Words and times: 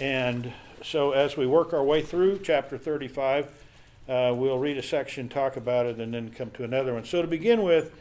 And 0.00 0.52
so 0.82 1.12
as 1.12 1.36
we 1.36 1.46
work 1.46 1.72
our 1.72 1.82
way 1.82 2.02
through 2.02 2.40
chapter 2.40 2.78
35, 2.78 3.46
uh, 4.08 4.32
we'll 4.34 4.58
read 4.58 4.78
a 4.78 4.82
section, 4.82 5.28
talk 5.28 5.56
about 5.56 5.86
it, 5.86 5.98
and 5.98 6.14
then 6.14 6.30
come 6.30 6.50
to 6.52 6.64
another 6.64 6.94
one. 6.94 7.04
So 7.04 7.20
to 7.20 7.28
begin 7.28 7.62
with, 7.62 7.92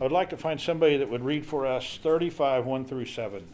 I 0.00 0.02
would 0.02 0.12
like 0.12 0.30
to 0.30 0.36
find 0.36 0.60
somebody 0.60 0.96
that 0.96 1.08
would 1.08 1.24
read 1.24 1.46
for 1.46 1.66
us 1.66 1.98
35, 2.02 2.66
1 2.66 2.84
through 2.84 3.06
7. 3.06 3.46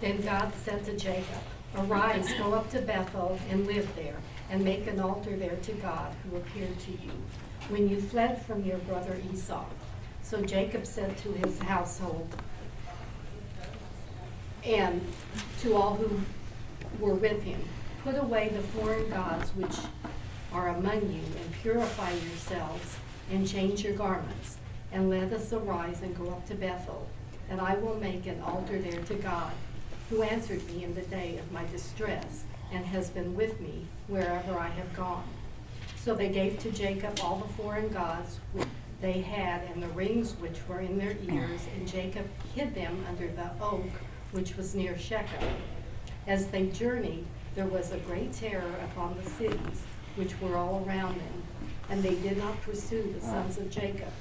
Then 0.00 0.20
God 0.20 0.52
said 0.64 0.84
to 0.84 0.96
Jacob, 0.98 1.24
Arise, 1.76 2.32
go 2.34 2.52
up 2.52 2.68
to 2.70 2.80
Bethel 2.82 3.38
and 3.48 3.66
live 3.66 3.88
there, 3.96 4.16
and 4.50 4.62
make 4.62 4.86
an 4.86 5.00
altar 5.00 5.36
there 5.36 5.56
to 5.56 5.72
God 5.74 6.14
who 6.24 6.36
appeared 6.36 6.78
to 6.80 6.90
you 6.90 7.10
when 7.68 7.88
you 7.88 8.00
fled 8.00 8.44
from 8.44 8.64
your 8.64 8.78
brother 8.78 9.16
Esau. 9.32 9.64
So 10.24 10.40
Jacob 10.40 10.86
said 10.86 11.18
to 11.18 11.32
his 11.32 11.58
household 11.58 12.26
and 14.64 15.06
to 15.60 15.76
all 15.76 15.96
who 15.96 16.22
were 16.98 17.14
with 17.14 17.42
him, 17.42 17.60
Put 18.02 18.16
away 18.16 18.48
the 18.48 18.60
foreign 18.60 19.10
gods 19.10 19.50
which 19.50 19.76
are 20.50 20.68
among 20.68 21.12
you, 21.12 21.20
and 21.20 21.52
purify 21.62 22.10
yourselves, 22.12 22.96
and 23.30 23.46
change 23.46 23.84
your 23.84 23.94
garments, 23.94 24.56
and 24.92 25.10
let 25.10 25.32
us 25.32 25.52
arise 25.52 26.00
and 26.02 26.16
go 26.16 26.30
up 26.30 26.46
to 26.48 26.54
Bethel, 26.54 27.06
and 27.50 27.60
I 27.60 27.76
will 27.76 27.96
make 27.96 28.26
an 28.26 28.40
altar 28.40 28.78
there 28.78 29.02
to 29.02 29.14
God 29.14 29.52
who 30.08 30.22
answered 30.22 30.66
me 30.66 30.84
in 30.84 30.94
the 30.94 31.02
day 31.02 31.38
of 31.38 31.52
my 31.52 31.64
distress, 31.72 32.44
and 32.72 32.86
has 32.86 33.10
been 33.10 33.34
with 33.34 33.60
me 33.60 33.86
wherever 34.06 34.58
I 34.58 34.68
have 34.68 34.94
gone. 34.94 35.28
So 35.96 36.14
they 36.14 36.28
gave 36.28 36.58
to 36.60 36.70
Jacob 36.70 37.20
all 37.22 37.36
the 37.36 37.52
foreign 37.54 37.88
gods 37.88 38.38
they 39.04 39.20
had, 39.20 39.60
and 39.64 39.82
the 39.82 39.88
rings 39.88 40.32
which 40.40 40.66
were 40.66 40.80
in 40.80 40.96
their 40.96 41.14
ears, 41.30 41.60
and 41.76 41.86
Jacob 41.86 42.26
hid 42.54 42.74
them 42.74 43.04
under 43.06 43.28
the 43.28 43.50
oak 43.60 43.90
which 44.32 44.56
was 44.56 44.74
near 44.74 44.96
Shechem. 44.96 45.46
As 46.26 46.46
they 46.46 46.68
journeyed, 46.68 47.26
there 47.54 47.66
was 47.66 47.92
a 47.92 47.98
great 47.98 48.32
terror 48.32 48.74
upon 48.82 49.16
the 49.16 49.28
cities 49.28 49.82
which 50.16 50.40
were 50.40 50.56
all 50.56 50.82
around 50.88 51.20
them, 51.20 51.42
and 51.90 52.02
they 52.02 52.14
did 52.14 52.38
not 52.38 52.62
pursue 52.62 53.12
the 53.12 53.20
sons 53.20 53.58
of 53.58 53.70
Jacob. 53.70 54.12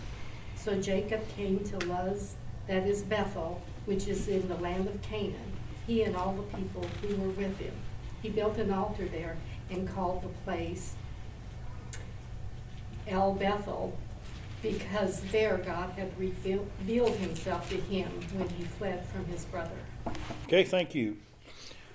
So 0.58 0.82
Jacob 0.82 1.22
came 1.30 1.64
to 1.64 1.78
Luz, 1.88 2.36
that 2.68 2.86
is 2.86 3.04
Bethel, 3.04 3.62
which 3.86 4.08
is 4.10 4.28
in 4.28 4.50
the 4.50 4.58
land 4.58 4.88
of 4.88 5.02
Canaan 5.02 5.54
he 5.88 6.04
and 6.04 6.16
all 6.16 6.34
the 6.34 6.58
people 6.58 6.86
who 7.02 7.16
were 7.16 7.30
with 7.30 7.58
him. 7.58 7.74
He 8.22 8.30
built 8.30 8.58
an 8.58 8.72
altar 8.72 9.06
there 9.06 9.38
and 9.70 9.88
called 9.88 10.24
the 10.24 10.30
place 10.46 10.96
El 13.08 13.34
Bethel 13.34 13.98
because 14.64 15.22
there 15.32 15.58
God 15.58 15.92
had 15.92 16.18
revealed 16.18 17.16
himself 17.18 17.70
to 17.70 17.76
him 17.76 18.10
when 18.34 18.50
he 18.50 18.64
fled 18.64 19.06
from 19.08 19.26
his 19.26 19.46
brother. 19.46 19.76
Okay, 20.46 20.64
thank 20.64 20.96
you. 20.96 21.18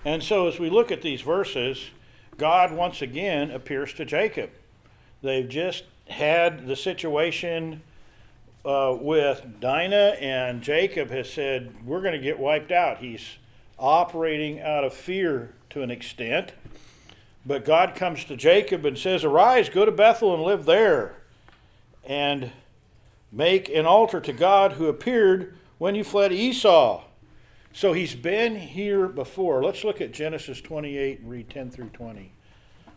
And 0.04 0.22
so 0.22 0.46
as 0.46 0.60
we 0.60 0.70
look 0.70 0.92
at 0.92 1.02
these 1.02 1.22
verses, 1.22 1.90
God 2.36 2.70
once 2.72 3.02
again 3.02 3.50
appears 3.50 3.92
to 3.94 4.04
Jacob. 4.04 4.50
They've 5.22 5.48
just 5.48 5.84
had 6.08 6.66
the 6.68 6.76
situation 6.76 7.82
uh, 8.64 8.96
with 9.00 9.60
Dinah, 9.60 10.16
and 10.20 10.62
Jacob 10.62 11.10
has 11.10 11.32
said, 11.32 11.74
We're 11.84 12.02
going 12.02 12.12
to 12.12 12.20
get 12.20 12.38
wiped 12.38 12.70
out. 12.70 12.98
He's 12.98 13.38
operating 13.78 14.60
out 14.60 14.84
of 14.84 14.92
fear 14.92 15.54
to 15.70 15.82
an 15.82 15.90
extent. 15.90 16.52
But 17.46 17.64
God 17.64 17.94
comes 17.94 18.24
to 18.26 18.36
Jacob 18.36 18.84
and 18.84 18.98
says, 18.98 19.24
Arise, 19.24 19.68
go 19.68 19.84
to 19.84 19.92
Bethel 19.92 20.34
and 20.34 20.42
live 20.42 20.64
there, 20.64 21.17
and 22.08 22.50
make 23.30 23.68
an 23.68 23.86
altar 23.86 24.20
to 24.20 24.32
God 24.32 24.72
who 24.72 24.86
appeared 24.86 25.54
when 25.76 25.94
you 25.94 26.02
fled 26.02 26.32
Esau. 26.32 27.04
So 27.72 27.92
he's 27.92 28.16
been 28.16 28.56
here 28.56 29.06
before. 29.06 29.62
Let's 29.62 29.84
look 29.84 30.00
at 30.00 30.10
Genesis 30.10 30.60
28 30.60 31.20
and 31.20 31.30
read 31.30 31.48
10 31.48 31.70
through 31.70 31.90
20. 31.90 32.32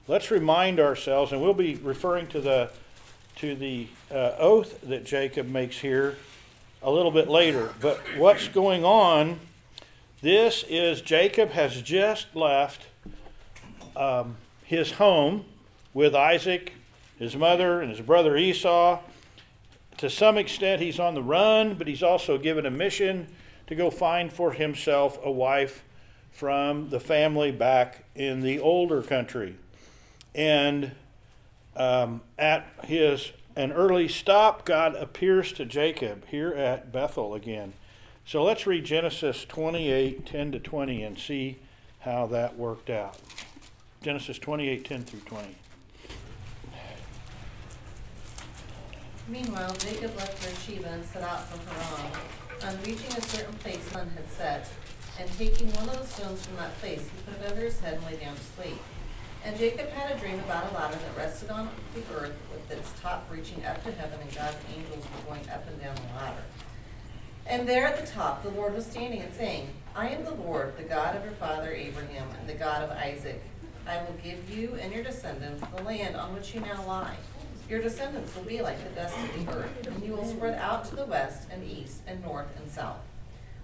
Let's 0.08 0.32
remind 0.32 0.80
ourselves, 0.80 1.32
and 1.32 1.42
we'll 1.42 1.54
be 1.54 1.76
referring 1.76 2.26
to 2.28 2.42
the 2.42 2.72
to 3.38 3.56
the 3.56 3.88
uh, 4.12 4.36
oath 4.38 4.82
that 4.82 5.06
Jacob 5.06 5.48
makes 5.48 5.78
here 5.78 6.18
a 6.84 6.92
little 6.92 7.12
bit 7.12 7.30
later. 7.30 7.74
But 7.80 8.00
what's 8.18 8.48
going 8.48 8.84
on 8.84 9.40
this 10.22 10.64
is 10.70 11.02
Jacob 11.02 11.50
has 11.50 11.82
just 11.82 12.36
left 12.36 12.86
um, 13.96 14.38
his 14.64 14.92
home 14.94 15.46
with 15.96 16.14
Isaac, 16.14 16.74
his 17.22 17.38
mother, 17.38 17.82
and 17.82 17.92
his 17.92 18.02
brother 18.02 18.36
Esau. 18.36 19.00
To 19.98 20.10
some 20.10 20.40
extent, 20.40 20.82
he's 20.82 21.00
on 21.00 21.14
the 21.14 21.22
run, 21.22 21.76
but 21.76 21.88
he's 21.88 22.02
also 22.02 22.40
given 22.40 22.66
a 22.66 22.72
mission 22.72 23.28
to 23.68 23.76
go 23.76 23.92
find 23.92 24.34
for 24.34 24.54
himself 24.54 25.20
a 25.24 25.32
wife 25.32 25.84
from 26.32 26.90
the 26.90 27.00
family 27.00 27.52
back 27.52 28.06
in 28.16 28.42
the 28.42 28.60
older 28.60 29.04
country. 29.04 29.56
And 30.34 30.94
um, 31.76 32.22
at 32.40 32.66
his 32.86 33.32
an 33.56 33.72
early 33.72 34.08
stop, 34.08 34.66
God 34.66 34.96
appears 34.96 35.52
to 35.54 35.66
Jacob 35.66 36.26
here 36.28 36.52
at 36.54 36.92
Bethel 36.92 37.36
again. 37.36 37.74
So 38.26 38.44
let's 38.44 38.66
read 38.66 38.84
Genesis 38.84 39.46
28 39.46 40.26
10 40.26 40.52
to 40.54 40.60
20 40.60 41.04
and 41.04 41.20
see 41.20 41.60
how 42.00 42.26
that 42.28 42.58
worked 42.58 42.90
out. 42.90 43.20
Genesis 44.02 44.40
28 44.40 44.84
10 44.84 45.04
through 45.04 45.20
20. 45.20 45.61
Meanwhile, 49.32 49.74
Jacob 49.80 50.14
left 50.18 50.44
Beersheba 50.44 50.90
and 50.90 51.06
set 51.06 51.24
out 51.24 51.48
for 51.48 51.58
Haran. 51.72 52.12
On 52.68 52.84
reaching 52.84 53.18
a 53.18 53.22
certain 53.22 53.54
place, 53.60 53.82
sun 53.84 54.10
had 54.10 54.30
set, 54.30 54.68
and 55.18 55.32
taking 55.38 55.72
one 55.72 55.88
of 55.88 56.00
the 56.00 56.06
stones 56.06 56.46
from 56.46 56.58
that 56.58 56.78
place, 56.82 57.00
he 57.00 57.32
put 57.32 57.42
it 57.42 57.50
over 57.50 57.62
his 57.62 57.80
head 57.80 57.94
and 57.94 58.06
lay 58.08 58.18
down 58.18 58.36
to 58.36 58.42
sleep. 58.42 58.78
And 59.46 59.58
Jacob 59.58 59.88
had 59.92 60.12
a 60.12 60.20
dream 60.20 60.38
about 60.40 60.70
a 60.70 60.76
ladder 60.76 60.98
that 60.98 61.18
rested 61.18 61.50
on 61.50 61.70
the 61.96 62.02
earth 62.14 62.36
with 62.52 62.78
its 62.78 62.92
top 63.00 63.26
reaching 63.32 63.64
up 63.66 63.82
to 63.86 63.92
heaven, 63.94 64.20
and 64.22 64.36
God's 64.36 64.58
angels 64.76 65.06
were 65.06 65.34
going 65.34 65.50
up 65.50 65.66
and 65.66 65.82
down 65.82 65.96
the 65.96 66.20
ladder. 66.20 66.44
And 67.48 67.70
there 67.70 67.88
at 67.88 68.06
the 68.06 68.12
top, 68.12 68.44
the 68.44 68.50
Lord 68.50 68.76
was 68.76 68.86
standing 68.86 69.22
and 69.22 69.34
saying, 69.34 69.70
I 69.96 70.10
am 70.10 70.26
the 70.26 70.36
Lord, 70.36 70.76
the 70.76 70.84
God 70.84 71.16
of 71.16 71.24
your 71.24 71.34
father 71.36 71.72
Abraham, 71.72 72.28
and 72.38 72.50
the 72.50 72.54
God 72.54 72.84
of 72.84 72.92
Isaac. 72.92 73.42
I 73.88 74.04
will 74.04 74.16
give 74.22 74.50
you 74.50 74.76
and 74.82 74.92
your 74.92 75.04
descendants 75.04 75.64
the 75.74 75.84
land 75.84 76.18
on 76.18 76.34
which 76.34 76.54
you 76.54 76.60
now 76.60 76.86
lie. 76.86 77.16
Your 77.72 77.82
descendants 77.82 78.36
will 78.36 78.44
be 78.44 78.62
like 78.62 78.84
the 78.84 79.00
dust 79.00 79.16
of 79.18 79.46
the 79.46 79.52
earth, 79.54 79.88
and 79.88 80.04
you 80.04 80.12
will 80.12 80.26
spread 80.26 80.56
out 80.56 80.84
to 80.90 80.96
the 80.98 81.06
west 81.06 81.48
and 81.50 81.64
east 81.64 82.02
and 82.06 82.22
north 82.22 82.54
and 82.60 82.70
south. 82.70 83.00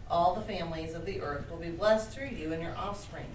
All 0.09 0.33
the 0.33 0.41
families 0.43 0.93
of 0.93 1.05
the 1.05 1.19
earth 1.19 1.51
will 1.51 1.57
be 1.57 1.71
blessed 1.71 2.11
through 2.11 2.29
you 2.29 2.53
and 2.53 2.63
your 2.63 2.73
offspring. 2.77 3.25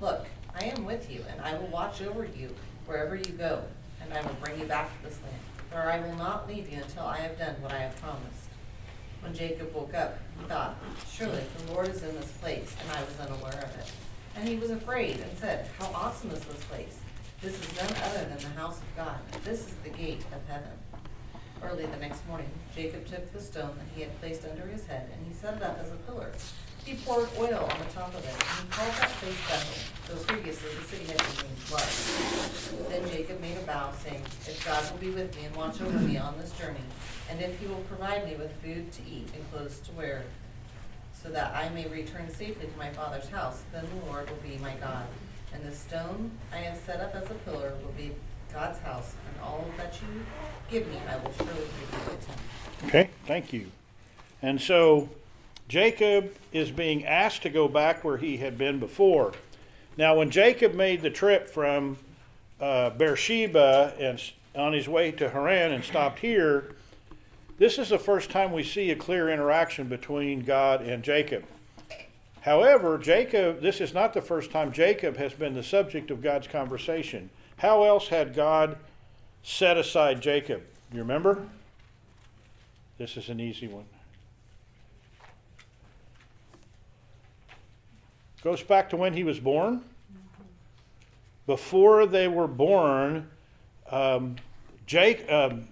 Look, 0.00 0.26
I 0.54 0.66
am 0.66 0.84
with 0.84 1.10
you, 1.10 1.24
and 1.28 1.40
I 1.40 1.58
will 1.58 1.66
watch 1.66 2.00
over 2.00 2.24
you 2.24 2.54
wherever 2.86 3.16
you 3.16 3.32
go, 3.32 3.64
and 4.00 4.14
I 4.14 4.22
will 4.22 4.36
bring 4.40 4.60
you 4.60 4.66
back 4.66 4.96
to 4.96 5.08
this 5.08 5.18
land, 5.20 5.42
for 5.68 5.78
I 5.78 5.98
will 5.98 6.14
not 6.14 6.46
leave 6.46 6.70
you 6.70 6.80
until 6.80 7.06
I 7.06 7.16
have 7.16 7.36
done 7.36 7.56
what 7.60 7.72
I 7.72 7.80
have 7.80 8.00
promised. 8.00 8.50
When 9.20 9.34
Jacob 9.34 9.74
woke 9.74 9.94
up, 9.94 10.20
he 10.38 10.46
thought, 10.46 10.76
Surely 11.10 11.42
the 11.58 11.72
Lord 11.72 11.88
is 11.88 12.04
in 12.04 12.14
this 12.14 12.30
place, 12.40 12.72
and 12.80 12.96
I 12.96 13.02
was 13.02 13.18
unaware 13.18 13.64
of 13.64 13.80
it. 13.80 13.92
And 14.36 14.48
he 14.48 14.58
was 14.58 14.70
afraid 14.70 15.18
and 15.18 15.36
said, 15.38 15.68
How 15.76 15.86
awesome 15.86 16.30
is 16.30 16.38
this 16.38 16.62
place! 16.66 17.00
This 17.44 17.60
is 17.60 17.76
none 17.76 18.02
other 18.02 18.24
than 18.24 18.38
the 18.38 18.58
house 18.58 18.78
of 18.78 18.96
God. 18.96 19.18
This 19.44 19.66
is 19.66 19.74
the 19.84 19.90
gate 19.90 20.24
of 20.32 20.40
heaven. 20.48 20.72
Early 21.62 21.84
the 21.84 21.98
next 21.98 22.26
morning, 22.26 22.48
Jacob 22.74 23.06
took 23.06 23.30
the 23.34 23.38
stone 23.38 23.76
that 23.76 23.94
he 23.94 24.00
had 24.00 24.18
placed 24.18 24.46
under 24.46 24.66
his 24.66 24.86
head, 24.86 25.10
and 25.12 25.26
he 25.26 25.34
set 25.34 25.58
it 25.58 25.62
up 25.62 25.78
as 25.78 25.92
a 25.92 25.96
pillar. 26.08 26.32
He 26.86 26.94
poured 26.94 27.28
oil 27.38 27.68
on 27.70 27.78
the 27.80 27.92
top 27.92 28.14
of 28.14 28.24
it, 28.24 28.32
and 28.32 28.64
he 28.64 28.68
called 28.70 28.94
that 28.94 29.10
place 29.20 29.36
Bethel, 29.46 29.76
though 30.08 30.24
previously 30.24 30.70
the 30.74 30.84
city 30.84 31.04
had 31.04 31.18
been 31.18 31.44
named 31.44 31.70
Luz. 31.70 32.72
Then 32.88 33.10
Jacob 33.10 33.38
made 33.42 33.58
a 33.58 33.60
vow, 33.60 33.92
saying, 34.02 34.22
If 34.46 34.64
God 34.64 34.90
will 34.90 34.98
be 34.98 35.10
with 35.10 35.36
me 35.36 35.44
and 35.44 35.54
watch 35.54 35.82
over 35.82 35.98
me 35.98 36.16
on 36.16 36.38
this 36.38 36.50
journey, 36.52 36.80
and 37.28 37.42
if 37.42 37.60
he 37.60 37.66
will 37.66 37.84
provide 37.92 38.24
me 38.24 38.36
with 38.36 38.56
food 38.62 38.90
to 38.90 39.02
eat 39.02 39.28
and 39.34 39.52
clothes 39.52 39.80
to 39.80 39.92
wear, 39.92 40.24
so 41.12 41.28
that 41.28 41.54
I 41.54 41.68
may 41.68 41.88
return 41.88 42.30
safely 42.30 42.68
to 42.68 42.78
my 42.78 42.88
father's 42.88 43.28
house, 43.28 43.64
then 43.70 43.84
the 43.84 44.06
Lord 44.06 44.30
will 44.30 44.38
be 44.38 44.56
my 44.62 44.72
God. 44.76 45.04
And 45.54 45.64
the 45.64 45.74
stone 45.74 46.32
I 46.52 46.56
have 46.58 46.76
set 46.76 47.00
up 47.00 47.14
as 47.14 47.30
a 47.30 47.34
pillar 47.34 47.72
will 47.82 47.92
be 47.96 48.12
God's 48.52 48.78
house, 48.80 49.14
and 49.28 49.42
all 49.42 49.64
that 49.78 49.94
you 50.00 50.22
give 50.70 50.86
me 50.88 50.98
I 51.08 51.16
will 51.16 51.32
surely 51.32 51.52
give 51.52 52.06
you 52.06 52.12
it. 52.12 52.88
Okay, 52.88 53.10
thank 53.26 53.52
you. 53.52 53.70
And 54.42 54.60
so 54.60 55.08
Jacob 55.68 56.34
is 56.52 56.70
being 56.70 57.06
asked 57.06 57.42
to 57.42 57.50
go 57.50 57.68
back 57.68 58.04
where 58.04 58.18
he 58.18 58.36
had 58.36 58.58
been 58.58 58.78
before. 58.78 59.32
Now, 59.96 60.16
when 60.16 60.30
Jacob 60.30 60.74
made 60.74 61.02
the 61.02 61.10
trip 61.10 61.48
from 61.48 61.98
uh, 62.60 62.90
Beersheba 62.90 63.94
and 63.98 64.20
on 64.54 64.72
his 64.72 64.88
way 64.88 65.12
to 65.12 65.30
Haran 65.30 65.72
and 65.72 65.84
stopped 65.84 66.18
here, 66.18 66.74
this 67.58 67.78
is 67.78 67.88
the 67.88 67.98
first 67.98 68.30
time 68.30 68.52
we 68.52 68.64
see 68.64 68.90
a 68.90 68.96
clear 68.96 69.28
interaction 69.28 69.88
between 69.88 70.42
God 70.42 70.82
and 70.82 71.02
Jacob. 71.02 71.44
However, 72.44 72.98
Jacob, 72.98 73.62
this 73.62 73.80
is 73.80 73.94
not 73.94 74.12
the 74.12 74.20
first 74.20 74.50
time 74.50 74.70
Jacob 74.70 75.16
has 75.16 75.32
been 75.32 75.54
the 75.54 75.62
subject 75.62 76.10
of 76.10 76.20
God's 76.20 76.46
conversation. 76.46 77.30
How 77.56 77.84
else 77.84 78.08
had 78.08 78.34
God 78.34 78.76
set 79.42 79.78
aside 79.78 80.20
Jacob? 80.20 80.62
You 80.92 80.98
remember? 80.98 81.48
This 82.98 83.16
is 83.16 83.30
an 83.30 83.40
easy 83.40 83.66
one. 83.66 83.86
Goes 88.42 88.62
back 88.62 88.90
to 88.90 88.98
when 88.98 89.14
he 89.14 89.24
was 89.24 89.40
born. 89.40 89.82
Before 91.46 92.04
they 92.04 92.28
were 92.28 92.46
born, 92.46 93.30
um, 93.90 94.36
Jake, 94.84 95.32
um, 95.32 95.66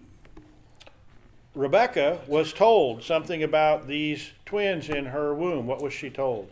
Rebecca 1.55 2.21
was 2.27 2.55
told 2.55 3.03
something 3.03 3.43
about 3.43 3.89
these 3.89 4.31
twins 4.47 4.89
in 4.89 5.05
her 5.05 5.35
womb. 5.35 5.67
What 5.67 5.83
was 5.83 5.93
she 5.93 6.09
told? 6.09 6.49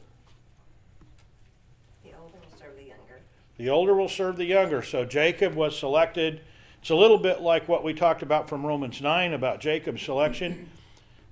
The 3.60 3.68
older 3.68 3.94
will 3.94 4.08
serve 4.08 4.38
the 4.38 4.46
younger. 4.46 4.80
So 4.80 5.04
Jacob 5.04 5.54
was 5.54 5.78
selected. 5.78 6.40
It's 6.80 6.88
a 6.88 6.94
little 6.94 7.18
bit 7.18 7.42
like 7.42 7.68
what 7.68 7.84
we 7.84 7.92
talked 7.92 8.22
about 8.22 8.48
from 8.48 8.64
Romans 8.64 9.02
9 9.02 9.34
about 9.34 9.60
Jacob's 9.60 10.00
selection. 10.00 10.70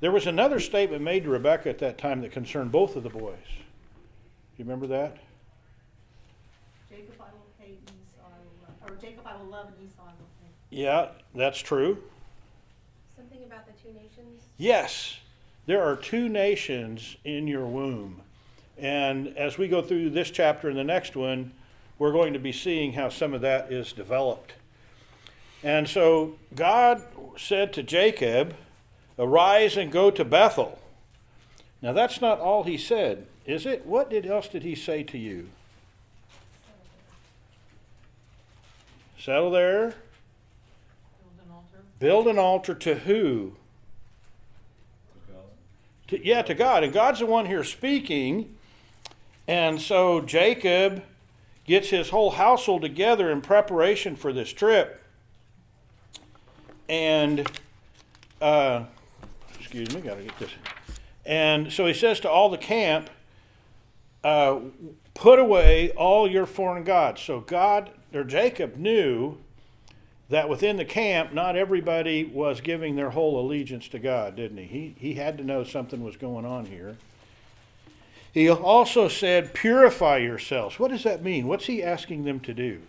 There 0.01 0.13
was 0.13 0.27
another 0.27 0.61
statement 0.61 1.01
made 1.01 1.25
to 1.25 1.31
Rebecca 1.31 1.71
at 1.71 1.79
that 1.79 1.97
time 1.97 2.21
that 2.21 2.31
concerned 2.31 2.71
both 2.71 2.97
of 2.97 3.03
the 3.03 3.09
boys. 3.09 3.39
Do 3.47 4.59
you 4.59 4.65
remember 4.67 4.87
that? 4.89 5.17
Jacob 6.91 7.15
I 7.19 7.33
will 7.33 7.47
hate, 7.59 7.81
and 7.87 7.97
Esau 8.07 8.27
I 8.27 8.37
will 8.45 8.61
love, 8.63 8.93
or 8.93 9.01
Jacob 9.01 9.27
I 9.27 9.35
will 9.35 9.51
love 9.51 9.69
and 9.69 9.89
Esau 9.89 10.03
I 10.03 10.11
will 10.11 10.29
hate. 10.43 10.79
Yeah, 10.79 11.09
that's 11.35 11.61
true. 11.61 11.97
Something 13.17 13.43
about 13.47 13.65
the 13.65 13.73
two 13.83 13.95
nations? 13.95 14.43
Yes, 14.59 15.17
there 15.65 15.83
are 15.83 15.97
two 15.97 16.29
nations 16.29 17.17
in 17.25 17.49
your 17.49 17.65
womb. 17.65 18.21
And 18.77 19.29
as 19.29 19.57
we 19.57 19.67
go 19.67 19.81
through 19.81 20.11
this 20.11 20.31
chapter 20.31 20.69
and 20.69 20.77
the 20.77 20.85
next 20.85 21.17
one, 21.17 21.53
we're 21.99 22.13
going 22.13 22.33
to 22.33 22.39
be 22.39 22.53
seeing 22.53 22.93
how 22.93 23.09
some 23.09 23.35
of 23.35 23.41
that 23.41 23.73
is 23.73 23.93
developed. 23.93 24.53
And 25.63 25.89
so 25.89 26.37
God 26.55 27.03
said 27.37 27.73
to 27.75 27.83
Jacob, 27.83 28.55
Arise 29.19 29.77
and 29.77 29.91
go 29.91 30.11
to 30.13 30.25
Bethel. 30.25 30.79
Now 31.83 31.93
that's 31.93 32.21
not 32.21 32.39
all 32.39 32.65
he 32.65 32.79
said, 32.79 33.27
is 33.45 33.67
it? 33.67 33.85
What 33.85 34.11
did, 34.11 34.27
else 34.27 34.49
did 34.49 34.63
he 34.63 34.75
say 34.75 35.03
to 35.05 35.19
you? 35.19 35.49
Settle 39.19 39.51
there. 39.51 39.95
Build 41.19 41.41
an 41.45 41.53
altar. 41.53 41.85
Build 41.99 42.29
an 42.29 42.39
altar 42.39 42.75
to 42.75 42.95
who? 42.95 43.53
To, 46.09 46.17
God. 46.17 46.25
yeah, 46.25 46.43
to 46.43 46.55
God. 46.55 46.85
And 46.85 46.93
God's 46.93 47.19
the 47.19 47.27
one 47.27 47.47
here 47.47 47.65
speaking. 47.65 48.55
And 49.49 49.81
so 49.81 50.21
Jacob 50.21 51.03
gets 51.69 51.91
his 51.91 52.09
whole 52.09 52.31
household 52.31 52.81
together 52.81 53.31
in 53.31 53.43
preparation 53.43 54.17
for 54.17 54.33
this 54.33 54.51
trip. 54.51 55.03
And, 56.89 57.47
uh, 58.41 58.85
excuse 59.61 59.95
me, 59.95 60.01
gotta 60.01 60.23
get 60.23 60.39
this. 60.39 60.51
And 61.27 61.71
so 61.71 61.87
he 61.87 61.93
says 61.93 62.21
to 62.21 62.31
all 62.31 62.49
the 62.49 62.57
camp, 62.57 63.11
uh, 64.25 64.61
put 65.13 65.39
away 65.39 65.91
all 65.91 66.29
your 66.29 66.47
foreign 66.47 66.85
gods. 66.85 67.21
So 67.21 67.41
God, 67.41 67.91
or 68.15 68.25
Jacob 68.25 68.77
knew 68.77 69.37
that 70.31 70.49
within 70.49 70.79
the 70.79 70.87
camp, 70.87 71.35
not 71.35 71.55
everybody 71.55 72.25
was 72.25 72.63
giving 72.63 72.97
their 72.97 73.11
whole 73.11 73.39
allegiance 73.39 73.89
to 73.89 73.99
God, 73.99 74.37
didn't 74.37 74.57
he? 74.57 74.65
He, 74.65 74.95
he 74.99 75.15
had 75.15 75.37
to 75.37 75.45
know 75.45 75.65
something 75.65 76.03
was 76.03 76.17
going 76.17 76.47
on 76.47 76.65
here. 76.65 76.97
He 78.33 78.49
also 78.51 79.09
said, 79.09 79.55
Purify 79.55 80.19
yourselves. 80.19 80.79
What 80.79 80.91
does 80.91 81.03
that 81.05 81.23
mean? 81.23 81.47
What's 81.47 81.67
he 81.67 81.83
asking 81.83 82.25
them 82.25 82.41
to 82.41 82.55
do? 82.55 82.81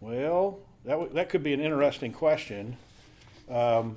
Well, 0.00 0.58
that, 0.84 0.92
w- 0.92 1.12
that 1.12 1.28
could 1.28 1.42
be 1.42 1.52
an 1.52 1.60
interesting 1.60 2.12
question. 2.12 2.76
Um, 3.50 3.96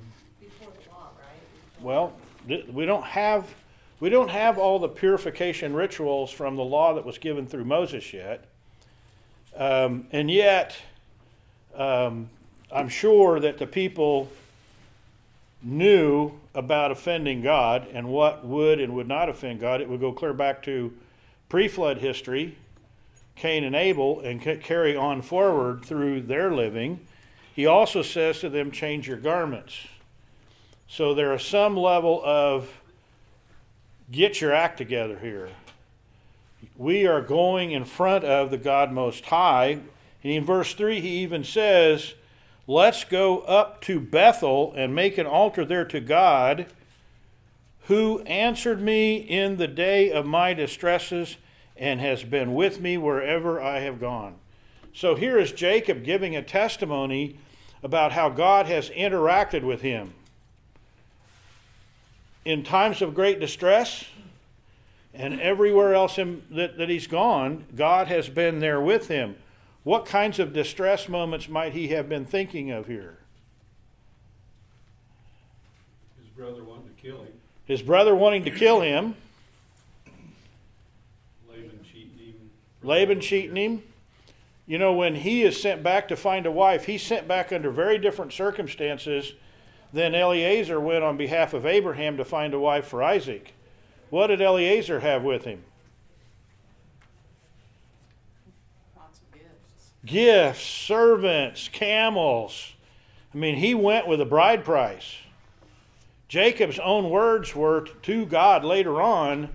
well, 1.80 2.12
th- 2.48 2.66
we 2.66 2.86
don't 2.86 3.04
have 3.04 3.54
we 4.00 4.10
don't 4.10 4.30
have 4.30 4.58
all 4.58 4.80
the 4.80 4.88
purification 4.88 5.74
rituals 5.74 6.32
from 6.32 6.56
the 6.56 6.64
law 6.64 6.94
that 6.94 7.04
was 7.04 7.18
given 7.18 7.46
through 7.46 7.64
Moses 7.64 8.12
yet, 8.12 8.44
um, 9.56 10.08
and 10.10 10.28
yet 10.28 10.76
um, 11.76 12.28
I'm 12.72 12.88
sure 12.88 13.38
that 13.38 13.58
the 13.58 13.66
people 13.66 14.28
knew 15.62 16.32
about 16.54 16.90
offending 16.90 17.40
God 17.42 17.86
and 17.92 18.08
what 18.08 18.44
would 18.44 18.80
and 18.80 18.94
would 18.94 19.08
not 19.08 19.28
offend 19.28 19.60
God. 19.60 19.80
It 19.80 19.88
would 19.88 20.00
go 20.00 20.12
clear 20.12 20.32
back 20.32 20.62
to 20.64 20.92
pre-flood 21.48 21.98
history, 21.98 22.56
Cain 23.36 23.64
and 23.64 23.74
Abel, 23.76 24.20
and 24.20 24.40
carry 24.40 24.96
on 24.96 25.22
forward 25.22 25.84
through 25.84 26.22
their 26.22 26.52
living. 26.52 27.00
He 27.54 27.66
also 27.66 28.02
says 28.02 28.40
to 28.40 28.48
them, 28.48 28.70
"Change 28.70 29.06
your 29.06 29.18
garments." 29.18 29.86
So 30.88 31.14
there 31.14 31.32
is 31.32 31.42
some 31.42 31.76
level 31.76 32.22
of 32.24 32.80
get 34.10 34.40
your 34.40 34.52
act 34.52 34.78
together 34.78 35.18
here. 35.18 35.50
We 36.76 37.06
are 37.06 37.20
going 37.20 37.72
in 37.72 37.84
front 37.84 38.24
of 38.24 38.50
the 38.50 38.58
God 38.58 38.92
Most 38.92 39.26
High. 39.26 39.78
And 40.22 40.32
in 40.32 40.44
verse 40.44 40.74
3, 40.74 41.00
he 41.00 41.18
even 41.18 41.44
says, 41.44 42.14
Let's 42.66 43.04
go 43.04 43.40
up 43.40 43.80
to 43.82 43.98
Bethel 43.98 44.72
and 44.76 44.94
make 44.94 45.18
an 45.18 45.26
altar 45.26 45.64
there 45.64 45.84
to 45.86 46.00
God, 46.00 46.66
who 47.86 48.20
answered 48.20 48.80
me 48.80 49.16
in 49.16 49.56
the 49.56 49.66
day 49.66 50.10
of 50.12 50.24
my 50.24 50.54
distresses 50.54 51.36
and 51.76 52.00
has 52.00 52.22
been 52.22 52.54
with 52.54 52.80
me 52.80 52.96
wherever 52.96 53.60
I 53.60 53.80
have 53.80 53.98
gone. 53.98 54.36
So 54.94 55.16
here 55.16 55.38
is 55.38 55.50
Jacob 55.52 56.04
giving 56.04 56.36
a 56.36 56.42
testimony 56.42 57.38
about 57.82 58.12
how 58.12 58.28
God 58.28 58.66
has 58.66 58.90
interacted 58.90 59.64
with 59.64 59.80
him 59.80 60.14
in 62.44 62.62
times 62.62 63.02
of 63.02 63.14
great 63.14 63.40
distress 63.40 64.04
and 65.14 65.40
everywhere 65.40 65.94
else 65.94 66.16
that, 66.16 66.78
that 66.78 66.88
he's 66.88 67.06
gone, 67.06 67.64
God 67.74 68.08
has 68.08 68.28
been 68.28 68.60
there 68.60 68.80
with 68.80 69.08
him. 69.08 69.36
What 69.84 70.06
kinds 70.06 70.38
of 70.38 70.52
distress 70.52 71.08
moments 71.08 71.48
might 71.48 71.72
he 71.72 71.88
have 71.88 72.08
been 72.08 72.24
thinking 72.24 72.70
of 72.70 72.86
here? 72.86 73.18
His 76.20 76.28
brother 76.30 76.62
wanted 76.62 76.96
to 76.96 77.02
kill 77.02 77.22
him, 77.22 77.32
His 77.66 77.82
brother 77.82 78.14
wanting 78.14 78.44
to 78.44 78.50
kill 78.50 78.80
him, 78.80 79.16
Laban 81.48 81.80
cheating 81.84 82.18
him. 82.18 82.50
Laban 82.82 83.20
cheating 83.20 83.56
him. 83.56 83.82
You 84.66 84.78
know, 84.78 84.92
when 84.92 85.16
he 85.16 85.42
is 85.42 85.60
sent 85.60 85.82
back 85.82 86.08
to 86.08 86.16
find 86.16 86.46
a 86.46 86.50
wife, 86.50 86.86
he's 86.86 87.02
sent 87.02 87.26
back 87.26 87.52
under 87.52 87.70
very 87.70 87.98
different 87.98 88.32
circumstances 88.32 89.34
than 89.92 90.14
Eliezer 90.14 90.80
went 90.80 91.04
on 91.04 91.16
behalf 91.16 91.52
of 91.52 91.66
Abraham 91.66 92.16
to 92.16 92.24
find 92.24 92.54
a 92.54 92.58
wife 92.58 92.86
for 92.86 93.02
Isaac. 93.02 93.52
What 94.10 94.28
did 94.28 94.40
Eliezer 94.40 95.00
have 95.00 95.22
with 95.22 95.44
him? 95.44 95.64
Lots 98.96 99.18
of 99.18 99.32
gifts. 100.04 100.62
servants, 100.62 101.68
camels. 101.68 102.72
I 103.34 103.38
mean, 103.38 103.56
he 103.56 103.74
went 103.74 104.06
with 104.06 104.20
a 104.20 104.26
bride 104.26 104.64
price. 104.64 105.16
Jacob's 106.28 106.78
own 106.78 107.10
words 107.10 107.54
were 107.54 107.82
to 108.02 108.26
God 108.26 108.64
later 108.64 109.02
on, 109.02 109.50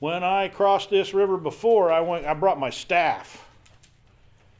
when 0.00 0.24
I 0.24 0.48
crossed 0.48 0.88
this 0.90 1.12
river 1.14 1.36
before, 1.36 1.92
I 1.92 2.00
went 2.00 2.26
I 2.26 2.34
brought 2.34 2.58
my 2.58 2.70
staff. 2.70 3.46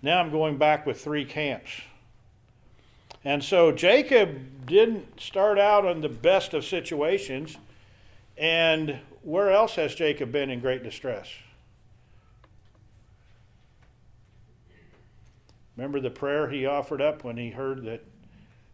Now 0.02 0.20
I'm 0.20 0.30
going 0.30 0.58
back 0.58 0.86
with 0.86 1.02
three 1.02 1.24
camps. 1.24 1.70
And 3.24 3.42
so 3.42 3.72
Jacob 3.72 4.66
didn't 4.66 5.20
start 5.20 5.58
out 5.58 5.84
in 5.84 6.02
the 6.02 6.08
best 6.08 6.54
of 6.54 6.64
situations. 6.64 7.56
And 8.38 8.98
where 9.22 9.50
else 9.50 9.74
has 9.74 9.94
Jacob 9.94 10.32
been 10.32 10.50
in 10.50 10.60
great 10.60 10.82
distress? 10.82 11.28
Remember 15.80 15.98
the 15.98 16.10
prayer 16.10 16.50
he 16.50 16.66
offered 16.66 17.00
up 17.00 17.24
when 17.24 17.38
he 17.38 17.52
heard 17.52 17.84
that 17.84 18.04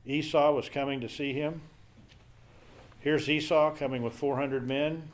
Esau 0.05 0.53
was 0.53 0.69
coming 0.69 1.01
to 1.03 1.09
see 1.09 1.33
him? 1.33 1.61
Here's 2.99 3.31
Esau 3.31 3.77
coming 3.77 4.03
with 4.03 4.13
400 4.13 4.67
men. 4.67 5.13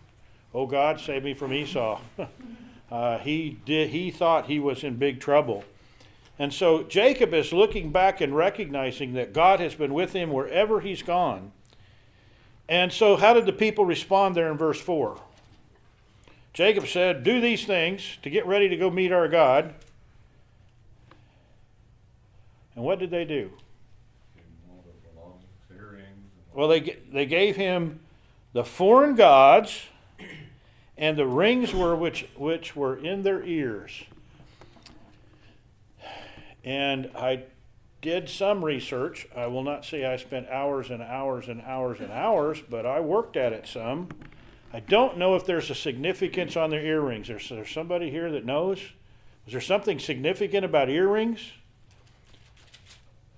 Oh 0.54 0.64
God, 0.64 1.00
save 1.00 1.22
me 1.22 1.34
from 1.34 1.52
Esau. 1.52 2.00
uh, 2.90 3.18
he 3.18 3.58
did. 3.66 3.90
He 3.90 4.10
thought 4.10 4.46
he 4.46 4.58
was 4.58 4.82
in 4.82 4.96
big 4.96 5.20
trouble, 5.20 5.64
and 6.38 6.54
so 6.54 6.82
Jacob 6.82 7.34
is 7.34 7.52
looking 7.52 7.92
back 7.92 8.22
and 8.22 8.34
recognizing 8.34 9.12
that 9.12 9.34
God 9.34 9.60
has 9.60 9.74
been 9.74 9.92
with 9.92 10.14
him 10.14 10.32
wherever 10.32 10.80
he's 10.80 11.02
gone. 11.02 11.52
And 12.70 12.90
so, 12.90 13.16
how 13.16 13.34
did 13.34 13.44
the 13.44 13.52
people 13.52 13.84
respond 13.84 14.34
there 14.34 14.50
in 14.50 14.56
verse 14.56 14.80
four? 14.80 15.20
Jacob 16.54 16.86
said, 16.86 17.22
"Do 17.22 17.38
these 17.38 17.66
things 17.66 18.16
to 18.22 18.30
get 18.30 18.46
ready 18.46 18.70
to 18.70 18.78
go 18.78 18.88
meet 18.88 19.12
our 19.12 19.28
God." 19.28 19.74
And 22.74 22.84
what 22.84 22.98
did 22.98 23.10
they 23.10 23.24
do? 23.24 23.50
And 24.36 24.44
all 24.70 24.84
the 24.84 25.08
belongings, 25.10 25.46
earrings. 25.70 26.06
and 26.06 26.54
Well, 26.54 26.68
they, 26.68 26.98
they 27.12 27.26
gave 27.26 27.56
him 27.56 28.00
the 28.52 28.64
foreign 28.64 29.14
gods 29.14 29.82
and 30.96 31.16
the 31.16 31.26
rings 31.26 31.74
were 31.74 31.96
which, 31.96 32.26
which 32.36 32.76
were 32.76 32.96
in 32.96 33.22
their 33.22 33.42
ears. 33.44 34.04
And 36.64 37.10
I 37.16 37.44
did 38.00 38.28
some 38.28 38.64
research. 38.64 39.26
I 39.34 39.46
will 39.46 39.62
not 39.62 39.84
say 39.84 40.04
I 40.04 40.16
spent 40.16 40.48
hours 40.48 40.90
and 40.90 41.02
hours 41.02 41.48
and 41.48 41.62
hours 41.62 42.00
and 42.00 42.12
hours, 42.12 42.62
but 42.68 42.86
I 42.86 43.00
worked 43.00 43.36
at 43.36 43.52
it 43.52 43.66
some. 43.66 44.10
I 44.72 44.80
don't 44.80 45.18
know 45.18 45.34
if 45.34 45.44
there's 45.44 45.70
a 45.70 45.74
significance 45.74 46.56
on 46.56 46.70
their 46.70 46.82
earrings. 46.82 47.28
Is 47.28 47.48
there 47.48 47.66
somebody 47.66 48.10
here 48.10 48.30
that 48.30 48.44
knows? 48.44 48.78
Is 49.46 49.52
there 49.52 49.60
something 49.60 49.98
significant 49.98 50.64
about 50.64 50.88
earrings? 50.88 51.40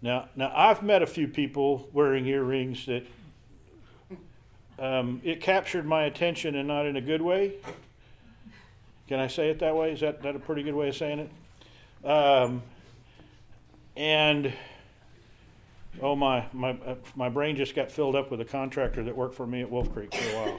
Now, 0.04 0.28
now 0.36 0.52
I've 0.54 0.82
met 0.82 1.00
a 1.00 1.06
few 1.06 1.26
people 1.26 1.88
wearing 1.94 2.26
earrings 2.26 2.84
that 2.84 3.06
um, 4.78 5.22
it 5.24 5.40
captured 5.40 5.86
my 5.86 6.04
attention 6.04 6.56
and 6.56 6.68
not 6.68 6.84
in 6.84 6.96
a 6.96 7.00
good 7.00 7.22
way. 7.22 7.54
Can 9.08 9.18
I 9.18 9.28
say 9.28 9.48
it 9.48 9.60
that 9.60 9.74
way? 9.74 9.92
Is 9.92 10.00
that, 10.00 10.22
that 10.22 10.36
a 10.36 10.38
pretty 10.38 10.62
good 10.62 10.74
way 10.74 10.88
of 10.88 10.96
saying 10.96 11.30
it? 12.04 12.06
Um, 12.06 12.60
and 13.96 14.52
oh 16.02 16.14
my, 16.14 16.48
my, 16.52 16.72
uh, 16.72 16.96
my 17.16 17.30
brain 17.30 17.56
just 17.56 17.74
got 17.74 17.90
filled 17.90 18.14
up 18.14 18.30
with 18.30 18.42
a 18.42 18.44
contractor 18.44 19.02
that 19.04 19.16
worked 19.16 19.34
for 19.34 19.46
me 19.46 19.62
at 19.62 19.70
Wolf 19.70 19.90
Creek 19.90 20.14
for 20.14 20.36
a 20.36 20.38
while. 20.38 20.58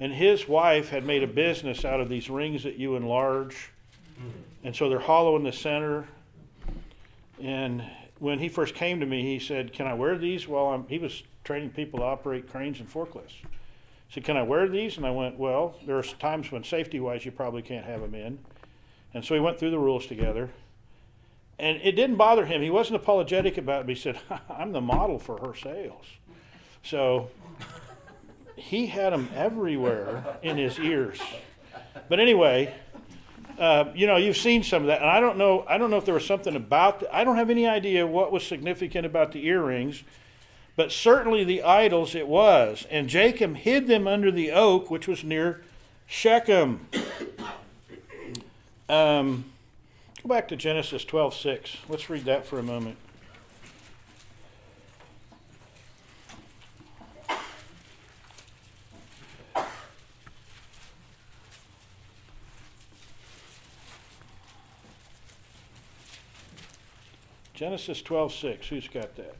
And 0.00 0.12
his 0.12 0.48
wife 0.48 0.88
had 0.88 1.06
made 1.06 1.22
a 1.22 1.28
business 1.28 1.84
out 1.84 2.00
of 2.00 2.08
these 2.08 2.28
rings 2.28 2.64
that 2.64 2.78
you 2.78 2.96
enlarge. 2.96 3.70
And 4.64 4.74
so 4.74 4.88
they're 4.88 4.98
hollow 4.98 5.36
in 5.36 5.44
the 5.44 5.52
center. 5.52 6.08
And 7.40 7.84
when 8.22 8.38
he 8.38 8.48
first 8.48 8.76
came 8.76 9.00
to 9.00 9.06
me, 9.06 9.22
he 9.22 9.40
said, 9.40 9.72
Can 9.72 9.88
I 9.88 9.94
wear 9.94 10.16
these 10.16 10.46
while 10.46 10.66
I'm. 10.66 10.86
He 10.86 10.96
was 10.96 11.24
training 11.42 11.70
people 11.70 11.98
to 11.98 12.04
operate 12.04 12.48
cranes 12.48 12.78
and 12.78 12.88
forklifts. 12.88 13.40
He 13.40 14.14
said, 14.14 14.22
Can 14.22 14.36
I 14.36 14.44
wear 14.44 14.68
these? 14.68 14.96
And 14.96 15.04
I 15.04 15.10
went, 15.10 15.40
Well, 15.40 15.74
there 15.84 15.98
are 15.98 16.04
times 16.04 16.52
when 16.52 16.62
safety 16.62 17.00
wise 17.00 17.24
you 17.24 17.32
probably 17.32 17.62
can't 17.62 17.84
have 17.84 18.00
them 18.00 18.14
in. 18.14 18.38
And 19.12 19.24
so 19.24 19.34
we 19.34 19.40
went 19.40 19.58
through 19.58 19.72
the 19.72 19.78
rules 19.78 20.06
together. 20.06 20.50
And 21.58 21.80
it 21.82 21.92
didn't 21.96 22.14
bother 22.14 22.46
him. 22.46 22.62
He 22.62 22.70
wasn't 22.70 22.94
apologetic 22.94 23.58
about 23.58 23.82
it, 23.82 23.88
he 23.88 23.96
said, 23.96 24.20
I'm 24.48 24.70
the 24.70 24.80
model 24.80 25.18
for 25.18 25.38
her 25.44 25.56
sales. 25.56 26.06
So 26.84 27.28
he 28.54 28.86
had 28.86 29.12
them 29.12 29.30
everywhere 29.34 30.38
in 30.42 30.58
his 30.58 30.78
ears. 30.78 31.20
But 32.08 32.20
anyway, 32.20 32.72
uh, 33.62 33.92
you 33.94 34.08
know, 34.08 34.16
you've 34.16 34.36
seen 34.36 34.64
some 34.64 34.82
of 34.82 34.88
that, 34.88 35.02
and 35.02 35.08
I 35.08 35.20
don't 35.20 35.38
know. 35.38 35.64
I 35.68 35.78
don't 35.78 35.88
know 35.88 35.96
if 35.96 36.04
there 36.04 36.14
was 36.14 36.26
something 36.26 36.56
about. 36.56 36.98
The, 36.98 37.14
I 37.14 37.22
don't 37.22 37.36
have 37.36 37.48
any 37.48 37.64
idea 37.64 38.04
what 38.04 38.32
was 38.32 38.44
significant 38.44 39.06
about 39.06 39.30
the 39.30 39.46
earrings, 39.46 40.02
but 40.74 40.90
certainly 40.90 41.44
the 41.44 41.62
idols 41.62 42.16
it 42.16 42.26
was. 42.26 42.88
And 42.90 43.08
Jacob 43.08 43.54
hid 43.54 43.86
them 43.86 44.08
under 44.08 44.32
the 44.32 44.50
oak, 44.50 44.90
which 44.90 45.06
was 45.06 45.22
near 45.22 45.62
Shechem. 46.08 46.88
Um, 48.88 49.46
go 50.22 50.28
back 50.28 50.48
to 50.48 50.56
Genesis 50.56 51.02
twelve 51.02 51.34
six. 51.34 51.78
Let's 51.88 52.10
read 52.10 52.26
that 52.26 52.44
for 52.44 52.58
a 52.58 52.62
moment. 52.62 52.98
Genesis 67.62 68.02
twelve 68.02 68.32
six. 68.32 68.66
Who's 68.66 68.88
got 68.88 69.14
that? 69.14 69.36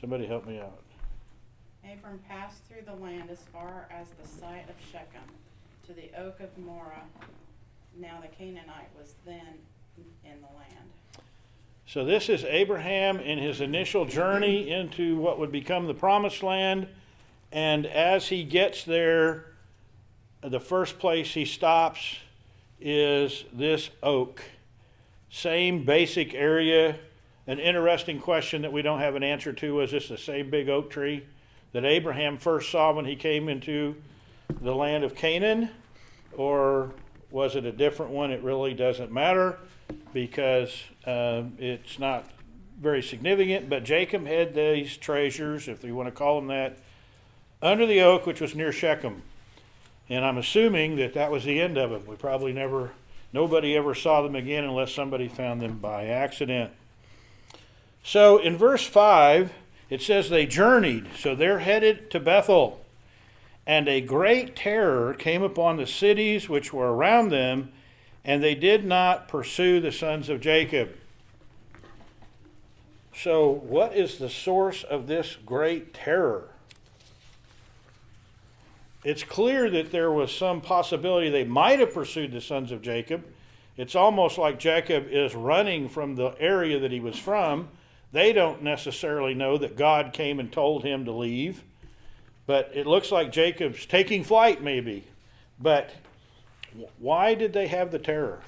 Somebody 0.00 0.26
help 0.26 0.46
me 0.46 0.60
out. 0.60 0.80
Abram 1.82 2.20
passed 2.28 2.62
through 2.68 2.82
the 2.86 2.94
land 3.04 3.30
as 3.30 3.40
far 3.52 3.88
as 3.90 4.06
the 4.10 4.28
site 4.28 4.68
of 4.68 4.76
Shechem, 4.92 5.28
to 5.88 5.92
the 5.92 6.08
oak 6.16 6.38
of 6.38 6.56
Moreh. 6.56 7.02
Now 7.98 8.20
the 8.22 8.28
Canaanite 8.28 8.90
was 8.96 9.14
then 9.26 9.58
in 10.24 10.40
the 10.40 10.56
land. 10.56 10.88
So 11.84 12.04
this 12.04 12.28
is 12.28 12.44
Abraham 12.44 13.18
in 13.18 13.38
his 13.38 13.60
initial 13.60 14.04
journey 14.04 14.70
into 14.70 15.16
what 15.16 15.40
would 15.40 15.50
become 15.50 15.88
the 15.88 15.94
promised 15.94 16.44
land. 16.44 16.86
And 17.50 17.86
as 17.86 18.28
he 18.28 18.44
gets 18.44 18.84
there, 18.84 19.46
the 20.42 20.60
first 20.60 21.00
place 21.00 21.34
he 21.34 21.44
stops 21.44 22.18
is 22.80 23.44
this 23.52 23.90
oak. 24.02 24.42
Same 25.30 25.84
basic 25.84 26.34
area. 26.34 26.96
An 27.46 27.58
interesting 27.58 28.20
question 28.20 28.62
that 28.62 28.72
we 28.72 28.82
don't 28.82 29.00
have 29.00 29.14
an 29.14 29.22
answer 29.22 29.52
to 29.52 29.80
is 29.80 29.92
this 29.92 30.08
the 30.08 30.18
same 30.18 30.50
big 30.50 30.68
oak 30.68 30.90
tree 30.90 31.24
that 31.72 31.84
Abraham 31.84 32.38
first 32.38 32.70
saw 32.70 32.92
when 32.92 33.04
he 33.04 33.16
came 33.16 33.48
into 33.48 33.96
the 34.60 34.74
land 34.74 35.04
of 35.04 35.14
Canaan? 35.14 35.70
Or 36.36 36.92
was 37.30 37.56
it 37.56 37.64
a 37.64 37.72
different 37.72 38.12
one? 38.12 38.30
It 38.30 38.42
really 38.42 38.74
doesn't 38.74 39.12
matter 39.12 39.58
because 40.12 40.84
um, 41.06 41.54
it's 41.58 41.98
not 41.98 42.26
very 42.80 43.02
significant. 43.02 43.68
But 43.68 43.84
Jacob 43.84 44.26
had 44.26 44.54
these 44.54 44.96
treasures, 44.96 45.68
if 45.68 45.84
you 45.84 45.94
want 45.94 46.08
to 46.08 46.12
call 46.12 46.36
them 46.36 46.48
that, 46.48 46.78
under 47.62 47.86
the 47.86 48.00
oak, 48.00 48.26
which 48.26 48.40
was 48.40 48.54
near 48.54 48.72
Shechem. 48.72 49.22
And 50.08 50.24
I'm 50.24 50.38
assuming 50.38 50.96
that 50.96 51.14
that 51.14 51.30
was 51.30 51.44
the 51.44 51.60
end 51.60 51.76
of 51.76 51.90
them. 51.90 52.06
We 52.06 52.16
probably 52.16 52.52
never, 52.52 52.92
nobody 53.32 53.76
ever 53.76 53.94
saw 53.94 54.22
them 54.22 54.36
again 54.36 54.64
unless 54.64 54.92
somebody 54.92 55.28
found 55.28 55.60
them 55.60 55.78
by 55.78 56.06
accident. 56.06 56.72
So 58.04 58.38
in 58.38 58.56
verse 58.56 58.86
5, 58.86 59.52
it 59.90 60.00
says 60.00 60.30
they 60.30 60.46
journeyed. 60.46 61.08
So 61.18 61.34
they're 61.34 61.58
headed 61.58 62.10
to 62.12 62.20
Bethel. 62.20 62.80
And 63.66 63.88
a 63.88 64.00
great 64.00 64.54
terror 64.54 65.12
came 65.12 65.42
upon 65.42 65.76
the 65.76 65.88
cities 65.88 66.48
which 66.48 66.72
were 66.72 66.94
around 66.94 67.30
them, 67.30 67.72
and 68.24 68.42
they 68.42 68.54
did 68.54 68.84
not 68.84 69.26
pursue 69.26 69.80
the 69.80 69.90
sons 69.90 70.28
of 70.28 70.40
Jacob. 70.40 70.94
So, 73.12 73.50
what 73.50 73.96
is 73.96 74.18
the 74.18 74.28
source 74.28 74.84
of 74.84 75.06
this 75.06 75.36
great 75.44 75.94
terror? 75.94 76.50
It's 79.06 79.22
clear 79.22 79.70
that 79.70 79.92
there 79.92 80.10
was 80.10 80.34
some 80.34 80.60
possibility 80.60 81.30
they 81.30 81.44
might 81.44 81.78
have 81.78 81.94
pursued 81.94 82.32
the 82.32 82.40
sons 82.40 82.72
of 82.72 82.82
Jacob. 82.82 83.24
It's 83.76 83.94
almost 83.94 84.36
like 84.36 84.58
Jacob 84.58 85.06
is 85.08 85.32
running 85.32 85.88
from 85.88 86.16
the 86.16 86.34
area 86.40 86.80
that 86.80 86.90
he 86.90 86.98
was 86.98 87.16
from. 87.16 87.68
They 88.10 88.32
don't 88.32 88.64
necessarily 88.64 89.32
know 89.32 89.58
that 89.58 89.76
God 89.76 90.12
came 90.12 90.40
and 90.40 90.50
told 90.50 90.82
him 90.82 91.04
to 91.04 91.12
leave, 91.12 91.62
but 92.48 92.72
it 92.74 92.88
looks 92.88 93.12
like 93.12 93.30
Jacob's 93.30 93.86
taking 93.86 94.24
flight, 94.24 94.60
maybe. 94.60 95.04
But 95.60 95.92
why 96.98 97.36
did 97.36 97.52
they 97.52 97.68
have 97.68 97.92
the 97.92 98.00
terror? 98.00 98.40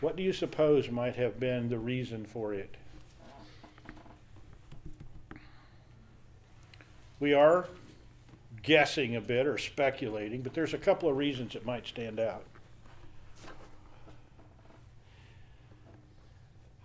What 0.00 0.14
do 0.14 0.22
you 0.22 0.32
suppose 0.32 0.88
might 0.88 1.16
have 1.16 1.40
been 1.40 1.68
the 1.68 1.80
reason 1.80 2.24
for 2.24 2.54
it? 2.54 2.76
We 7.18 7.34
are 7.34 7.66
guessing 8.64 9.14
a 9.14 9.20
bit 9.20 9.46
or 9.46 9.58
speculating, 9.58 10.42
but 10.42 10.54
there's 10.54 10.74
a 10.74 10.78
couple 10.78 11.08
of 11.08 11.16
reasons 11.16 11.54
it 11.54 11.64
might 11.64 11.86
stand 11.86 12.18
out. 12.18 12.44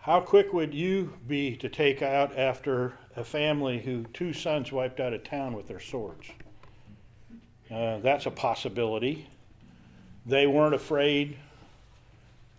How 0.01 0.21
quick 0.21 0.53
would 0.53 0.74
you 0.74 1.13
be 1.27 1.55
to 1.57 1.69
take 1.69 2.01
out 2.01 2.38
after 2.38 2.93
a 3.15 3.24
family 3.24 3.79
who 3.79 4.05
two 4.13 4.33
sons 4.33 4.71
wiped 4.71 5.00
out 5.00 5.13
of 5.13 5.24
town 5.24 5.53
with 5.53 5.67
their 5.67 5.79
swords? 5.79 6.27
Uh, 7.71 8.00
that's 8.00 8.25
a 8.25 8.31
possibility. 8.31 9.27
They 10.25 10.48
weren't 10.48 10.75
afraid 10.75 11.38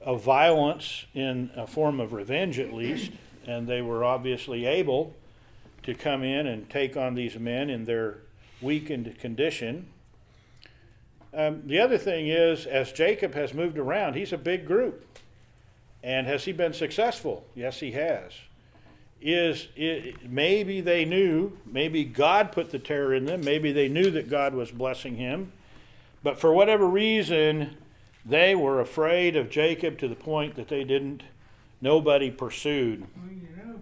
of 0.01 0.23
violence 0.23 1.07
in 1.15 1.51
a 1.57 1.67
form 1.67 2.01
of 2.01 2.13
revenge, 2.13 2.59
at 2.59 2.73
least, 2.73 3.13
and 3.47 3.67
they 3.67 3.83
were 3.83 4.05
obviously 4.05 4.65
able 4.65 5.15
to 5.83 5.95
come 5.95 6.23
in 6.23 6.47
and 6.47 6.71
take 6.71 6.97
on 6.97 7.15
these 7.15 7.39
men 7.39 7.69
in 7.69 7.85
their 7.85 8.19
weakened 8.61 9.19
condition. 9.19 9.87
Um, 11.33 11.63
the 11.67 11.79
other 11.79 11.99
thing 11.99 12.29
is, 12.29 12.67
as 12.67 12.93
Jacob 12.93 13.35
has 13.35 13.55
moved 13.55 13.79
around, 13.79 14.15
he's 14.15 14.33
a 14.33 14.39
big 14.39 14.67
group. 14.67 15.07
And 16.03 16.27
has 16.27 16.45
he 16.45 16.53
been 16.53 16.73
successful? 16.73 17.45
Yes, 17.55 17.81
he 17.81 17.93
has. 17.93 18.33
Is 19.21 19.69
it, 19.77 20.31
maybe 20.31 20.81
they 20.81 21.05
knew, 21.05 21.59
maybe 21.67 22.05
God 22.05 22.53
put 22.53 22.71
the 22.71 22.79
terror 22.79 23.15
in 23.15 23.27
them, 23.27 23.43
maybe 23.45 23.71
they 23.71 23.87
knew 23.87 24.11
that 24.13 24.31
God 24.31 24.55
was 24.55 24.71
blessing 24.71 25.17
him, 25.17 25.53
but 26.23 26.39
for 26.39 26.53
whatever 26.55 26.87
reason, 26.87 27.77
they 28.25 28.55
were 28.55 28.81
afraid 28.81 29.37
of 29.37 29.51
Jacob 29.51 29.99
to 29.99 30.09
the 30.09 30.15
point 30.15 30.57
that 30.57 30.69
they 30.69 30.85
didn't, 30.85 31.23
nobody 31.83 32.31
pursued. 32.31 33.01
Well, 33.17 33.31
you 33.31 33.49
know, 33.63 33.81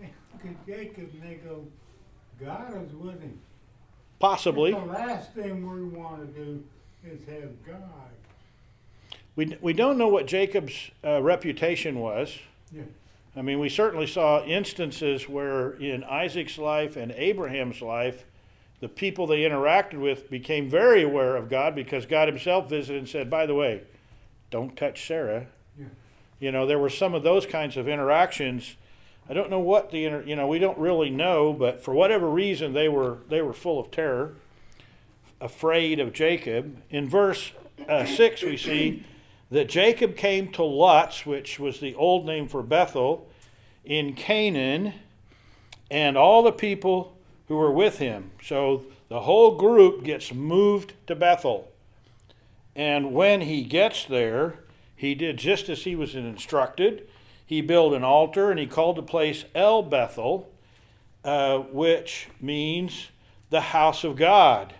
look 0.00 0.44
at 0.44 0.66
Jacob 0.66 1.10
and 1.12 1.22
they 1.22 1.34
go, 1.34 1.66
God 2.40 2.86
is 2.86 2.92
with 2.94 3.20
him. 3.20 3.38
Possibly. 4.22 4.70
The 4.70 4.78
last 4.78 5.32
thing 5.32 5.68
we 5.68 5.82
want 5.82 6.20
to 6.20 6.40
do 6.40 6.62
is 7.04 7.18
have 7.26 7.66
God. 7.66 7.82
We, 9.34 9.58
we 9.60 9.72
don't 9.72 9.98
know 9.98 10.06
what 10.06 10.26
Jacob's 10.26 10.92
uh, 11.04 11.20
reputation 11.20 11.98
was. 11.98 12.38
Yeah. 12.70 12.84
I 13.34 13.42
mean, 13.42 13.58
we 13.58 13.68
certainly 13.68 14.06
saw 14.06 14.44
instances 14.44 15.28
where 15.28 15.72
in 15.72 16.04
Isaac's 16.04 16.56
life 16.56 16.96
and 16.96 17.10
Abraham's 17.10 17.82
life, 17.82 18.24
the 18.78 18.88
people 18.88 19.26
they 19.26 19.40
interacted 19.40 20.00
with 20.00 20.30
became 20.30 20.70
very 20.70 21.02
aware 21.02 21.34
of 21.34 21.50
God 21.50 21.74
because 21.74 22.06
God 22.06 22.28
Himself 22.28 22.70
visited 22.70 23.00
and 23.00 23.08
said, 23.08 23.28
By 23.28 23.44
the 23.46 23.56
way, 23.56 23.82
don't 24.52 24.76
touch 24.76 25.04
Sarah. 25.04 25.48
Yeah. 25.76 25.86
You 26.38 26.52
know, 26.52 26.64
there 26.64 26.78
were 26.78 26.90
some 26.90 27.12
of 27.12 27.24
those 27.24 27.44
kinds 27.44 27.76
of 27.76 27.88
interactions. 27.88 28.76
I 29.28 29.34
don't 29.34 29.50
know 29.50 29.60
what 29.60 29.90
the 29.90 30.04
inter, 30.04 30.22
you 30.22 30.36
know, 30.36 30.46
we 30.46 30.58
don't 30.58 30.78
really 30.78 31.10
know, 31.10 31.52
but 31.52 31.82
for 31.82 31.94
whatever 31.94 32.28
reason 32.28 32.72
they 32.72 32.88
were 32.88 33.18
they 33.28 33.40
were 33.40 33.52
full 33.52 33.78
of 33.78 33.90
terror, 33.90 34.34
afraid 35.40 36.00
of 36.00 36.12
Jacob. 36.12 36.82
In 36.90 37.08
verse 37.08 37.52
uh, 37.88 38.04
6 38.04 38.42
we 38.42 38.56
see 38.56 39.04
that 39.50 39.68
Jacob 39.68 40.16
came 40.16 40.50
to 40.52 40.64
Luz, 40.64 41.26
which 41.26 41.58
was 41.58 41.80
the 41.80 41.94
old 41.94 42.26
name 42.26 42.48
for 42.48 42.62
Bethel, 42.62 43.28
in 43.84 44.14
Canaan, 44.14 44.94
and 45.90 46.16
all 46.16 46.42
the 46.42 46.52
people 46.52 47.16
who 47.48 47.56
were 47.56 47.72
with 47.72 47.98
him. 47.98 48.30
So 48.42 48.86
the 49.08 49.20
whole 49.20 49.56
group 49.56 50.04
gets 50.04 50.32
moved 50.32 50.94
to 51.06 51.14
Bethel. 51.14 51.70
And 52.74 53.12
when 53.12 53.42
he 53.42 53.62
gets 53.62 54.06
there, 54.06 54.60
he 54.96 55.14
did 55.14 55.36
just 55.36 55.68
as 55.68 55.82
he 55.82 55.94
was 55.94 56.14
instructed. 56.14 57.08
He 57.52 57.60
built 57.60 57.92
an 57.92 58.02
altar 58.02 58.50
and 58.50 58.58
he 58.58 58.66
called 58.66 58.96
the 58.96 59.02
place 59.02 59.44
El 59.54 59.82
Bethel, 59.82 60.50
uh, 61.22 61.58
which 61.58 62.28
means 62.40 63.10
the 63.50 63.60
house 63.60 64.04
of 64.04 64.16
God. 64.16 64.72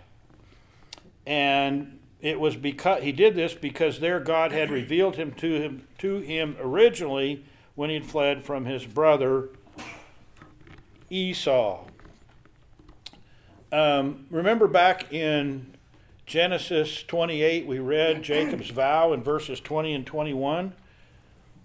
And 1.23 1.99
it 2.19 2.39
was 2.39 2.55
because 2.55 3.03
he 3.03 3.11
did 3.11 3.35
this 3.35 3.53
because 3.53 3.99
there 3.99 4.19
God 4.19 4.51
had 4.51 4.71
revealed 4.71 5.17
him 5.17 5.33
to 5.33 5.61
him 5.61 5.87
to 5.99 6.17
him 6.21 6.55
originally 6.59 7.45
when 7.75 7.91
he 7.91 7.93
had 7.93 8.07
fled 8.07 8.43
from 8.43 8.65
his 8.65 8.87
brother 8.87 9.49
Esau. 11.11 11.85
Um, 13.71 14.25
remember 14.31 14.67
back 14.67 15.13
in 15.13 15.75
Genesis 16.25 17.03
28, 17.03 17.67
we 17.67 17.77
read 17.77 18.23
Jacob's 18.23 18.71
vow 18.71 19.13
in 19.13 19.21
verses 19.21 19.59
20 19.59 19.93
and 19.93 20.07
21. 20.07 20.73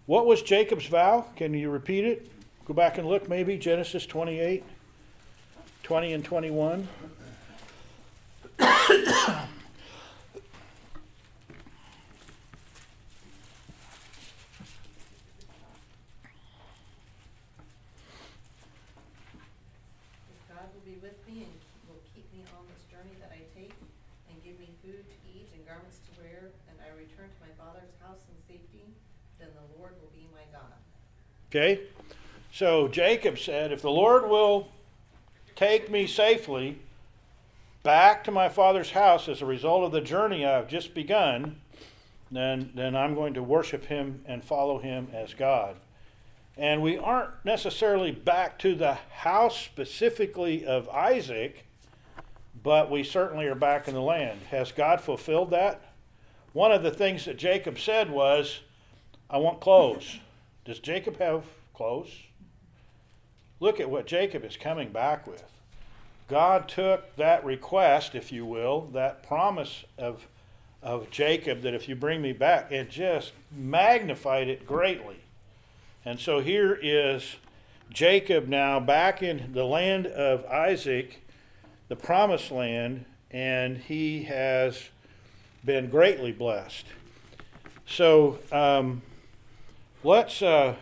What 0.08 0.24
was 0.24 0.40
Jacob's 0.40 0.86
vow? 0.86 1.26
Can 1.36 1.52
you 1.52 1.68
repeat 1.68 2.06
it? 2.06 2.30
Go 2.64 2.72
back 2.72 2.96
and 2.96 3.06
look, 3.06 3.28
maybe. 3.28 3.58
Genesis 3.58 4.06
28, 4.06 4.64
20 5.82 6.12
and 6.14 6.24
21. 6.24 6.88
If 8.58 8.68
God 20.48 20.72
will 20.72 20.80
be 20.86 20.96
with 21.02 21.20
me 21.28 21.44
and 21.44 21.52
will 21.84 22.00
keep 22.16 22.24
me 22.32 22.40
on 22.56 22.64
this 22.72 22.80
journey 22.88 23.12
that 23.20 23.30
I 23.30 23.44
take, 23.52 23.76
and 24.32 24.42
give 24.42 24.58
me 24.58 24.72
food 24.82 25.04
to 25.04 25.16
eat 25.28 25.52
and 25.52 25.60
garments 25.68 26.00
to 26.08 26.22
wear, 26.22 26.48
and 26.72 26.78
I 26.80 26.96
return 26.96 27.28
to 27.28 27.40
my 27.44 27.52
father's 27.60 27.92
house 28.00 28.24
in 28.32 28.36
safety, 28.48 28.88
then 29.38 29.54
the 29.54 29.78
Lord 29.78 29.94
will 30.02 30.10
be 30.10 30.26
my 30.34 30.42
God. 30.50 30.74
Okay? 31.50 31.80
So 32.52 32.88
Jacob 32.88 33.38
said, 33.38 33.72
If 33.72 33.82
the 33.82 33.90
Lord 33.90 34.28
will 34.28 34.68
take 35.56 35.90
me 35.90 36.06
safely 36.06 36.78
back 37.82 38.24
to 38.24 38.30
my 38.30 38.48
father's 38.48 38.90
house 38.90 39.28
as 39.28 39.42
a 39.42 39.46
result 39.46 39.84
of 39.84 39.92
the 39.92 40.00
journey 40.00 40.44
I've 40.44 40.68
just 40.68 40.94
begun, 40.94 41.60
then, 42.30 42.70
then 42.74 42.94
I'm 42.94 43.14
going 43.14 43.34
to 43.34 43.42
worship 43.42 43.86
him 43.86 44.22
and 44.26 44.44
follow 44.44 44.78
him 44.78 45.08
as 45.12 45.34
God. 45.34 45.76
And 46.56 46.82
we 46.82 46.98
aren't 46.98 47.30
necessarily 47.44 48.10
back 48.10 48.58
to 48.60 48.74
the 48.74 48.94
house 48.94 49.58
specifically 49.58 50.66
of 50.66 50.88
Isaac, 50.88 51.64
but 52.62 52.90
we 52.90 53.04
certainly 53.04 53.46
are 53.46 53.54
back 53.54 53.86
in 53.86 53.94
the 53.94 54.02
land. 54.02 54.40
Has 54.50 54.72
God 54.72 55.00
fulfilled 55.00 55.50
that? 55.50 55.80
One 56.52 56.72
of 56.72 56.82
the 56.82 56.90
things 56.90 57.24
that 57.26 57.38
Jacob 57.38 57.78
said 57.78 58.10
was, 58.10 58.60
I 59.30 59.38
want 59.38 59.60
clothes. 59.60 60.18
Does 60.68 60.80
Jacob 60.80 61.18
have 61.18 61.44
clothes? 61.72 62.24
Look 63.58 63.80
at 63.80 63.88
what 63.88 64.06
Jacob 64.06 64.44
is 64.44 64.58
coming 64.58 64.90
back 64.90 65.26
with. 65.26 65.42
God 66.28 66.68
took 66.68 67.16
that 67.16 67.42
request, 67.42 68.14
if 68.14 68.30
you 68.30 68.44
will, 68.44 68.82
that 68.92 69.22
promise 69.22 69.86
of, 69.96 70.26
of 70.82 71.10
Jacob 71.10 71.62
that 71.62 71.72
if 71.72 71.88
you 71.88 71.96
bring 71.96 72.20
me 72.20 72.34
back, 72.34 72.70
and 72.70 72.90
just 72.90 73.32
magnified 73.50 74.48
it 74.48 74.66
greatly. 74.66 75.20
And 76.04 76.20
so 76.20 76.40
here 76.40 76.78
is 76.82 77.36
Jacob 77.88 78.46
now 78.46 78.78
back 78.78 79.22
in 79.22 79.54
the 79.54 79.64
land 79.64 80.06
of 80.06 80.44
Isaac, 80.44 81.22
the 81.88 81.96
promised 81.96 82.50
land, 82.50 83.06
and 83.30 83.78
he 83.78 84.24
has 84.24 84.90
been 85.64 85.88
greatly 85.88 86.32
blessed. 86.32 86.84
So 87.86 88.38
um, 88.52 89.00
let's. 90.02 90.42
Uh, 90.42 90.76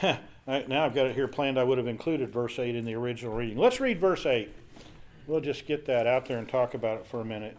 now 0.02 0.84
I've 0.84 0.94
got 0.94 1.06
it 1.06 1.14
here 1.14 1.28
planned. 1.28 1.58
I 1.58 1.64
would 1.64 1.78
have 1.78 1.86
included 1.86 2.32
verse 2.32 2.58
8 2.58 2.74
in 2.74 2.84
the 2.84 2.94
original 2.94 3.34
reading. 3.34 3.58
Let's 3.58 3.80
read 3.80 4.00
verse 4.00 4.26
8. 4.26 4.52
We'll 5.26 5.40
just 5.40 5.66
get 5.66 5.86
that 5.86 6.06
out 6.06 6.26
there 6.26 6.38
and 6.38 6.48
talk 6.48 6.74
about 6.74 6.98
it 6.98 7.06
for 7.06 7.20
a 7.20 7.24
minute. 7.24 7.56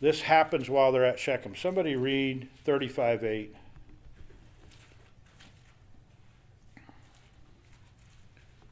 This 0.00 0.22
happens 0.22 0.70
while 0.70 0.92
they're 0.92 1.04
at 1.04 1.18
Shechem. 1.18 1.54
Somebody 1.54 1.96
read 1.96 2.48
35 2.64 3.24
8. 3.24 3.54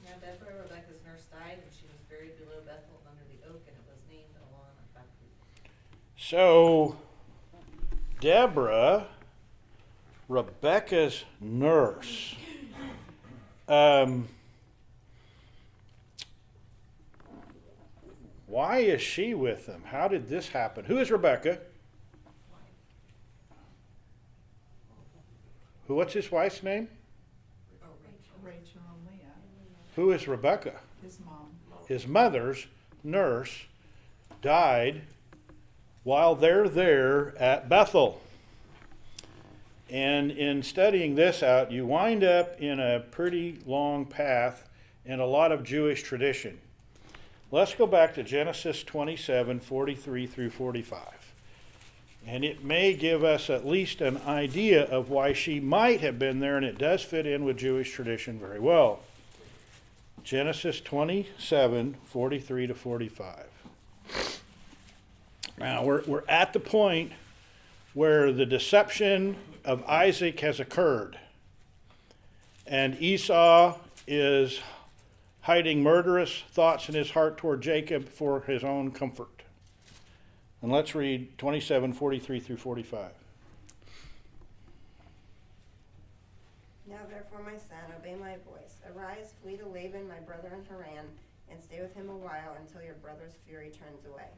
Now 0.04 0.10
Deborah, 0.20 0.62
Rebekah's 0.62 1.00
nurse, 1.04 1.24
died, 1.30 1.58
and 1.62 1.72
she 1.78 1.86
was 1.86 2.00
buried 2.08 2.38
below 2.38 2.62
Bethel 2.64 3.00
under 3.06 3.24
the 3.28 3.46
oak, 3.50 3.62
and 3.66 3.76
it 3.76 3.84
was 3.86 3.98
named 4.08 4.24
Elon 4.40 5.04
So, 6.16 6.96
Deborah, 8.20 9.08
Rebecca's 10.28 11.24
nurse, 11.40 12.34
um, 13.66 14.28
why 18.46 18.78
is 18.78 19.00
she 19.00 19.32
with 19.32 19.64
them? 19.66 19.82
How 19.86 20.06
did 20.06 20.28
this 20.28 20.48
happen? 20.48 20.84
Who 20.84 20.98
is 20.98 21.10
Rebecca? 21.10 21.58
Who? 25.86 25.94
What's 25.94 26.12
his 26.12 26.30
wife's 26.30 26.62
name? 26.62 26.88
Rachel 28.42 28.80
and 28.94 29.06
Leah, 29.10 29.32
Who 29.96 30.12
is 30.12 30.28
Rebecca? 30.28 30.74
his 31.02 31.18
mom. 31.24 31.46
His 31.86 32.06
mother's 32.06 32.66
nurse 33.02 33.64
died 34.42 35.02
while 36.04 36.34
they're 36.34 36.68
there 36.68 37.34
at 37.38 37.68
Bethel. 37.70 38.20
And 39.90 40.30
in 40.30 40.62
studying 40.62 41.14
this 41.14 41.42
out, 41.42 41.72
you 41.72 41.86
wind 41.86 42.22
up 42.22 42.60
in 42.60 42.78
a 42.78 43.00
pretty 43.00 43.60
long 43.64 44.04
path 44.04 44.68
in 45.04 45.20
a 45.20 45.26
lot 45.26 45.50
of 45.50 45.64
Jewish 45.64 46.02
tradition. 46.02 46.58
Let's 47.50 47.74
go 47.74 47.86
back 47.86 48.14
to 48.16 48.22
Genesis 48.22 48.82
27 48.82 49.60
43 49.60 50.26
through 50.26 50.50
45. 50.50 51.02
And 52.26 52.44
it 52.44 52.62
may 52.62 52.92
give 52.92 53.24
us 53.24 53.48
at 53.48 53.66
least 53.66 54.02
an 54.02 54.18
idea 54.18 54.84
of 54.84 55.08
why 55.08 55.32
she 55.32 55.60
might 55.60 56.02
have 56.02 56.18
been 56.18 56.40
there, 56.40 56.58
and 56.58 56.66
it 56.66 56.76
does 56.76 57.02
fit 57.02 57.26
in 57.26 57.44
with 57.44 57.56
Jewish 57.56 57.90
tradition 57.90 58.38
very 58.38 58.60
well. 58.60 59.00
Genesis 60.24 60.82
27 60.82 61.96
43 62.04 62.66
to 62.66 62.74
45. 62.74 63.46
Now, 65.56 65.84
we're, 65.84 66.02
we're 66.06 66.28
at 66.28 66.52
the 66.52 66.60
point 66.60 67.12
where 67.98 68.30
the 68.30 68.46
deception 68.46 69.34
of 69.64 69.82
Isaac 69.88 70.38
has 70.38 70.60
occurred. 70.60 71.18
And 72.64 72.96
Esau 73.02 73.76
is 74.06 74.60
hiding 75.40 75.82
murderous 75.82 76.44
thoughts 76.48 76.88
in 76.88 76.94
his 76.94 77.10
heart 77.10 77.38
toward 77.38 77.60
Jacob 77.60 78.08
for 78.08 78.42
his 78.42 78.62
own 78.62 78.92
comfort. 78.92 79.42
And 80.62 80.70
let's 80.70 80.94
read 80.94 81.36
27 81.38 81.92
43 81.92 82.38
through 82.38 82.56
45. 82.58 83.10
Now 86.86 86.98
therefore, 87.10 87.42
my 87.42 87.58
son, 87.58 87.78
obey 87.98 88.14
my 88.14 88.36
voice. 88.48 88.76
Arise, 88.94 89.32
flee 89.42 89.56
to 89.56 89.66
Laban, 89.66 90.06
my 90.06 90.20
brother 90.20 90.52
in 90.54 90.64
Haran, 90.66 91.06
and 91.50 91.60
stay 91.60 91.80
with 91.80 91.96
him 91.96 92.10
a 92.10 92.16
while 92.16 92.56
until 92.60 92.80
your 92.80 92.94
brother's 93.02 93.32
fury 93.44 93.72
turns 93.72 94.06
away, 94.06 94.28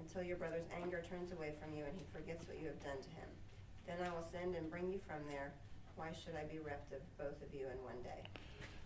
until 0.00 0.22
your 0.22 0.36
brother's 0.36 0.66
anger 0.82 1.02
turns 1.08 1.32
away 1.32 1.52
from 1.60 1.76
you 1.76 1.84
and 1.84 1.94
he 1.96 2.04
forgets 2.12 2.46
what 2.46 2.58
you 2.58 2.66
have 2.66 2.80
done 2.82 3.02
to 3.02 3.08
him. 3.10 3.28
Then 3.86 3.96
I 4.06 4.10
will 4.10 4.26
send 4.30 4.54
and 4.54 4.70
bring 4.70 4.90
you 4.90 5.00
from 5.06 5.26
there. 5.28 5.52
Why 5.96 6.10
should 6.12 6.34
I 6.36 6.44
be 6.44 6.58
reft 6.58 6.92
of 6.92 7.00
both 7.18 7.42
of 7.42 7.52
you 7.52 7.66
in 7.66 7.82
one 7.82 8.00
day? 8.02 8.22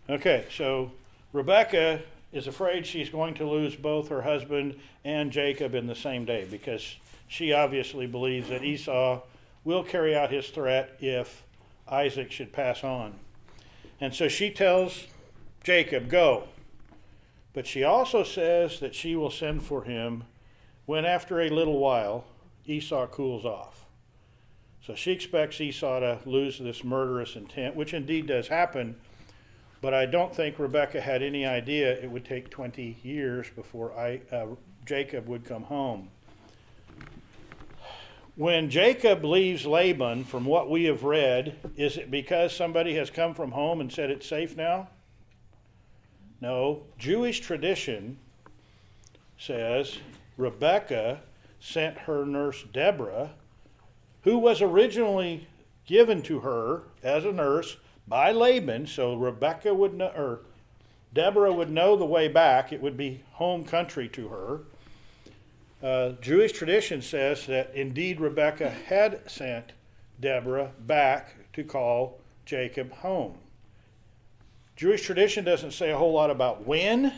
Okay, 0.09 0.45
so 0.55 0.91
Rebecca 1.31 2.01
is 2.31 2.47
afraid 2.47 2.85
she's 2.85 3.09
going 3.09 3.35
to 3.35 3.47
lose 3.47 3.75
both 3.75 4.09
her 4.09 4.23
husband 4.23 4.75
and 5.05 5.31
Jacob 5.31 5.75
in 5.75 5.87
the 5.87 5.95
same 5.95 6.25
day 6.25 6.47
because 6.49 6.97
she 7.27 7.53
obviously 7.53 8.07
believes 8.07 8.49
that 8.49 8.63
Esau 8.63 9.21
will 9.63 9.83
carry 9.83 10.15
out 10.15 10.31
his 10.31 10.49
threat 10.49 10.97
if 10.99 11.43
Isaac 11.87 12.31
should 12.31 12.51
pass 12.51 12.83
on. 12.83 13.13
And 14.01 14.13
so 14.13 14.27
she 14.27 14.49
tells 14.49 15.07
Jacob, 15.63 16.09
Go. 16.09 16.45
But 17.53 17.67
she 17.67 17.83
also 17.83 18.23
says 18.23 18.79
that 18.79 18.95
she 18.95 19.15
will 19.15 19.29
send 19.29 19.63
for 19.63 19.83
him 19.83 20.23
when, 20.85 21.05
after 21.05 21.41
a 21.41 21.49
little 21.49 21.79
while, 21.79 22.25
Esau 22.65 23.07
cools 23.07 23.45
off. 23.45 23.85
So 24.85 24.95
she 24.95 25.11
expects 25.11 25.61
Esau 25.61 26.01
to 26.01 26.19
lose 26.25 26.59
this 26.59 26.83
murderous 26.83 27.35
intent, 27.35 27.75
which 27.75 27.93
indeed 27.93 28.27
does 28.27 28.47
happen. 28.49 28.95
But 29.81 29.93
I 29.93 30.05
don't 30.05 30.35
think 30.35 30.59
Rebecca 30.59 30.99
had 30.99 31.23
any 31.23 31.45
idea 31.45 31.93
it 31.93 32.09
would 32.09 32.25
take 32.25 32.49
20 32.49 32.97
years 33.03 33.49
before 33.49 33.97
I, 33.97 34.21
uh, 34.31 34.47
Jacob 34.85 35.27
would 35.27 35.45
come 35.45 35.63
home. 35.63 36.09
When 38.35 38.69
Jacob 38.69 39.23
leaves 39.23 39.65
Laban, 39.65 40.23
from 40.23 40.45
what 40.45 40.69
we 40.69 40.85
have 40.85 41.03
read, 41.03 41.55
is 41.77 41.97
it 41.97 42.09
because 42.09 42.55
somebody 42.55 42.95
has 42.95 43.09
come 43.09 43.35
from 43.35 43.51
home 43.51 43.79
and 43.79 43.91
said 43.91 44.09
it's 44.09 44.27
safe 44.27 44.57
now? 44.57 44.89
No. 46.41 46.83
Jewish 46.97 47.41
tradition 47.41 48.17
says 49.37 49.97
Rebecca 50.37 51.21
sent 51.59 51.99
her 51.99 52.25
nurse 52.25 52.63
Deborah, 52.71 53.31
who 54.23 54.37
was 54.37 54.61
originally 54.61 55.47
given 55.85 56.21
to 56.23 56.39
her 56.39 56.83
as 57.01 57.25
a 57.25 57.31
nurse 57.31 57.77
by 58.07 58.31
Laban, 58.31 58.87
so 58.87 59.15
Rebecca 59.15 59.73
would 59.73 59.93
know, 59.93 60.11
or 60.15 60.41
Deborah 61.13 61.53
would 61.53 61.69
know 61.69 61.95
the 61.95 62.05
way 62.05 62.27
back. 62.27 62.73
It 62.73 62.81
would 62.81 62.97
be 62.97 63.23
home 63.33 63.63
country 63.63 64.09
to 64.09 64.27
her. 64.29 64.61
Uh, 65.81 66.13
Jewish 66.21 66.53
tradition 66.53 67.01
says 67.01 67.45
that 67.47 67.73
indeed 67.75 68.19
Rebecca 68.19 68.69
had 68.69 69.29
sent 69.29 69.73
Deborah 70.19 70.71
back 70.79 71.35
to 71.53 71.63
call 71.63 72.19
Jacob 72.45 72.91
home. 72.91 73.37
Jewish 74.75 75.03
tradition 75.03 75.45
doesn't 75.45 75.71
say 75.71 75.91
a 75.91 75.97
whole 75.97 76.13
lot 76.13 76.31
about 76.31 76.65
when 76.65 77.13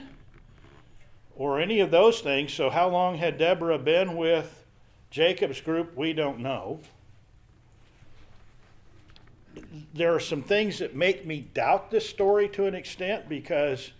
or 1.36 1.60
any 1.60 1.80
of 1.80 1.92
those 1.92 2.22
things, 2.22 2.54
so 2.54 2.70
how 2.70 2.90
long 2.90 3.18
had 3.18 3.38
Deborah 3.38 3.78
been 3.78 4.16
with 4.16 4.66
Jacob's 5.12 5.62
group? 5.62 5.96
We 5.96 6.14
don't 6.14 6.40
know. 6.40 6.80
There 9.94 10.14
are 10.14 10.20
some 10.20 10.42
things 10.42 10.80
that 10.80 10.96
make 10.96 11.26
me 11.26 11.48
doubt 11.54 11.92
this 11.92 12.08
story 12.08 12.50
to 12.50 12.66
an 12.66 12.76
extent 12.76 13.30
because 13.30 13.92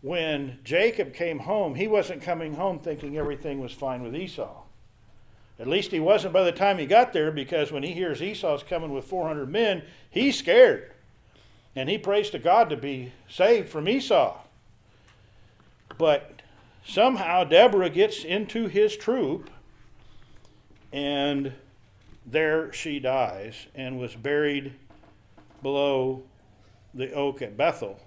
when 0.00 0.58
Jacob 0.64 1.12
came 1.12 1.40
home, 1.40 1.74
he 1.74 1.88
wasn't 1.88 2.22
coming 2.22 2.54
home 2.54 2.78
thinking 2.78 3.16
everything 3.16 3.60
was 3.60 3.72
fine 3.72 4.02
with 4.02 4.14
Esau. 4.14 4.62
At 5.58 5.66
least 5.66 5.90
he 5.90 6.00
wasn't 6.00 6.32
by 6.32 6.44
the 6.44 6.52
time 6.52 6.78
he 6.78 6.86
got 6.86 7.12
there 7.12 7.32
because 7.32 7.72
when 7.72 7.82
he 7.82 7.92
hears 7.92 8.22
Esau's 8.22 8.62
coming 8.62 8.92
with 8.92 9.04
400 9.04 9.50
men, 9.50 9.82
he's 10.08 10.38
scared. 10.38 10.92
And 11.74 11.88
he 11.88 11.98
prays 11.98 12.30
to 12.30 12.38
God 12.38 12.70
to 12.70 12.76
be 12.76 13.12
saved 13.28 13.68
from 13.68 13.88
Esau. 13.88 14.38
But 15.96 16.37
somehow 16.88 17.44
Deborah 17.44 17.90
gets 17.90 18.24
into 18.24 18.66
his 18.66 18.96
troop, 18.96 19.50
and 20.92 21.52
there 22.26 22.72
she 22.72 22.98
dies 22.98 23.66
and 23.74 23.98
was 23.98 24.16
buried 24.16 24.72
below 25.62 26.22
the 26.94 27.12
oak 27.12 27.42
at 27.42 27.56
Bethel. 27.56 28.00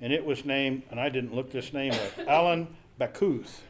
And 0.00 0.12
it 0.12 0.26
was 0.26 0.44
named, 0.44 0.82
and 0.90 1.00
I 1.00 1.08
didn't 1.08 1.34
look 1.34 1.52
this 1.52 1.72
name 1.72 1.92
up, 1.92 2.18
Allon 2.28 2.76
Bacuth. 3.00 3.60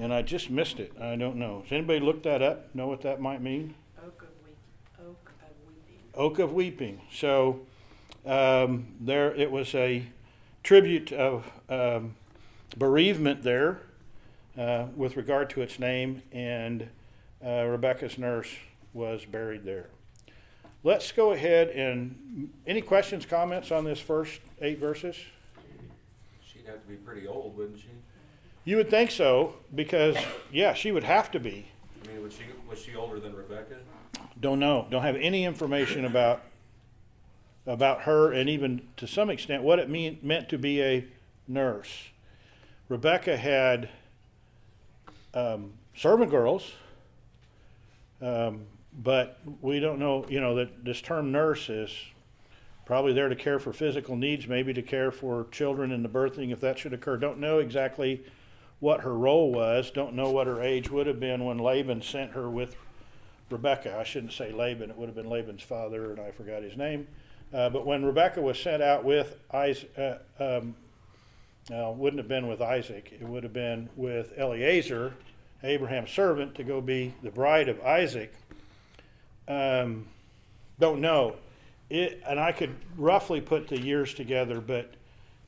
And 0.00 0.12
I 0.12 0.22
just 0.22 0.48
missed 0.50 0.78
it. 0.78 0.92
I 1.00 1.16
don't 1.16 1.36
know. 1.36 1.62
Has 1.62 1.72
anybody 1.72 2.00
looked 2.00 2.22
that 2.24 2.42
up? 2.42 2.74
Know 2.74 2.86
what 2.86 3.02
that 3.02 3.20
might 3.20 3.42
mean? 3.42 3.74
Oak 4.04 4.22
of 4.22 4.28
weep, 4.44 4.56
oak 5.00 5.32
of 5.42 5.56
weeping. 5.66 5.98
Oak 6.14 6.38
of 6.38 6.52
Weeping. 6.52 7.00
So 7.12 7.60
um, 8.24 8.88
there, 9.00 9.34
it 9.34 9.50
was 9.50 9.74
a 9.74 10.04
tribute 10.62 11.12
of 11.12 11.50
um, 11.68 12.14
bereavement 12.76 13.42
there 13.42 13.80
uh, 14.58 14.86
with 14.94 15.16
regard 15.16 15.50
to 15.50 15.62
its 15.62 15.78
name, 15.78 16.22
and 16.32 16.88
uh, 17.44 17.64
Rebecca's 17.64 18.18
nurse 18.18 18.50
was 18.92 19.24
buried 19.24 19.64
there. 19.64 19.86
Let's 20.82 21.10
go 21.12 21.32
ahead 21.32 21.70
and 21.70 22.50
any 22.66 22.80
questions, 22.80 23.26
comments 23.26 23.70
on 23.72 23.84
this 23.84 23.98
first 23.98 24.40
eight 24.60 24.78
verses? 24.78 25.16
She'd 26.46 26.66
have 26.66 26.80
to 26.82 26.88
be 26.88 26.94
pretty 26.96 27.26
old, 27.26 27.56
wouldn't 27.56 27.80
she? 27.80 27.88
You 28.64 28.76
would 28.76 28.90
think 28.90 29.10
so, 29.10 29.54
because 29.74 30.16
yeah, 30.52 30.74
she 30.74 30.92
would 30.92 31.04
have 31.04 31.30
to 31.32 31.40
be. 31.40 31.66
I 32.04 32.08
mean, 32.08 32.22
was 32.22 32.34
she, 32.34 32.44
was 32.68 32.80
she 32.80 32.94
older 32.94 33.20
than 33.20 33.34
Rebecca? 33.34 33.76
Don't 34.40 34.58
know. 34.58 34.86
Don't 34.90 35.02
have 35.02 35.16
any 35.16 35.44
information 35.44 36.04
about 36.04 36.42
about 37.66 38.02
her, 38.02 38.32
and 38.32 38.48
even 38.48 38.86
to 38.96 39.08
some 39.08 39.28
extent 39.28 39.62
what 39.62 39.80
it 39.80 39.90
mean, 39.90 40.18
meant 40.22 40.48
to 40.50 40.58
be 40.58 40.80
a 40.82 41.04
nurse. 41.48 42.10
Rebecca 42.88 43.36
had 43.36 43.88
um, 45.34 45.72
servant 45.96 46.30
girls, 46.30 46.72
um, 48.22 48.62
but 48.92 49.40
we 49.60 49.80
don't 49.80 49.98
know. 49.98 50.24
You 50.28 50.40
know 50.40 50.54
that 50.56 50.84
this 50.84 51.00
term 51.00 51.32
nurse 51.32 51.68
is 51.68 51.90
probably 52.84 53.12
there 53.12 53.28
to 53.28 53.34
care 53.34 53.58
for 53.58 53.72
physical 53.72 54.14
needs, 54.16 54.46
maybe 54.46 54.72
to 54.72 54.82
care 54.82 55.10
for 55.10 55.46
children 55.50 55.90
in 55.90 56.02
the 56.02 56.08
birthing 56.08 56.52
if 56.52 56.60
that 56.60 56.78
should 56.78 56.92
occur. 56.92 57.16
Don't 57.16 57.40
know 57.40 57.58
exactly 57.58 58.24
what 58.78 59.00
her 59.00 59.14
role 59.14 59.52
was. 59.52 59.90
Don't 59.90 60.14
know 60.14 60.30
what 60.30 60.46
her 60.46 60.62
age 60.62 60.88
would 60.88 61.08
have 61.08 61.18
been 61.18 61.44
when 61.44 61.58
Laban 61.58 62.02
sent 62.02 62.32
her 62.32 62.48
with 62.48 62.76
Rebecca. 63.50 63.98
I 63.98 64.04
shouldn't 64.04 64.32
say 64.32 64.52
Laban, 64.52 64.90
it 64.90 64.96
would 64.96 65.06
have 65.08 65.16
been 65.16 65.28
Laban's 65.28 65.62
father, 65.62 66.12
and 66.12 66.20
I 66.20 66.30
forgot 66.30 66.62
his 66.62 66.76
name. 66.76 67.08
Uh, 67.52 67.68
but 67.68 67.84
when 67.84 68.04
Rebecca 68.04 68.40
was 68.40 68.58
sent 68.58 68.82
out 68.82 69.04
with 69.04 69.36
Isaac, 69.52 69.90
uh, 69.98 70.16
um, 70.38 70.76
no, 71.70 71.92
wouldn't 71.92 72.18
have 72.18 72.28
been 72.28 72.48
with 72.48 72.60
Isaac, 72.60 73.12
it 73.12 73.26
would 73.26 73.42
have 73.42 73.52
been 73.52 73.88
with 73.96 74.36
Eliezer, 74.38 75.14
Abraham's 75.62 76.10
servant, 76.10 76.54
to 76.56 76.64
go 76.64 76.80
be 76.80 77.14
the 77.22 77.30
bride 77.30 77.68
of 77.68 77.80
Isaac. 77.82 78.32
Um, 79.48 80.06
don't 80.78 81.00
know. 81.00 81.36
It, 81.88 82.22
and 82.26 82.38
I 82.38 82.52
could 82.52 82.74
roughly 82.96 83.40
put 83.40 83.68
the 83.68 83.80
years 83.80 84.14
together, 84.14 84.60
but 84.60 84.92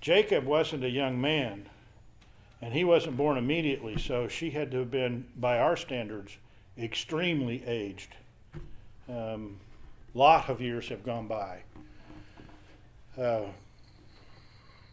Jacob 0.01 0.45
wasn't 0.45 0.85
a 0.85 0.91
young 0.91 1.21
man, 1.21 1.69
and 2.63 2.73
he 2.73 2.85
wasn't 2.85 3.17
born 3.17 3.37
immediately, 3.37 3.99
so 3.99 4.29
she 4.29 4.51
had 4.51 4.71
to 4.71 4.79
have 4.79 4.91
been, 4.91 5.27
by 5.37 5.59
our 5.59 5.77
standards, 5.77 6.37
extremely 6.79 7.65
aged. 7.67 8.15
Um, 9.09 9.59
lot 10.15 10.49
of 10.49 10.61
years 10.61 10.89
have 10.89 11.05
gone 11.05 11.27
by. 11.27 11.61
Uh, 13.17 13.47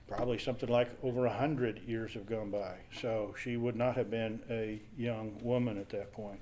probably 0.08 0.38
something 0.38 0.70
like 0.70 0.90
over 1.04 1.26
a 1.26 1.34
hundred 1.34 1.82
years 1.88 2.14
have 2.14 2.28
gone 2.28 2.52
by. 2.52 2.76
So 3.00 3.34
she 3.42 3.58
would 3.58 3.76
not 3.76 3.96
have 3.96 4.12
been 4.12 4.40
a 4.50 4.80
young 4.98 5.38
woman 5.42 5.78
at 5.78 5.90
that 5.90 6.12
point. 6.14 6.40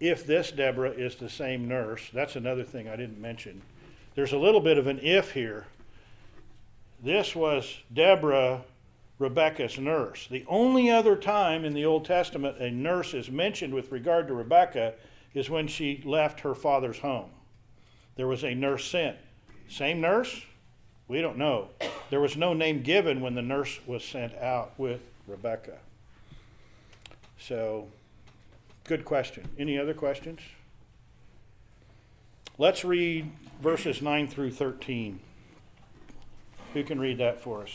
If 0.00 0.26
this 0.26 0.50
Deborah 0.50 0.90
is 0.90 1.16
the 1.16 1.28
same 1.28 1.66
nurse, 1.66 2.08
that's 2.12 2.36
another 2.36 2.64
thing 2.64 2.88
I 2.88 2.96
didn't 2.96 3.20
mention. 3.20 3.62
There's 4.14 4.32
a 4.32 4.38
little 4.38 4.60
bit 4.60 4.78
of 4.78 4.86
an 4.86 5.00
if 5.00 5.32
here. 5.32 5.66
This 7.02 7.34
was 7.36 7.78
Deborah, 7.92 8.64
Rebecca's 9.18 9.78
nurse. 9.78 10.26
The 10.30 10.44
only 10.48 10.90
other 10.90 11.16
time 11.16 11.64
in 11.64 11.74
the 11.74 11.84
Old 11.84 12.04
Testament 12.04 12.58
a 12.58 12.70
nurse 12.70 13.14
is 13.14 13.30
mentioned 13.30 13.74
with 13.74 13.92
regard 13.92 14.28
to 14.28 14.34
Rebecca 14.34 14.94
is 15.34 15.50
when 15.50 15.66
she 15.66 16.02
left 16.04 16.40
her 16.40 16.54
father's 16.54 16.98
home. 16.98 17.30
There 18.16 18.28
was 18.28 18.44
a 18.44 18.54
nurse 18.54 18.84
sent. 18.84 19.16
Same 19.68 20.00
nurse? 20.00 20.42
We 21.08 21.22
don't 21.22 21.38
know. 21.38 21.68
There 22.10 22.20
was 22.20 22.36
no 22.36 22.52
name 22.52 22.82
given 22.82 23.20
when 23.22 23.34
the 23.34 23.42
nurse 23.42 23.80
was 23.86 24.04
sent 24.04 24.34
out 24.36 24.78
with 24.78 25.00
Rebecca. 25.26 25.78
So, 27.38 27.88
good 28.84 29.04
question. 29.04 29.48
Any 29.58 29.78
other 29.78 29.94
questions? 29.94 30.40
Let's 32.58 32.84
read 32.84 33.30
verses 33.62 34.02
9 34.02 34.28
through 34.28 34.50
13. 34.50 35.20
Who 36.74 36.84
can 36.84 37.00
read 37.00 37.18
that 37.18 37.40
for 37.40 37.62
us? 37.62 37.70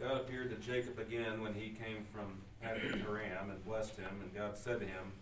God 0.00 0.16
appeared 0.22 0.50
to 0.50 0.56
Jacob 0.66 0.98
again 0.98 1.40
when 1.40 1.54
he 1.54 1.68
came 1.70 2.06
from 2.12 2.38
Paddan 2.62 3.04
Aram 3.06 3.50
and 3.50 3.64
blessed 3.64 3.96
him, 3.96 4.10
and 4.22 4.34
God 4.34 4.56
said 4.58 4.80
to 4.80 4.86
him, 4.86 5.12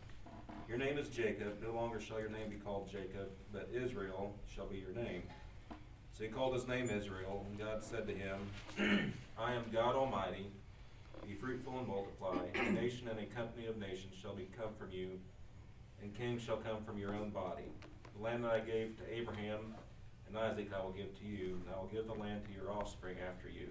Your 0.68 0.78
name 0.78 0.96
is 0.96 1.08
Jacob, 1.08 1.62
no 1.62 1.74
longer 1.74 2.00
shall 2.00 2.18
your 2.18 2.30
name 2.30 2.48
be 2.48 2.56
called 2.56 2.90
Jacob, 2.90 3.28
but 3.52 3.68
Israel 3.72 4.34
shall 4.48 4.66
be 4.66 4.78
your 4.78 4.92
name. 4.92 5.22
So 6.16 6.24
he 6.24 6.30
called 6.30 6.54
his 6.54 6.66
name 6.66 6.88
Israel, 6.88 7.44
and 7.48 7.58
God 7.58 7.82
said 7.84 8.06
to 8.06 8.14
him, 8.14 9.12
I 9.38 9.52
am 9.52 9.64
God 9.70 9.94
Almighty, 9.94 10.46
be 11.26 11.34
fruitful 11.34 11.78
and 11.78 11.86
multiply, 11.86 12.38
a 12.54 12.72
nation 12.72 13.08
and 13.08 13.18
a 13.18 13.26
company 13.26 13.66
of 13.66 13.76
nations 13.76 14.14
shall 14.20 14.34
become 14.34 14.70
from 14.78 14.90
you, 14.90 15.10
and 16.00 16.16
kings 16.16 16.40
shall 16.40 16.56
come 16.56 16.82
from 16.82 16.98
your 16.98 17.14
own 17.14 17.28
body. 17.28 17.70
The 18.16 18.22
land 18.22 18.44
that 18.44 18.52
I 18.52 18.60
gave 18.60 18.96
to 18.98 19.14
Abraham 19.14 19.74
and 20.28 20.38
Isaac 20.38 20.70
I 20.74 20.82
will 20.82 20.92
give 20.92 21.18
to 21.18 21.26
you, 21.26 21.60
and 21.66 21.74
I 21.74 21.78
will 21.78 21.90
give 21.92 22.06
the 22.06 22.14
land 22.14 22.42
to 22.46 22.52
your 22.52 22.70
offspring 22.72 23.16
after 23.28 23.48
you. 23.48 23.68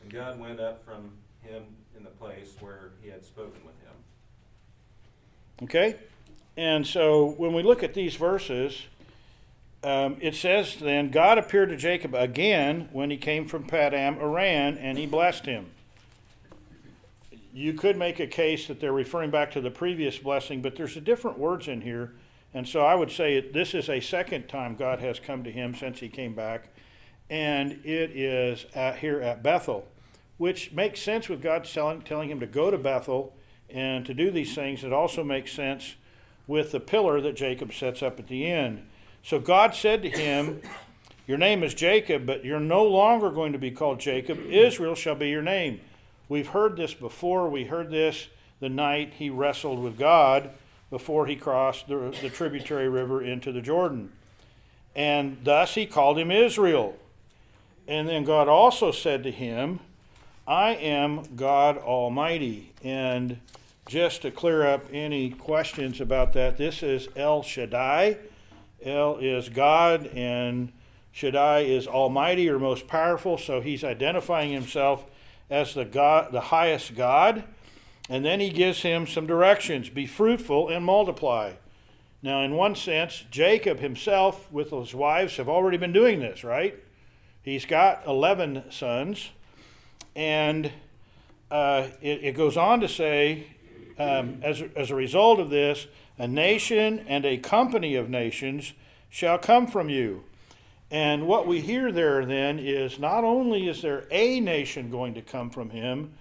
And 0.00 0.12
God 0.12 0.38
went 0.38 0.60
up 0.60 0.84
from 0.84 1.10
him 1.42 1.64
in 1.96 2.04
the 2.04 2.10
place 2.10 2.54
where 2.60 2.92
he 3.02 3.08
had 3.08 3.24
spoken 3.24 3.64
with 3.64 3.78
him. 3.80 3.96
Okay? 5.62 5.96
And 6.56 6.86
so 6.86 7.26
when 7.36 7.52
we 7.52 7.62
look 7.62 7.82
at 7.82 7.94
these 7.94 8.16
verses, 8.16 8.86
um, 9.82 10.16
it 10.20 10.34
says 10.34 10.76
then 10.76 11.10
God 11.10 11.38
appeared 11.38 11.68
to 11.68 11.76
Jacob 11.76 12.14
again 12.14 12.88
when 12.92 13.10
he 13.10 13.16
came 13.16 13.46
from 13.46 13.66
Paddan 13.66 14.20
Aram 14.20 14.76
and 14.80 14.98
he 14.98 15.06
blessed 15.06 15.46
him. 15.46 15.66
you 17.52 17.72
could 17.72 17.96
make 17.96 18.20
a 18.20 18.26
case 18.26 18.66
that 18.66 18.80
they're 18.80 18.92
referring 18.92 19.30
back 19.30 19.50
to 19.52 19.62
the 19.62 19.70
previous 19.70 20.18
blessing, 20.18 20.60
but 20.60 20.76
there's 20.76 20.96
a 20.96 21.00
different 21.00 21.38
words 21.38 21.68
in 21.68 21.80
here. 21.80 22.12
And 22.52 22.68
so 22.68 22.84
I 22.84 22.94
would 22.94 23.10
say 23.10 23.40
this 23.40 23.74
is 23.74 23.88
a 23.88 24.00
second 24.00 24.48
time 24.48 24.76
God 24.76 25.00
has 25.00 25.18
come 25.18 25.42
to 25.44 25.50
him 25.50 25.74
since 25.74 26.00
he 26.00 26.08
came 26.08 26.34
back. 26.34 26.68
And 27.30 27.72
it 27.84 28.10
is 28.10 28.66
at, 28.74 28.98
here 28.98 29.20
at 29.20 29.42
Bethel, 29.42 29.86
which 30.36 30.72
makes 30.72 31.00
sense 31.00 31.28
with 31.28 31.42
God 31.42 31.64
telling, 31.64 32.02
telling 32.02 32.30
him 32.30 32.40
to 32.40 32.46
go 32.46 32.70
to 32.70 32.78
Bethel 32.78 33.34
and 33.70 34.06
to 34.06 34.14
do 34.14 34.30
these 34.30 34.54
things. 34.54 34.84
It 34.84 34.92
also 34.92 35.24
makes 35.24 35.52
sense 35.52 35.96
with 36.46 36.72
the 36.72 36.80
pillar 36.80 37.20
that 37.20 37.36
Jacob 37.36 37.72
sets 37.72 38.02
up 38.02 38.18
at 38.18 38.28
the 38.28 38.46
end. 38.46 38.86
So 39.22 39.40
God 39.40 39.74
said 39.74 40.02
to 40.02 40.08
him, 40.08 40.62
Your 41.26 41.38
name 41.38 41.62
is 41.62 41.74
Jacob, 41.74 42.26
but 42.26 42.44
you're 42.44 42.60
no 42.60 42.84
longer 42.84 43.30
going 43.30 43.52
to 43.52 43.58
be 43.58 43.70
called 43.70 43.98
Jacob. 43.98 44.38
Israel 44.48 44.94
shall 44.94 45.16
be 45.16 45.28
your 45.28 45.42
name. 45.42 45.80
We've 46.28 46.48
heard 46.48 46.76
this 46.76 46.94
before. 46.94 47.48
We 47.48 47.64
heard 47.64 47.90
this 47.90 48.28
the 48.60 48.68
night 48.68 49.14
he 49.18 49.30
wrestled 49.30 49.82
with 49.82 49.98
God 49.98 50.50
before 50.90 51.26
he 51.26 51.36
crossed 51.36 51.88
the, 51.88 52.16
the 52.22 52.30
tributary 52.30 52.88
river 52.88 53.22
into 53.22 53.52
the 53.52 53.60
Jordan. 53.60 54.12
And 54.94 55.38
thus 55.44 55.74
he 55.74 55.86
called 55.86 56.18
him 56.18 56.30
Israel. 56.30 56.96
And 57.88 58.08
then 58.08 58.24
God 58.24 58.48
also 58.48 58.92
said 58.92 59.22
to 59.24 59.30
him, 59.30 59.80
I 60.46 60.70
am 60.70 61.36
God 61.36 61.76
Almighty. 61.78 62.72
And 62.82 63.40
just 63.86 64.22
to 64.22 64.30
clear 64.30 64.66
up 64.66 64.84
any 64.92 65.30
questions 65.30 66.00
about 66.00 66.32
that, 66.32 66.56
this 66.56 66.82
is 66.82 67.08
El 67.16 67.42
Shaddai. 67.42 68.18
El 68.82 69.16
is 69.18 69.48
God, 69.48 70.06
and 70.08 70.72
Shaddai 71.12 71.60
is 71.60 71.86
Almighty 71.86 72.48
or 72.48 72.58
most 72.58 72.86
powerful. 72.86 73.38
So 73.38 73.60
he's 73.60 73.84
identifying 73.84 74.52
himself 74.52 75.06
as 75.48 75.74
the 75.74 75.84
God, 75.84 76.32
the 76.32 76.40
highest 76.40 76.94
God. 76.94 77.44
And 78.08 78.24
then 78.24 78.40
he 78.40 78.50
gives 78.50 78.82
him 78.82 79.06
some 79.06 79.26
directions: 79.26 79.88
be 79.88 80.06
fruitful 80.06 80.68
and 80.68 80.84
multiply. 80.84 81.54
Now, 82.22 82.42
in 82.42 82.54
one 82.54 82.74
sense, 82.74 83.24
Jacob 83.30 83.78
himself, 83.78 84.50
with 84.50 84.70
his 84.70 84.94
wives, 84.94 85.36
have 85.36 85.48
already 85.48 85.76
been 85.76 85.92
doing 85.92 86.18
this, 86.18 86.42
right? 86.42 86.74
He's 87.42 87.64
got 87.64 88.04
11 88.06 88.64
sons. 88.72 89.30
And 90.16 90.72
uh, 91.50 91.88
it, 92.00 92.24
it, 92.24 92.36
goes 92.36 92.56
on 92.56 92.80
to 92.80 92.88
say, 92.88 93.46
um, 93.98 94.40
as, 94.42 94.62
as 94.74 94.90
a 94.90 94.94
result 94.94 95.40
of 95.40 95.50
this, 95.50 95.86
a 96.18 96.28
nation 96.28 97.00
and 97.08 97.24
a 97.24 97.36
company 97.36 97.94
of 97.94 98.08
nations 98.08 98.72
shall 99.10 99.38
come 99.38 99.66
from 99.66 99.88
you. 99.88 100.24
And 100.90 101.26
what 101.26 101.46
we 101.46 101.60
hear 101.60 101.90
there 101.90 102.24
then 102.24 102.58
is 102.58 102.98
not 102.98 103.24
only 103.24 103.68
is 103.68 103.82
there 103.82 104.06
a 104.10 104.40
nation 104.40 104.90
going 104.90 105.14
to 105.14 105.22
come 105.22 105.50
from 105.50 105.70
him, 105.70 106.12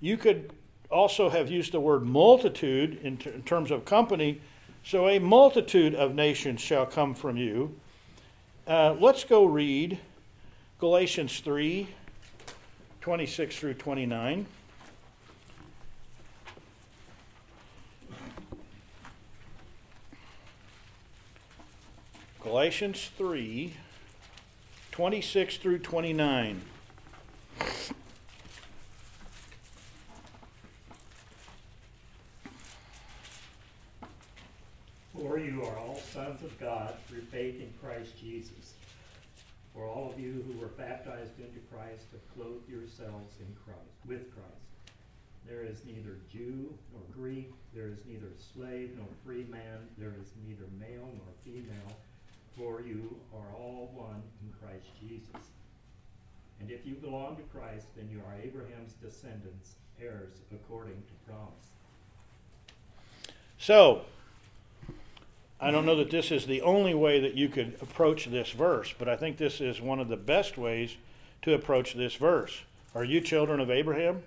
you 0.00 0.16
could 0.16 0.52
also 0.90 1.28
have 1.28 1.50
used 1.50 1.72
the 1.72 1.80
word 1.80 2.04
multitude 2.04 3.00
in, 3.02 3.18
in 3.26 3.42
terms 3.42 3.70
of 3.70 3.84
company. 3.84 4.40
So 4.84 5.08
a 5.08 5.18
multitude 5.18 5.94
of 5.94 6.14
nations 6.14 6.60
shall 6.60 6.86
come 6.86 7.14
from 7.14 7.36
you. 7.36 7.78
Uh, 8.66 8.96
let's 8.98 9.24
go 9.24 9.44
read 9.44 9.98
Galatians 10.78 11.40
3 11.40 11.88
26 13.00 13.56
through 13.56 13.74
29. 13.74 14.46
Galatians 22.48 23.10
3 23.18 23.74
26 24.92 25.58
through 25.58 25.80
29. 25.80 26.62
For 35.14 35.38
you 35.38 35.62
are 35.62 35.76
all 35.76 35.96
sons 35.96 36.42
of 36.42 36.58
God 36.58 36.94
through 37.06 37.20
faith 37.20 37.60
in 37.60 37.70
Christ 37.82 38.18
Jesus. 38.18 38.72
For 39.74 39.84
all 39.84 40.10
of 40.10 40.18
you 40.18 40.42
who 40.46 40.58
were 40.58 40.68
baptized 40.68 41.38
into 41.38 41.60
Christ 41.70 42.06
have 42.12 42.34
clothed 42.34 42.66
yourselves 42.66 43.34
in 43.40 43.54
Christ, 43.62 43.92
with 44.06 44.32
Christ. 44.32 44.48
There 45.46 45.64
is 45.64 45.82
neither 45.84 46.16
Jew 46.32 46.72
nor 46.94 47.02
Greek, 47.14 47.52
there 47.74 47.88
is 47.88 47.98
neither 48.06 48.32
slave 48.54 48.92
nor 48.96 49.06
free 49.22 49.44
man, 49.50 49.86
there 49.98 50.14
is 50.18 50.32
neither 50.46 50.64
male 50.80 51.10
nor 51.12 51.28
female, 51.44 51.94
for 52.56 52.80
you 52.80 53.16
are 53.34 53.54
all 53.56 53.90
one 53.94 54.22
in 54.42 54.52
Christ 54.60 54.86
Jesus. 55.00 55.50
And 56.60 56.70
if 56.70 56.84
you 56.86 56.94
belong 56.94 57.36
to 57.36 57.42
Christ, 57.42 57.86
then 57.96 58.08
you 58.10 58.20
are 58.26 58.34
Abraham's 58.42 58.94
descendants, 58.94 59.74
heirs 60.00 60.34
according 60.52 60.94
to 60.94 61.30
promise. 61.30 61.70
So, 63.58 64.02
I 65.60 65.70
don't 65.70 65.86
know 65.86 65.96
that 65.96 66.10
this 66.10 66.30
is 66.30 66.46
the 66.46 66.62
only 66.62 66.94
way 66.94 67.20
that 67.20 67.34
you 67.34 67.48
could 67.48 67.76
approach 67.80 68.26
this 68.26 68.50
verse, 68.50 68.94
but 68.96 69.08
I 69.08 69.16
think 69.16 69.36
this 69.36 69.60
is 69.60 69.80
one 69.80 69.98
of 69.98 70.08
the 70.08 70.16
best 70.16 70.56
ways 70.56 70.96
to 71.42 71.54
approach 71.54 71.94
this 71.94 72.14
verse. 72.14 72.62
Are 72.94 73.04
you 73.04 73.20
children 73.20 73.60
of 73.60 73.70
Abraham? 73.70 74.22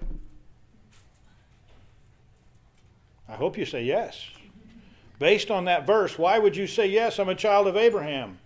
I 3.28 3.36
hope 3.36 3.58
you 3.58 3.66
say 3.66 3.84
yes. 3.84 4.30
Based 5.22 5.52
on 5.52 5.66
that 5.66 5.86
verse, 5.86 6.18
why 6.18 6.40
would 6.40 6.58
you 6.58 6.66
say, 6.66 6.88
Yes, 6.88 7.20
I'm 7.20 7.30
a 7.30 7.36
child 7.36 7.68
of 7.68 7.78
Abraham? 7.78 8.40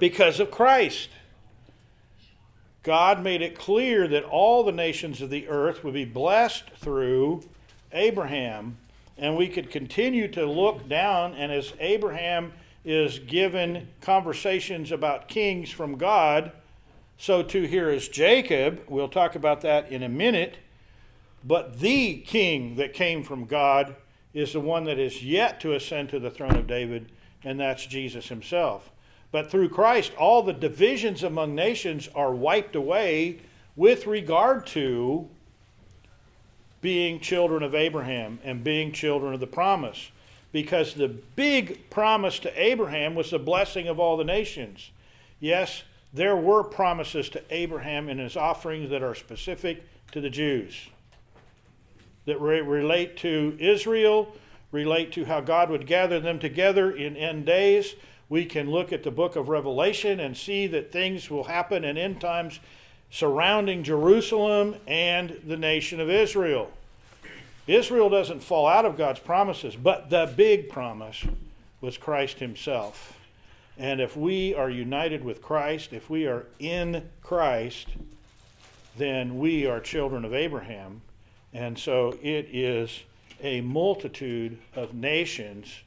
Because 0.00 0.40
of 0.40 0.50
Christ. 0.50 1.10
God 2.82 3.22
made 3.22 3.40
it 3.40 3.56
clear 3.56 4.08
that 4.08 4.24
all 4.24 4.64
the 4.64 4.72
nations 4.72 5.22
of 5.22 5.30
the 5.30 5.46
earth 5.46 5.84
would 5.84 5.94
be 5.94 6.04
blessed 6.04 6.64
through 6.70 7.44
Abraham 7.92 8.78
and 9.16 9.36
we 9.36 9.46
could 9.46 9.70
continue 9.70 10.26
to 10.26 10.44
look 10.44 10.88
down, 10.88 11.34
and 11.34 11.52
as 11.52 11.72
Abraham 11.78 12.52
is 12.84 13.20
given 13.20 13.86
conversations 14.00 14.90
about 14.90 15.28
kings 15.28 15.70
from 15.70 15.96
God, 15.96 16.50
so 17.16 17.44
too 17.44 17.62
here 17.62 17.90
is 17.90 18.08
Jacob. 18.08 18.82
We'll 18.88 19.08
talk 19.08 19.36
about 19.36 19.60
that 19.60 19.92
in 19.92 20.02
a 20.02 20.08
minute. 20.08 20.56
But 21.44 21.80
the 21.80 22.18
king 22.18 22.76
that 22.76 22.92
came 22.92 23.22
from 23.22 23.46
God 23.46 23.96
is 24.34 24.52
the 24.52 24.60
one 24.60 24.84
that 24.84 24.98
is 24.98 25.22
yet 25.22 25.60
to 25.60 25.74
ascend 25.74 26.10
to 26.10 26.18
the 26.18 26.30
throne 26.30 26.56
of 26.56 26.66
David, 26.66 27.10
and 27.42 27.58
that's 27.58 27.86
Jesus 27.86 28.28
himself. 28.28 28.90
But 29.32 29.50
through 29.50 29.70
Christ, 29.70 30.12
all 30.18 30.42
the 30.42 30.52
divisions 30.52 31.22
among 31.22 31.54
nations 31.54 32.08
are 32.14 32.32
wiped 32.32 32.76
away 32.76 33.38
with 33.76 34.06
regard 34.06 34.66
to 34.68 35.28
being 36.80 37.20
children 37.20 37.62
of 37.62 37.74
Abraham 37.74 38.38
and 38.42 38.64
being 38.64 38.92
children 38.92 39.34
of 39.34 39.40
the 39.40 39.46
promise. 39.46 40.10
Because 40.52 40.94
the 40.94 41.08
big 41.08 41.88
promise 41.90 42.40
to 42.40 42.60
Abraham 42.60 43.14
was 43.14 43.30
the 43.30 43.38
blessing 43.38 43.86
of 43.86 44.00
all 44.00 44.16
the 44.16 44.24
nations. 44.24 44.90
Yes, 45.38 45.84
there 46.12 46.36
were 46.36 46.64
promises 46.64 47.28
to 47.30 47.42
Abraham 47.50 48.08
and 48.08 48.18
his 48.18 48.36
offerings 48.36 48.90
that 48.90 49.02
are 49.02 49.14
specific 49.14 49.84
to 50.10 50.20
the 50.20 50.30
Jews, 50.30 50.89
that 52.26 52.40
re- 52.40 52.60
relate 52.60 53.16
to 53.18 53.56
Israel, 53.58 54.34
relate 54.72 55.12
to 55.12 55.24
how 55.24 55.40
God 55.40 55.70
would 55.70 55.86
gather 55.86 56.20
them 56.20 56.38
together 56.38 56.90
in 56.90 57.16
end 57.16 57.46
days. 57.46 57.94
We 58.28 58.44
can 58.44 58.70
look 58.70 58.92
at 58.92 59.02
the 59.02 59.10
book 59.10 59.36
of 59.36 59.48
Revelation 59.48 60.20
and 60.20 60.36
see 60.36 60.66
that 60.68 60.92
things 60.92 61.30
will 61.30 61.44
happen 61.44 61.84
in 61.84 61.98
end 61.98 62.20
times 62.20 62.60
surrounding 63.10 63.82
Jerusalem 63.82 64.76
and 64.86 65.40
the 65.44 65.56
nation 65.56 65.98
of 66.00 66.08
Israel. 66.08 66.70
Israel 67.66 68.08
doesn't 68.08 68.40
fall 68.40 68.66
out 68.66 68.84
of 68.84 68.96
God's 68.96 69.20
promises, 69.20 69.76
but 69.76 70.10
the 70.10 70.32
big 70.36 70.68
promise 70.68 71.24
was 71.80 71.96
Christ 71.96 72.38
Himself. 72.38 73.16
And 73.78 74.00
if 74.00 74.16
we 74.16 74.54
are 74.54 74.68
united 74.68 75.24
with 75.24 75.40
Christ, 75.40 75.92
if 75.92 76.10
we 76.10 76.26
are 76.26 76.46
in 76.58 77.08
Christ, 77.22 77.88
then 78.96 79.38
we 79.38 79.66
are 79.66 79.80
children 79.80 80.24
of 80.24 80.34
Abraham. 80.34 81.00
And 81.52 81.78
so 81.78 82.16
it 82.22 82.48
is 82.52 83.00
a 83.42 83.60
multitude 83.60 84.58
of 84.74 84.94
nations 84.94 85.82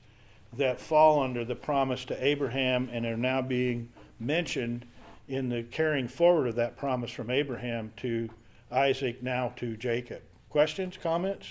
that 0.58 0.80
fall 0.80 1.23
under 1.23 1.45
the 1.45 1.56
promise 1.56 2.06
to 2.06 2.26
Abraham 2.26 2.89
and 2.91 3.06
are 3.06 3.17
now 3.17 3.41
being 3.41 3.89
mentioned 4.19 4.86
in 5.28 5.49
the 5.49 5.63
carrying 5.63 6.08
forward 6.08 6.47
of 6.47 6.56
that 6.56 6.78
promise 6.78 7.12
from 7.12 7.30
Abraham 7.30 7.91
to 7.97 8.30
Isaac, 8.71 9.23
now 9.23 9.54
to 9.56 9.78
Jacob. 9.78 10.21
Questions, 10.49 10.97
comments? 11.02 11.47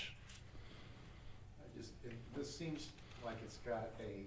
I 1.59 1.77
just, 1.77 1.91
it, 2.05 2.13
this 2.35 2.53
seems 2.55 2.89
like 3.25 3.37
it's 3.43 3.57
got 3.65 3.89
a 3.99 4.23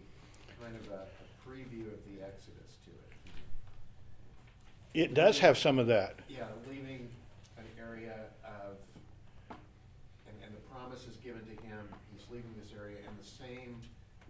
kind 0.62 0.74
of 0.76 0.90
a, 0.90 1.04
a 1.04 1.48
preview 1.48 1.86
of 1.92 2.00
the 2.08 2.24
Exodus 2.24 2.76
to 2.84 2.90
it. 2.90 3.12
It 4.94 5.14
does 5.14 5.38
have 5.38 5.56
some 5.56 5.78
of 5.78 5.86
that. 5.86 6.16
Yeah, 6.28 6.44
leaving 6.68 7.08
an 7.56 7.64
area 7.78 8.16
of, 8.44 8.76
and, 9.50 10.36
and 10.44 10.52
the 10.52 10.64
promise 10.72 11.06
is 11.06 11.16
given 11.16 11.40
to 11.44 11.56
him, 11.64 11.80
he's 12.12 12.26
leaving 12.30 12.52
this 12.60 12.72
area, 12.76 12.98
and 13.06 13.16
the 13.16 13.28
same 13.28 13.80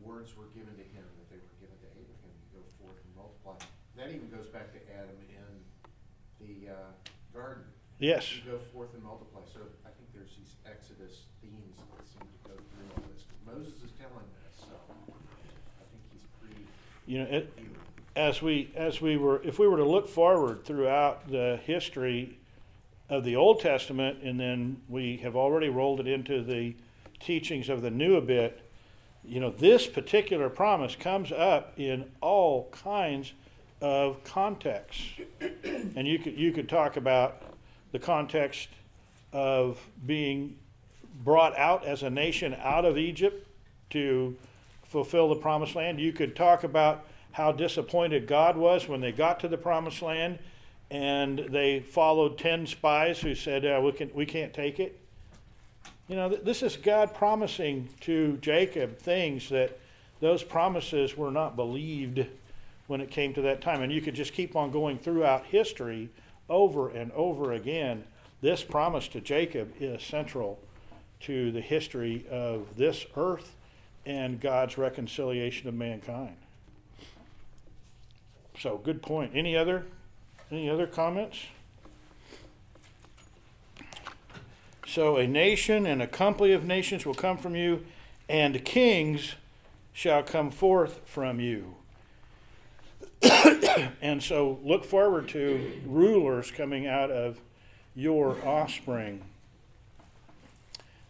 words 0.03 0.37
were 0.37 0.47
given 0.55 0.75
to 0.75 0.87
him 0.95 1.07
that 1.19 1.31
they 1.31 1.39
were 1.39 1.57
given 1.59 1.75
to 1.83 1.89
Abraham, 1.95 2.35
to 2.35 2.59
go 2.59 2.63
forth 2.83 2.99
and 2.99 3.11
multiply. 3.15 3.59
That 3.97 4.15
even 4.15 4.29
goes 4.31 4.47
back 4.47 4.71
to 4.75 4.81
Adam 4.95 5.17
in 5.31 5.51
the, 6.39 6.71
uh, 6.71 6.91
garden, 7.35 7.65
Yes. 7.99 8.37
You 8.37 8.53
go 8.53 8.59
forth 8.73 8.93
and 8.95 9.03
multiply. 9.03 9.41
So 9.53 9.61
I 9.85 9.89
think 9.91 10.13
there's 10.15 10.37
these 10.37 10.57
Exodus 10.67 11.23
themes 11.41 11.77
that 11.77 12.07
seem 12.07 12.21
to 12.21 12.49
go 12.49 12.55
through 12.55 12.89
all 12.95 13.03
this. 13.13 13.25
Moses 13.47 13.83
is 13.83 13.93
telling 13.99 14.27
this, 14.45 14.67
so 14.69 14.77
I 15.07 15.85
think 15.91 16.03
he's 16.13 16.27
pretty 16.41 16.67
You 17.07 17.21
know, 17.21 17.25
it, 17.25 17.59
as 18.17 18.41
we 18.41 18.71
as 18.75 19.01
we 19.01 19.17
were 19.17 19.43
if 19.45 19.59
we 19.59 19.69
were 19.69 19.77
to 19.77 19.85
look 19.85 20.09
forward 20.09 20.65
throughout 20.65 21.29
the 21.31 21.61
history 21.65 22.39
of 23.09 23.23
the 23.25 23.37
Old 23.37 23.61
Testament 23.61 24.19
and 24.23 24.41
then 24.41 24.81
we 24.89 25.19
have 25.19 25.37
already 25.37 25.69
rolled 25.69 26.01
it 26.01 26.09
into 26.09 26.43
the 26.43 26.75
teachings 27.21 27.69
of 27.69 27.83
the 27.83 27.91
new 27.91 28.17
a 28.17 28.21
bit 28.21 28.63
you 29.23 29.39
know 29.39 29.51
this 29.51 29.87
particular 29.87 30.49
promise 30.49 30.97
comes 30.97 31.31
up 31.31 31.75
in 31.77 32.11
all 32.21 32.69
kinds 32.73 33.33
of 33.81 34.25
contexts 34.25 35.21
and 35.95 36.09
you 36.09 36.19
could 36.19 36.37
you 36.37 36.53
could 36.53 36.69
talk 36.69 36.97
about 36.97 37.43
the 37.97 38.05
context 38.05 38.69
of 39.33 39.81
being 40.05 40.55
brought 41.25 41.57
out 41.57 41.83
as 41.87 42.03
a 42.03 42.11
nation 42.11 42.55
out 42.63 42.85
of 42.85 42.99
Egypt 42.99 43.49
to 43.89 44.37
fulfill 44.85 45.31
the 45.31 45.37
promised 45.37 45.75
land. 45.75 45.99
You 45.99 46.13
could 46.13 46.37
talk 46.37 46.63
about 46.63 47.07
how 47.33 47.53
disappointed 47.53 48.27
God 48.27 48.59
was 48.59 48.87
when 48.87 49.01
they 49.01 49.13
got 49.13 49.41
to 49.41 49.49
the 49.49 49.57
promised 49.57 50.03
land 50.03 50.39
and 50.91 51.39
they 51.49 51.81
followed 51.81 52.37
10 52.37 52.67
spies 52.67 53.19
who 53.19 53.35
said, 53.35 53.65
uh, 53.65 53.81
we, 53.83 53.93
can, 53.93 54.11
we 54.13 54.27
can't 54.27 54.53
take 54.53 54.79
it. 54.79 55.01
You 56.07 56.17
know, 56.17 56.29
th- 56.29 56.43
this 56.43 56.63
is 56.63 56.77
God 56.77 57.15
promising 57.15 57.89
to 58.03 58.37
Jacob 58.43 58.99
things 58.99 59.49
that 59.49 59.79
those 60.21 60.43
promises 60.43 61.17
were 61.17 61.31
not 61.31 61.57
believed 61.57 62.27
when 62.89 63.01
it 63.01 63.11
came 63.11 63.33
to 63.33 63.41
that 63.41 63.63
time. 63.63 63.81
And 63.81 63.91
you 63.91 64.03
could 64.03 64.15
just 64.15 64.35
keep 64.35 64.55
on 64.55 64.71
going 64.71 64.99
throughout 64.99 65.47
history 65.47 66.11
over 66.49 66.89
and 66.89 67.13
over 67.13 67.53
again. 67.53 68.05
This 68.41 68.63
promise 68.63 69.09
to 69.09 69.21
Jacob 69.21 69.73
is 69.81 70.03
central 70.03 70.59
to 71.21 71.51
the 71.51 71.61
history 71.61 72.27
of 72.31 72.77
this 72.77 73.07
earth 73.17 73.55
and 74.05 74.41
God's 74.41 74.79
reconciliation 74.79 75.69
of 75.69 75.75
mankind. 75.75 76.37
So, 78.59 78.79
good 78.79 79.03
point. 79.03 79.33
Any 79.35 79.57
other 79.57 79.87
any 80.51 80.71
other 80.71 80.87
comments? 80.87 81.39
So, 84.87 85.17
a 85.17 85.27
nation 85.27 85.85
and 85.85 86.01
a 86.01 86.07
company 86.07 86.53
of 86.53 86.65
nations 86.65 87.05
will 87.05 87.15
come 87.15 87.37
from 87.37 87.57
you, 87.57 87.85
and 88.29 88.65
kings 88.65 89.35
shall 89.93 90.23
come 90.23 90.51
forth 90.51 91.01
from 91.05 91.41
you. 91.41 91.75
and 94.03 94.23
so, 94.23 94.59
look 94.63 94.85
forward 94.85 95.29
to 95.29 95.81
rulers 95.87 96.51
coming 96.51 96.87
out 96.87 97.11
of 97.11 97.41
your 97.95 98.37
offspring. 98.47 99.23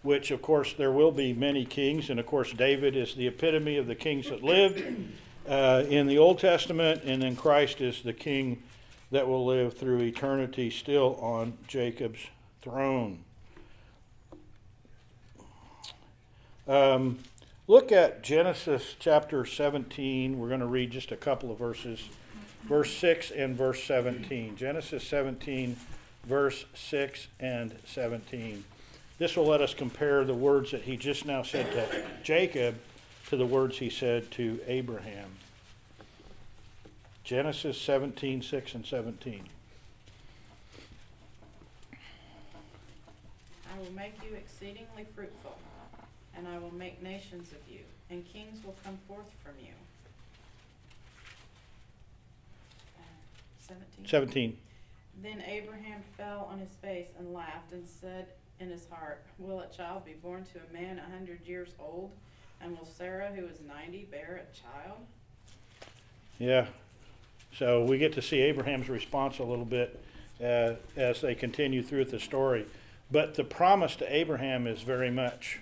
Which, 0.02 0.30
of 0.30 0.40
course, 0.40 0.72
there 0.72 0.92
will 0.92 1.10
be 1.10 1.32
many 1.32 1.64
kings, 1.64 2.10
and 2.10 2.20
of 2.20 2.26
course, 2.26 2.52
David 2.52 2.94
is 2.94 3.14
the 3.14 3.26
epitome 3.26 3.76
of 3.76 3.86
the 3.86 3.96
kings 3.96 4.28
that 4.28 4.42
lived 4.42 4.84
uh, 5.48 5.84
in 5.88 6.06
the 6.06 6.18
Old 6.18 6.38
Testament, 6.38 7.02
and 7.04 7.22
then 7.22 7.34
Christ 7.34 7.80
is 7.80 8.02
the 8.02 8.12
king 8.12 8.62
that 9.10 9.26
will 9.26 9.44
live 9.44 9.74
through 9.74 10.00
eternity 10.02 10.70
still 10.70 11.16
on 11.20 11.54
Jacob's 11.68 12.26
throne. 12.62 13.24
Um, 16.68 17.20
look 17.68 17.92
at 17.92 18.24
Genesis 18.24 18.96
chapter 18.98 19.44
17. 19.44 20.38
We're 20.38 20.48
going 20.48 20.60
to 20.60 20.66
read 20.66 20.90
just 20.90 21.12
a 21.12 21.16
couple 21.16 21.52
of 21.52 21.58
verses, 21.58 22.08
verse 22.66 22.92
6 22.96 23.30
and 23.30 23.56
verse 23.56 23.82
17. 23.84 24.56
Genesis 24.56 25.06
17, 25.06 25.76
verse 26.24 26.64
6 26.74 27.28
and 27.38 27.74
17. 27.86 28.64
This 29.18 29.36
will 29.36 29.46
let 29.46 29.62
us 29.62 29.72
compare 29.72 30.24
the 30.24 30.34
words 30.34 30.72
that 30.72 30.82
he 30.82 30.96
just 30.96 31.24
now 31.24 31.42
said 31.42 31.70
to 31.72 32.02
Jacob 32.22 32.76
to 33.28 33.36
the 33.36 33.46
words 33.46 33.78
he 33.78 33.88
said 33.88 34.30
to 34.32 34.60
Abraham. 34.66 35.30
Genesis 37.24 37.80
17, 37.80 38.42
6 38.42 38.74
and 38.74 38.84
17. 38.84 39.42
I 43.72 43.78
will 43.78 43.92
make 43.92 44.14
you 44.22 44.36
exceedingly 44.36 45.06
fruitful, 45.14 45.56
and 46.36 46.46
I 46.46 46.58
will 46.58 46.74
make 46.74 47.02
nations 47.02 47.52
of 47.52 47.58
you, 47.72 47.80
and 48.10 48.24
kings 48.32 48.64
will 48.64 48.76
come 48.84 48.98
forth 49.08 49.26
from 49.42 49.54
you. 49.60 49.72
Seventeen? 53.66 54.06
17. 54.06 54.56
Then 55.22 55.42
Abraham 55.46 56.02
fell 56.16 56.48
on 56.50 56.58
his 56.58 56.74
face 56.82 57.08
and 57.18 57.32
laughed 57.32 57.72
and 57.72 57.86
said 57.86 58.26
in 58.60 58.70
his 58.70 58.86
heart, 58.88 59.24
Will 59.38 59.60
a 59.60 59.68
child 59.68 60.04
be 60.04 60.12
born 60.12 60.44
to 60.52 60.58
a 60.58 60.72
man 60.72 60.98
a 60.98 61.10
hundred 61.10 61.40
years 61.46 61.70
old? 61.78 62.12
And 62.60 62.76
will 62.76 62.86
Sarah, 62.86 63.30
who 63.34 63.46
is 63.46 63.60
ninety, 63.66 64.06
bear 64.10 64.42
a 64.42 64.56
child? 64.56 64.98
Yeah. 66.38 66.66
So 67.56 67.84
we 67.84 67.98
get 67.98 68.12
to 68.14 68.22
see 68.22 68.40
Abraham's 68.40 68.88
response 68.88 69.38
a 69.38 69.44
little 69.44 69.64
bit 69.64 70.02
uh, 70.42 70.74
as 70.96 71.22
they 71.22 71.34
continue 71.34 71.82
through 71.82 72.06
the 72.06 72.20
story. 72.20 72.66
But 73.10 73.34
the 73.34 73.44
promise 73.44 73.96
to 73.96 74.14
Abraham 74.14 74.66
is 74.66 74.82
very 74.82 75.10
much 75.10 75.60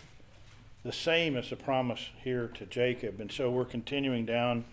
the 0.83 0.93
same 0.93 1.37
as 1.37 1.51
the 1.51 1.57
promise 1.57 2.11
here 2.23 2.49
to 2.55 2.67
Jacob. 2.67 3.21
And 3.21 3.31
so 3.31 3.51
we're 3.51 3.65
continuing 3.65 4.27
down 4.27 4.65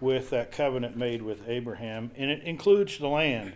with 0.00 0.30
that 0.30 0.52
covenant 0.52 0.96
made 0.96 1.22
with 1.22 1.48
Abraham. 1.48 2.10
And 2.16 2.30
it 2.30 2.42
includes 2.42 2.98
the 2.98 3.08
land. 3.08 3.54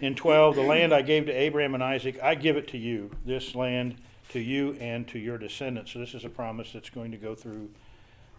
In 0.00 0.14
12, 0.14 0.56
the 0.56 0.62
land 0.62 0.92
I 0.92 1.02
gave 1.02 1.26
to 1.26 1.32
Abraham 1.32 1.74
and 1.74 1.82
Isaac, 1.82 2.18
I 2.22 2.34
give 2.34 2.56
it 2.56 2.68
to 2.68 2.78
you, 2.78 3.10
this 3.24 3.54
land 3.54 3.96
to 4.30 4.40
you 4.40 4.76
and 4.80 5.08
to 5.08 5.18
your 5.18 5.38
descendants. 5.38 5.92
So 5.92 5.98
this 5.98 6.14
is 6.14 6.24
a 6.24 6.28
promise 6.28 6.72
that's 6.72 6.90
going 6.90 7.10
to 7.12 7.16
go 7.16 7.34
through 7.34 7.70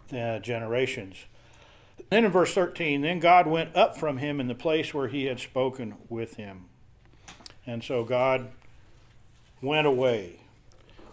the 0.08 0.40
generations. 0.42 1.16
Then 2.10 2.24
in 2.24 2.30
verse 2.30 2.54
13, 2.54 3.00
then 3.00 3.20
God 3.20 3.46
went 3.46 3.74
up 3.76 3.96
from 3.96 4.18
him 4.18 4.40
in 4.40 4.48
the 4.48 4.54
place 4.54 4.94
where 4.94 5.08
he 5.08 5.26
had 5.26 5.40
spoken 5.40 5.94
with 6.08 6.36
him. 6.36 6.66
And 7.66 7.82
so 7.82 8.04
God 8.04 8.50
went 9.60 9.86
away. 9.86 10.40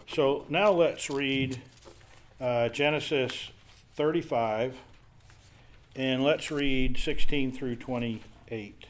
So 0.07 0.45
now 0.49 0.71
let's 0.71 1.09
read 1.09 1.61
uh, 2.41 2.69
Genesis 2.69 3.51
35 3.95 4.75
and 5.99 6.23
let's 6.23 6.49
read 6.49 6.97
16 6.97 7.51
through 7.51 7.75
28. 7.75 8.85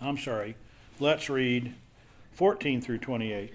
I'm 0.00 0.18
sorry, 0.18 0.56
let's 0.98 1.30
read 1.30 1.74
14 2.32 2.80
through 2.80 2.98
28. 2.98 3.54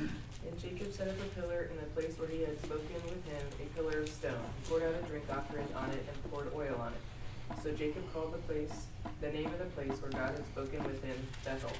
And 0.00 0.58
Jacob 0.58 0.90
set 0.94 1.08
up 1.08 1.14
a 1.20 1.24
pillar 1.38 1.68
in 1.70 1.76
the 1.76 1.82
place 1.94 2.18
where 2.18 2.28
he 2.28 2.40
had 2.40 2.58
spoken 2.62 2.86
with 3.04 3.22
him, 3.26 3.46
a 3.60 3.66
pillar 3.76 4.00
of 4.00 4.08
stone. 4.08 4.32
He 4.62 4.70
poured 4.70 4.82
out 4.84 4.94
a 4.94 5.06
drink 5.08 5.24
offering 5.30 5.68
on 5.76 5.90
it 5.90 6.06
and 6.10 6.32
poured 6.32 6.50
oil 6.56 6.80
on 6.80 6.94
it. 6.94 7.62
So 7.62 7.70
Jacob 7.72 8.10
called 8.14 8.32
the 8.32 8.38
place, 8.38 8.86
the 9.20 9.28
name 9.30 9.48
of 9.48 9.58
the 9.58 9.66
place 9.66 10.00
where 10.00 10.10
God 10.10 10.30
had 10.30 10.46
spoken 10.46 10.82
with 10.84 11.04
him, 11.04 11.18
Bethel. 11.44 11.72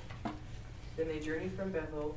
Then 0.98 1.08
they 1.08 1.18
journeyed 1.18 1.54
from 1.54 1.70
Bethel. 1.70 2.14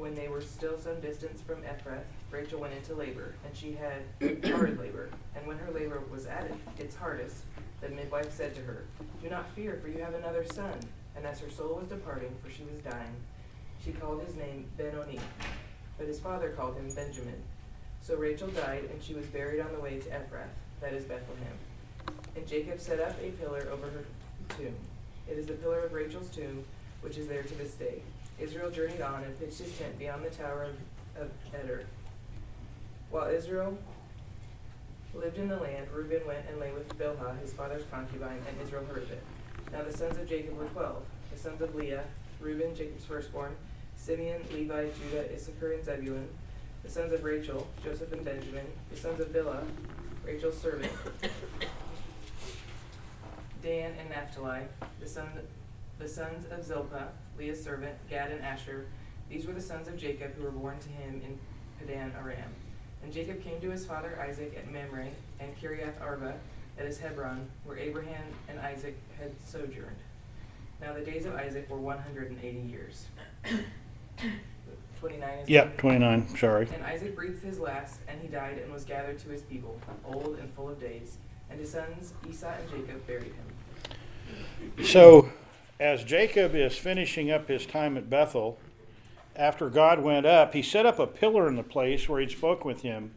When 0.00 0.14
they 0.14 0.28
were 0.28 0.40
still 0.40 0.78
some 0.78 0.98
distance 1.02 1.42
from 1.42 1.56
Ephrath, 1.56 2.04
Rachel 2.30 2.58
went 2.58 2.72
into 2.72 2.94
labor, 2.94 3.34
and 3.44 3.54
she 3.54 3.72
had 3.72 4.00
hard 4.50 4.78
labor. 4.78 5.10
And 5.36 5.46
when 5.46 5.58
her 5.58 5.70
labor 5.70 6.02
was 6.10 6.24
at 6.24 6.50
its 6.78 6.96
hardest, 6.96 7.44
the 7.82 7.90
midwife 7.90 8.32
said 8.32 8.54
to 8.54 8.62
her, 8.62 8.84
Do 9.22 9.28
not 9.28 9.50
fear, 9.50 9.78
for 9.82 9.88
you 9.88 10.00
have 10.00 10.14
another 10.14 10.46
son. 10.46 10.78
And 11.14 11.26
as 11.26 11.40
her 11.40 11.50
soul 11.50 11.74
was 11.74 11.86
departing, 11.86 12.34
for 12.42 12.50
she 12.50 12.62
was 12.62 12.80
dying, 12.80 13.14
she 13.84 13.92
called 13.92 14.24
his 14.24 14.36
name 14.36 14.64
Benoni, 14.78 15.20
but 15.98 16.06
his 16.06 16.18
father 16.18 16.48
called 16.48 16.76
him 16.76 16.90
Benjamin. 16.94 17.42
So 18.00 18.16
Rachel 18.16 18.48
died, 18.48 18.88
and 18.90 19.02
she 19.02 19.12
was 19.12 19.26
buried 19.26 19.60
on 19.60 19.70
the 19.74 19.80
way 19.80 19.98
to 19.98 20.08
Ephrath, 20.08 20.56
that 20.80 20.94
is 20.94 21.04
Bethlehem. 21.04 21.58
And 22.34 22.46
Jacob 22.46 22.80
set 22.80 23.00
up 23.00 23.16
a 23.22 23.32
pillar 23.32 23.68
over 23.70 23.90
her 23.90 24.04
tomb. 24.56 24.76
It 25.30 25.36
is 25.36 25.44
the 25.44 25.52
pillar 25.52 25.80
of 25.80 25.92
Rachel's 25.92 26.30
tomb, 26.30 26.64
which 27.02 27.18
is 27.18 27.28
there 27.28 27.42
to 27.42 27.54
this 27.56 27.74
day. 27.74 28.00
Israel 28.40 28.70
journeyed 28.70 29.00
on 29.00 29.24
and 29.24 29.38
pitched 29.38 29.58
his 29.58 29.76
tent 29.76 29.98
beyond 29.98 30.24
the 30.24 30.30
tower 30.30 30.68
of, 31.18 31.30
Eder. 31.54 31.84
While 33.10 33.28
Israel 33.28 33.76
lived 35.12 35.36
in 35.36 35.48
the 35.48 35.56
land, 35.56 35.88
Reuben 35.92 36.26
went 36.26 36.46
and 36.48 36.58
lay 36.58 36.72
with 36.72 36.88
Bilhah, 36.96 37.38
his 37.40 37.52
father's 37.52 37.82
concubine, 37.90 38.40
and 38.48 38.60
Israel 38.62 38.84
heard 38.86 39.02
of 39.02 39.10
it. 39.10 39.22
Now 39.72 39.82
the 39.82 39.92
sons 39.92 40.16
of 40.16 40.28
Jacob 40.28 40.56
were 40.56 40.66
twelve. 40.66 41.02
The 41.32 41.38
sons 41.38 41.60
of 41.60 41.74
Leah, 41.74 42.04
Reuben, 42.40 42.74
Jacob's 42.74 43.04
firstborn, 43.04 43.54
Simeon, 43.96 44.42
Levi, 44.52 44.86
Judah, 45.02 45.34
Issachar, 45.34 45.72
and 45.72 45.84
Zebulun. 45.84 46.28
The 46.82 46.90
sons 46.90 47.12
of 47.12 47.22
Rachel, 47.22 47.66
Joseph 47.84 48.12
and 48.12 48.24
Benjamin. 48.24 48.66
The 48.90 48.96
sons 48.96 49.20
of 49.20 49.28
Bilhah, 49.28 49.64
Rachel's 50.24 50.56
servant, 50.56 50.92
Dan 53.62 53.92
and 54.00 54.08
Naphtali. 54.08 54.62
The, 55.00 55.08
son, 55.08 55.28
the 55.98 56.08
sons 56.08 56.46
of 56.50 56.64
Zilpah, 56.64 57.08
Leah's 57.40 57.62
servant, 57.62 57.94
Gad 58.10 58.30
and 58.30 58.42
Asher. 58.42 58.86
These 59.30 59.46
were 59.46 59.54
the 59.54 59.62
sons 59.62 59.88
of 59.88 59.96
Jacob 59.96 60.34
who 60.34 60.42
were 60.42 60.50
born 60.50 60.78
to 60.78 60.88
him 60.90 61.22
in 61.24 61.38
Paddan 61.80 62.14
Aram. 62.14 62.52
And 63.02 63.12
Jacob 63.12 63.42
came 63.42 63.60
to 63.62 63.70
his 63.70 63.86
father 63.86 64.20
Isaac 64.20 64.54
at 64.56 64.70
Mamre 64.70 65.08
and 65.40 65.58
Kiriath 65.58 65.98
Arba, 66.02 66.34
that 66.76 66.86
is 66.86 66.98
Hebron, 66.98 67.48
where 67.64 67.78
Abraham 67.78 68.24
and 68.48 68.60
Isaac 68.60 68.96
had 69.18 69.32
sojourned. 69.42 69.96
Now 70.82 70.92
the 70.92 71.00
days 71.00 71.24
of 71.24 71.34
Isaac 71.34 71.68
were 71.70 71.78
one 71.78 71.98
hundred 71.98 72.30
and 72.30 72.38
eighty 72.44 72.60
years. 72.60 73.06
Twenty-nine 74.98 75.38
is. 75.38 75.48
Yep, 75.48 75.78
29, 75.78 76.36
sorry. 76.36 76.68
And 76.74 76.84
Isaac 76.84 77.16
breathed 77.16 77.42
his 77.42 77.58
last, 77.58 78.00
and 78.06 78.20
he 78.20 78.28
died 78.28 78.58
and 78.58 78.70
was 78.70 78.84
gathered 78.84 79.18
to 79.20 79.30
his 79.30 79.40
people, 79.42 79.78
old 80.04 80.36
and 80.38 80.52
full 80.52 80.68
of 80.68 80.78
days. 80.78 81.16
And 81.48 81.58
his 81.58 81.72
sons 81.72 82.12
Esau 82.28 82.50
and 82.50 82.70
Jacob 82.70 83.06
buried 83.06 83.32
him. 83.32 84.84
So, 84.84 85.30
as 85.80 86.04
Jacob 86.04 86.54
is 86.54 86.76
finishing 86.76 87.30
up 87.30 87.48
his 87.48 87.64
time 87.64 87.96
at 87.96 88.10
Bethel, 88.10 88.58
after 89.34 89.70
God 89.70 90.00
went 90.00 90.26
up, 90.26 90.52
he 90.52 90.62
set 90.62 90.84
up 90.84 90.98
a 90.98 91.06
pillar 91.06 91.48
in 91.48 91.56
the 91.56 91.62
place 91.62 92.06
where 92.08 92.20
he'd 92.20 92.30
spoke 92.30 92.64
with 92.64 92.82
him. 92.82 93.12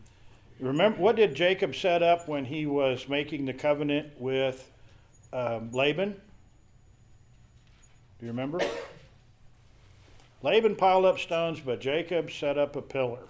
Remember, 0.59 0.97
what 1.01 1.18
did 1.18 1.36
Jacob 1.36 1.76
set 1.76 2.01
up 2.01 2.30
when 2.30 2.45
he 2.45 2.66
was 2.66 3.09
making 3.09 3.45
the 3.45 3.53
covenant 3.53 4.14
with 4.18 4.72
um, 5.34 5.72
Laban? 5.74 6.11
Do 8.20 8.26
you 8.26 8.32
remember? 8.32 8.61
Laban 10.41 10.78
piled 10.78 11.03
up 11.03 11.20
stones, 11.20 11.59
but 11.59 11.82
Jacob 11.82 12.32
set 12.32 12.57
up 12.57 12.78
a 12.78 12.82
pillar. 12.82 13.24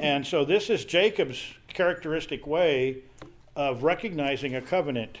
And 0.00 0.26
so, 0.26 0.44
this 0.44 0.68
is 0.68 0.84
Jacob's 0.84 1.40
characteristic 1.68 2.46
way 2.46 2.98
of 3.54 3.84
recognizing 3.84 4.56
a 4.56 4.60
covenant. 4.60 5.18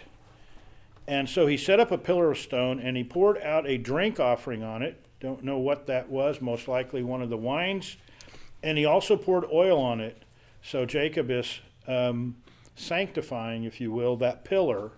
And 1.08 1.28
so 1.28 1.46
he 1.46 1.56
set 1.56 1.78
up 1.78 1.90
a 1.90 1.98
pillar 1.98 2.30
of 2.32 2.38
stone 2.38 2.80
and 2.80 2.96
he 2.96 3.04
poured 3.04 3.38
out 3.38 3.66
a 3.66 3.78
drink 3.78 4.18
offering 4.18 4.62
on 4.62 4.82
it. 4.82 5.00
Don't 5.20 5.44
know 5.44 5.58
what 5.58 5.86
that 5.86 6.08
was, 6.10 6.40
most 6.40 6.68
likely 6.68 7.02
one 7.02 7.22
of 7.22 7.30
the 7.30 7.36
wines. 7.36 7.96
And 8.62 8.76
he 8.76 8.84
also 8.84 9.16
poured 9.16 9.44
oil 9.52 9.78
on 9.78 10.00
it. 10.00 10.22
So 10.62 10.84
Jacob 10.84 11.30
is 11.30 11.60
um, 11.86 12.36
sanctifying, 12.74 13.64
if 13.64 13.80
you 13.80 13.92
will, 13.92 14.16
that 14.16 14.44
pillar. 14.44 14.92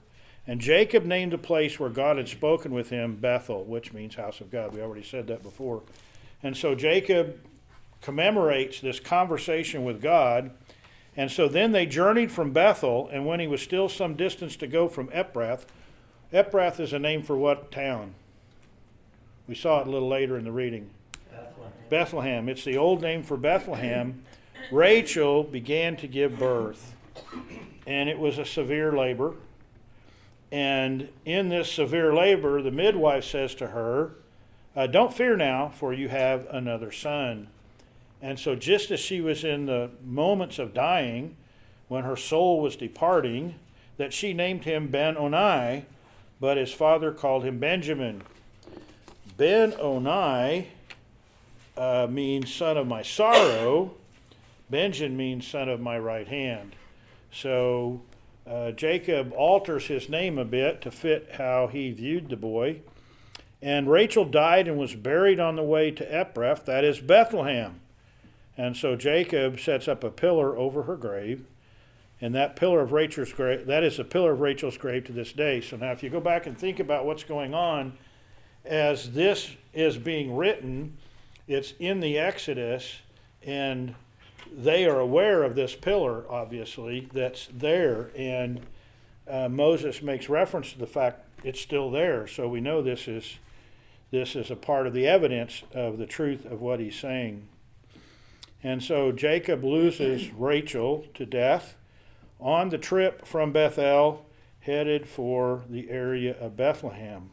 And 0.47 0.61
Jacob 0.61 1.05
named 1.05 1.33
the 1.33 1.39
place 1.39 1.79
where 1.79 1.91
God 1.91 2.17
had 2.17 2.29
spoken 2.29 2.73
with 2.73 2.89
him 2.89 3.17
Bethel, 3.17 3.65
which 3.65 3.93
means 3.93 4.15
house 4.15 4.41
of 4.41 4.51
God. 4.51 4.73
We 4.73 4.81
already 4.81 5.03
said 5.03 5.27
that 5.27 5.43
before. 5.43 5.83
And 6.43 6.57
so 6.57 6.75
Jacob 6.75 7.39
commemorates 8.01 8.81
this 8.81 8.99
conversation 8.99 9.85
with 9.85 10.01
God. 10.01 10.53
And 11.17 11.31
so 11.31 11.49
then 11.49 11.73
they 11.73 11.85
journeyed 11.85 12.31
from 12.31 12.53
Bethel, 12.53 13.09
and 13.13 13.27
when 13.27 13.41
he 13.41 13.49
was 13.49 13.61
still 13.61 13.89
some 13.89 14.15
distance 14.15 14.57
to 14.57 14.67
go 14.67 14.89
from 14.89 15.09
Ephrath, 15.09 15.65
Ephrath 16.33 16.79
is 16.79 16.93
a 16.93 16.99
name 16.99 17.23
for 17.23 17.39
what 17.39 17.73
town? 17.73 18.13
We 19.47 19.55
saw 19.55 19.81
it 19.81 19.87
a 19.87 19.91
little 19.91 20.09
later 20.09 20.37
in 20.37 20.45
the 20.45 20.53
reading. 20.53 20.91
Bethlehem. 21.31 21.73
Bethlehem. 21.89 22.49
It's 22.51 22.65
the 22.65 22.77
old 22.77 23.01
name 23.01 23.23
for 23.23 23.39
Bethlehem. 23.39 24.23
Rachel 24.71 25.43
began 25.43 25.97
to 25.97 26.07
give 26.07 26.39
birth, 26.39 26.95
and 27.87 28.11
it 28.11 28.19
was 28.19 28.37
a 28.37 28.45
severe 28.45 28.93
labor. 28.93 29.37
And 30.53 31.09
in 31.25 31.49
this 31.49 31.73
severe 31.73 32.15
labor, 32.15 32.61
the 32.61 32.71
midwife 32.71 33.25
says 33.25 33.55
to 33.57 33.69
her, 33.69 34.13
uh, 34.77 34.87
Don't 34.87 35.15
fear 35.15 35.35
now, 35.35 35.71
for 35.71 35.95
you 35.95 36.11
have 36.11 36.47
another 36.51 36.93
son. 36.93 37.49
And 38.21 38.39
so, 38.39 38.55
just 38.55 38.91
as 38.91 39.01
she 39.01 39.23
was 39.23 39.45
in 39.45 39.65
the 39.65 39.91
moments 40.05 40.59
of 40.59 40.75
dying, 40.75 41.37
when 41.89 42.05
her 42.05 42.17
soul 42.17 42.61
was 42.61 42.77
departing, 42.77 43.55
that 43.97 44.13
she 44.13 44.35
named 44.35 44.65
him 44.65 44.89
Ben 44.89 45.17
Oni, 45.17 45.87
but 46.41 46.57
his 46.57 46.73
father 46.73 47.13
called 47.13 47.45
him 47.45 47.59
Benjamin. 47.59 48.23
Ben 49.37 49.75
Oni 49.79 50.69
uh, 51.77 52.07
means 52.11 52.53
son 52.53 52.77
of 52.77 52.87
my 52.87 53.03
sorrow. 53.03 53.95
Benjamin 54.71 55.17
means 55.17 55.47
son 55.47 55.69
of 55.69 55.81
my 55.81 55.99
right 55.99 56.29
hand. 56.29 56.75
So 57.33 58.03
uh, 58.47 58.73
Jacob 58.73 59.33
alters 59.33 59.87
his 59.87 60.09
name 60.09 60.39
a 60.39 60.45
bit 60.45 60.81
to 60.83 60.91
fit 60.91 61.31
how 61.35 61.69
he 61.69 61.91
viewed 61.91 62.29
the 62.29 62.37
boy. 62.37 62.81
And 63.61 63.91
Rachel 63.91 64.25
died 64.25 64.69
and 64.69 64.79
was 64.79 64.95
buried 64.95 65.41
on 65.41 65.57
the 65.57 65.63
way 65.63 65.91
to 65.91 66.05
Ephrath, 66.05 66.65
that 66.65 66.85
is 66.85 67.01
Bethlehem. 67.01 67.81
And 68.57 68.77
so 68.77 68.97
Jacob 68.97 69.61
sets 69.61 69.89
up 69.89 70.03
a 70.03 70.11
pillar 70.11 70.57
over 70.57 70.85
her 70.85 70.97
grave. 70.97 71.45
And 72.21 72.35
that 72.35 72.57
pillar 72.57 72.81
of 72.81 72.93
Rachel's 72.93 73.33
grave, 73.33 73.67
that 73.67 73.85
is 73.85 73.99
a 73.99 74.05
pillar 74.05 74.33
of 74.33 74.41
Rachel's 74.41 74.77
grave 74.77 75.05
to 75.05 75.13
this 75.13 75.33
day. 75.33 75.61
So 75.61 75.77
now, 75.77 75.93
if 75.93 76.03
you 76.03 76.11
go 76.11 76.21
back 76.21 76.47
and 76.47 76.59
think 76.59 76.81
about 76.81 77.07
what's 77.07 77.25
going 77.25 77.55
on, 77.55 77.97
as 78.65 79.13
this 79.13 79.57
is 79.73 79.99
being 79.99 80.37
written, 80.37 80.97
it's 81.47 81.75
in 81.79 82.01
the 82.01 82.19
Exodus, 82.19 82.99
and 83.43 83.95
they 84.53 84.85
are 84.87 84.99
aware 84.99 85.45
of 85.45 85.55
this 85.55 85.75
pillar, 85.75 86.25
obviously, 86.29 87.09
that's 87.13 87.49
there. 87.53 88.11
And 88.17 88.67
uh, 89.29 89.49
Moses 89.49 90.03
makes 90.03 90.29
reference 90.29 90.73
to 90.73 90.79
the 90.79 90.87
fact 90.87 91.25
it's 91.45 91.61
still 91.61 91.91
there. 91.91 92.27
So 92.27 92.49
we 92.49 92.61
know 92.61 92.83
this 92.83 93.07
is 93.07 93.39
this 94.11 94.35
is 94.35 94.51
a 94.51 94.57
part 94.57 94.87
of 94.87 94.95
the 94.95 95.07
evidence 95.07 95.63
of 95.75 95.99
the 95.99 96.07
truth 96.07 96.47
of 96.47 96.63
what 96.63 96.81
he's 96.81 96.99
saying. 96.99 97.47
And 98.63 98.83
so 98.83 99.13
Jacob 99.13 99.63
loses 99.63 100.33
Rachel 100.33 101.05
to 101.15 101.27
death 101.27 101.77
on 102.41 102.69
the 102.69 102.79
trip 102.79 103.27
from 103.27 103.53
Bethel, 103.53 104.27
headed 104.61 105.09
for 105.09 105.65
the 105.69 105.91
area 105.91 106.37
of 106.39 106.57
Bethlehem. 106.57 107.31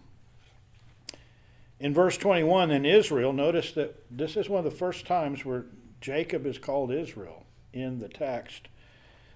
In 1.79 1.93
verse 1.93 2.17
21, 2.17 2.71
in 2.71 2.85
Israel, 2.85 3.33
notice 3.33 3.71
that 3.73 4.05
this 4.09 4.37
is 4.37 4.49
one 4.49 4.65
of 4.65 4.71
the 4.71 4.77
first 4.77 5.05
times 5.05 5.43
where 5.43 5.65
Jacob 5.99 6.45
is 6.45 6.57
called 6.57 6.91
Israel 6.91 7.45
in 7.73 7.99
the 7.99 8.07
text. 8.07 8.69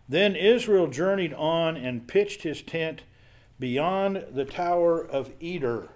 Then 0.08 0.36
Israel 0.36 0.88
journeyed 0.88 1.34
on 1.34 1.76
and 1.78 2.08
pitched 2.08 2.44
his 2.44 2.62
tent 2.62 3.04
beyond 3.60 4.26
the 4.32 4.46
Tower 4.46 5.06
of 5.06 5.32
Eder. 5.42 5.90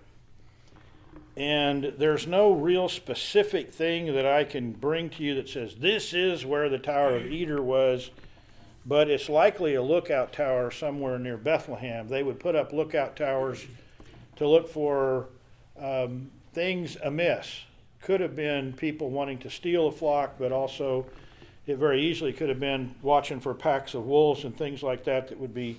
And 1.35 1.93
there's 1.97 2.27
no 2.27 2.51
real 2.51 2.89
specific 2.89 3.73
thing 3.73 4.13
that 4.13 4.25
I 4.25 4.43
can 4.43 4.73
bring 4.73 5.09
to 5.11 5.23
you 5.23 5.33
that 5.35 5.49
says 5.49 5.75
this 5.75 6.13
is 6.13 6.45
where 6.45 6.69
the 6.69 6.77
Tower 6.77 7.15
of 7.15 7.25
Eder 7.25 7.61
was, 7.61 8.11
but 8.85 9.09
it's 9.09 9.29
likely 9.29 9.75
a 9.75 9.81
lookout 9.81 10.33
tower 10.33 10.69
somewhere 10.69 11.17
near 11.17 11.37
Bethlehem. 11.37 12.07
They 12.07 12.23
would 12.23 12.39
put 12.39 12.55
up 12.55 12.73
lookout 12.73 13.15
towers 13.15 13.65
to 14.35 14.47
look 14.47 14.67
for 14.69 15.27
um, 15.79 16.31
things 16.53 16.97
amiss. 17.03 17.61
Could 18.01 18.19
have 18.19 18.35
been 18.35 18.73
people 18.73 19.09
wanting 19.09 19.37
to 19.39 19.49
steal 19.49 19.87
a 19.87 19.91
flock, 19.91 20.35
but 20.37 20.51
also 20.51 21.05
it 21.65 21.77
very 21.77 22.01
easily 22.01 22.33
could 22.33 22.49
have 22.49 22.59
been 22.59 22.95
watching 23.01 23.39
for 23.39 23.53
packs 23.53 23.93
of 23.93 24.05
wolves 24.05 24.43
and 24.43 24.57
things 24.57 24.83
like 24.83 25.05
that 25.05 25.29
that 25.29 25.39
would 25.39 25.53
be 25.53 25.77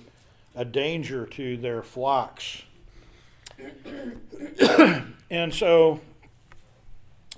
a 0.55 0.65
danger 0.65 1.25
to 1.27 1.57
their 1.57 1.83
flocks. 1.83 2.63
and 5.29 5.53
so 5.53 6.01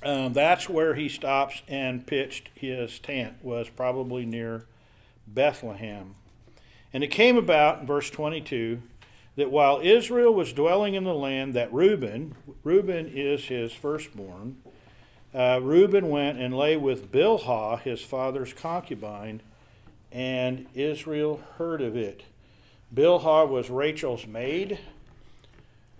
um, 0.01 0.31
that's 0.31 0.69
where 0.69 0.95
he 0.95 1.09
stops 1.09 1.61
and 1.67 2.07
pitched 2.07 2.49
his 2.55 2.99
tent, 2.99 3.33
was 3.43 3.67
probably 3.69 4.25
near 4.25 4.65
Bethlehem. 5.27 6.15
And 6.93 7.03
it 7.03 7.07
came 7.07 7.37
about, 7.37 7.81
in 7.81 7.87
verse 7.87 8.09
22, 8.09 8.81
that 9.35 9.51
while 9.51 9.79
Israel 9.83 10.33
was 10.33 10.53
dwelling 10.53 10.95
in 10.95 11.03
the 11.03 11.13
land, 11.13 11.53
that 11.53 11.71
Reuben, 11.71 12.35
Reuben 12.63 13.07
is 13.07 13.45
his 13.45 13.71
firstborn, 13.71 14.57
uh, 15.33 15.59
Reuben 15.61 16.09
went 16.09 16.39
and 16.39 16.57
lay 16.57 16.77
with 16.77 17.11
Bilhah, 17.11 17.81
his 17.81 18.01
father's 18.01 18.53
concubine, 18.53 19.41
and 20.11 20.65
Israel 20.73 21.41
heard 21.57 21.81
of 21.81 21.95
it. 21.95 22.23
Bilhah 22.93 23.47
was 23.47 23.69
Rachel's 23.69 24.25
maid. 24.25 24.79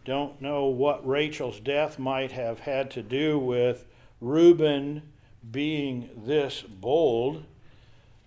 Don't 0.05 0.41
know 0.41 0.65
what 0.65 1.05
Rachel's 1.05 1.59
death 1.59 1.99
might 1.99 2.31
have 2.31 2.61
had 2.61 2.89
to 2.91 3.03
do 3.03 3.37
with 3.37 3.85
Reuben 4.21 5.01
being 5.51 6.09
this 6.15 6.61
bold, 6.61 7.43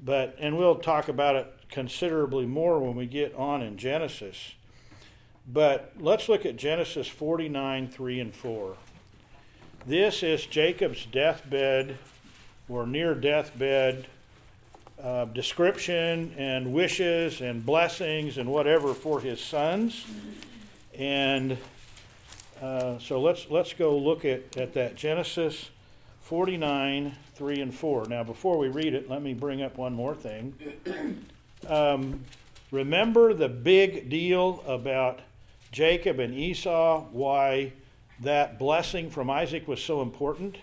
but 0.02 0.36
and 0.38 0.56
we'll 0.56 0.76
talk 0.76 1.08
about 1.08 1.36
it 1.36 1.46
considerably 1.70 2.46
more 2.46 2.80
when 2.80 2.96
we 2.96 3.06
get 3.06 3.34
on 3.34 3.62
in 3.62 3.76
Genesis. 3.76 4.54
But 5.46 5.92
let's 5.98 6.28
look 6.28 6.46
at 6.46 6.56
Genesis 6.56 7.08
49, 7.08 7.88
3 7.88 8.20
and 8.20 8.34
4. 8.34 8.76
This 9.86 10.22
is 10.22 10.46
Jacob's 10.46 11.06
deathbed 11.06 11.98
or 12.68 12.86
near 12.86 13.14
deathbed 13.14 14.06
uh, 15.02 15.24
description 15.26 16.34
and 16.36 16.72
wishes 16.72 17.40
and 17.40 17.64
blessings 17.64 18.38
and 18.38 18.50
whatever 18.50 18.94
for 18.94 19.20
his 19.20 19.40
sons. 19.40 20.04
And 20.94 21.56
uh, 22.60 22.98
so 22.98 23.20
let's 23.20 23.46
let's 23.48 23.72
go 23.72 23.96
look 23.96 24.24
at, 24.24 24.56
at 24.56 24.74
that 24.74 24.94
Genesis 24.94 25.70
49, 26.22 27.16
3 27.40 27.62
and 27.62 27.74
4. 27.74 28.04
Now, 28.04 28.22
before 28.22 28.58
we 28.58 28.68
read 28.68 28.92
it, 28.92 29.08
let 29.08 29.22
me 29.22 29.32
bring 29.32 29.62
up 29.62 29.78
one 29.78 29.94
more 29.94 30.14
thing. 30.14 30.54
Um, 31.68 32.24
remember 32.70 33.34
the 33.34 33.50
big 33.50 34.08
deal 34.08 34.64
about 34.66 35.20
Jacob 35.72 36.18
and 36.18 36.34
Esau, 36.34 37.02
why 37.12 37.74
that 38.20 38.58
blessing 38.58 39.10
from 39.10 39.28
Isaac 39.28 39.68
was 39.68 39.82
so 39.82 40.00
important? 40.00 40.56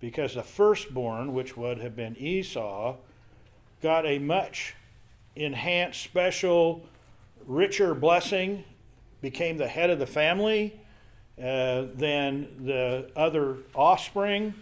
Because 0.00 0.34
the 0.34 0.42
firstborn, 0.42 1.32
which 1.32 1.56
would 1.56 1.78
have 1.78 1.94
been 1.94 2.16
Esau, 2.16 2.96
got 3.80 4.04
a 4.04 4.18
much 4.18 4.74
enhanced, 5.36 6.02
special, 6.02 6.84
richer 7.46 7.94
blessing, 7.94 8.64
became 9.20 9.58
the 9.58 9.68
head 9.68 9.90
of 9.90 10.00
the 10.00 10.08
family 10.08 10.76
uh, 11.40 11.84
than 11.94 12.48
the 12.66 13.12
other 13.14 13.58
offspring. 13.76 14.54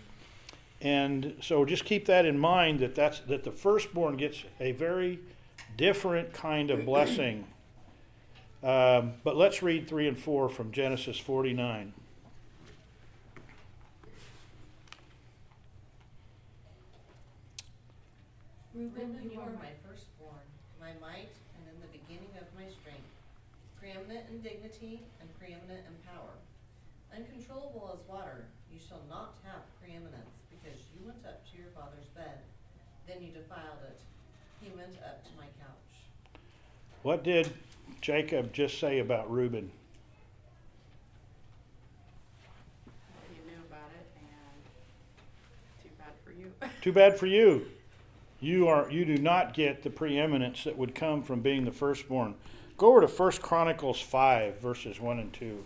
And 0.84 1.34
so 1.40 1.64
just 1.64 1.84
keep 1.84 2.06
that 2.06 2.26
in 2.26 2.38
mind 2.38 2.78
that 2.80 2.94
that's 2.94 3.20
that 3.20 3.42
the 3.42 3.50
firstborn 3.50 4.16
gets 4.16 4.44
a 4.60 4.72
very 4.72 5.18
different 5.76 6.32
kind 6.32 6.70
of 6.70 6.84
blessing. 6.84 7.46
Um, 8.62 9.14
but 9.24 9.36
let's 9.36 9.62
read 9.62 9.88
3 9.88 10.08
and 10.08 10.18
4 10.18 10.48
from 10.48 10.72
Genesis 10.72 11.18
49. 11.18 11.92
Reuben, 18.74 19.20
you 19.22 19.38
are 19.38 19.54
my 19.54 19.70
firstborn, 19.86 20.42
my 20.80 20.90
might, 21.00 21.30
and 21.54 21.62
in 21.70 21.78
the 21.78 21.92
beginning 21.92 22.32
of 22.40 22.48
my 22.58 22.66
strength, 22.66 23.06
preeminent 23.78 24.26
in 24.32 24.42
dignity 24.42 25.00
and 25.20 25.30
preeminent 25.38 25.84
in 25.86 25.94
power. 26.08 26.34
Uncontrollable 27.14 27.94
as 27.94 28.02
water, 28.08 28.50
you 28.72 28.80
shall 28.80 29.02
not 29.08 29.38
have 29.46 29.62
preeminence, 29.78 30.42
because 30.50 30.80
you 30.90 31.06
went 31.06 31.22
up 31.22 31.46
to 31.46 31.54
your 31.54 31.70
father's 31.70 32.10
bed, 32.18 32.42
then 33.06 33.22
you 33.22 33.28
defiled 33.28 33.78
it. 33.86 34.00
He 34.60 34.70
went 34.76 34.96
up 35.04 35.24
to 35.24 35.30
my 35.36 35.44
couch. 35.44 36.40
What 37.02 37.22
did 37.22 37.52
Jacob 38.00 38.52
just 38.52 38.78
say 38.78 38.98
about 38.98 39.30
Reuben? 39.30 39.70
You 43.34 43.50
knew 43.50 43.62
about 43.68 43.90
it 43.98 44.06
and 44.16 45.82
too 45.82 45.90
bad 45.98 46.12
for 46.24 46.32
you. 46.32 46.52
Too 46.82 46.92
bad 46.92 47.18
for 47.18 47.26
you. 47.26 47.66
You 48.40 48.68
are 48.68 48.90
you 48.90 49.04
do 49.04 49.16
not 49.16 49.54
get 49.54 49.82
the 49.82 49.90
preeminence 49.90 50.64
that 50.64 50.76
would 50.76 50.94
come 50.94 51.22
from 51.22 51.40
being 51.40 51.64
the 51.64 51.72
firstborn. 51.72 52.34
Go 52.76 52.88
over 52.88 53.00
to 53.00 53.06
1 53.06 53.32
Chronicles 53.40 54.00
5 54.00 54.60
verses 54.60 55.00
1 55.00 55.18
and 55.18 55.32
2. 55.32 55.64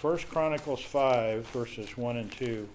1 0.00 0.18
Chronicles 0.30 0.80
5 0.80 1.46
verses 1.48 1.96
1 1.96 2.16
and 2.16 2.32
2. 2.32 2.68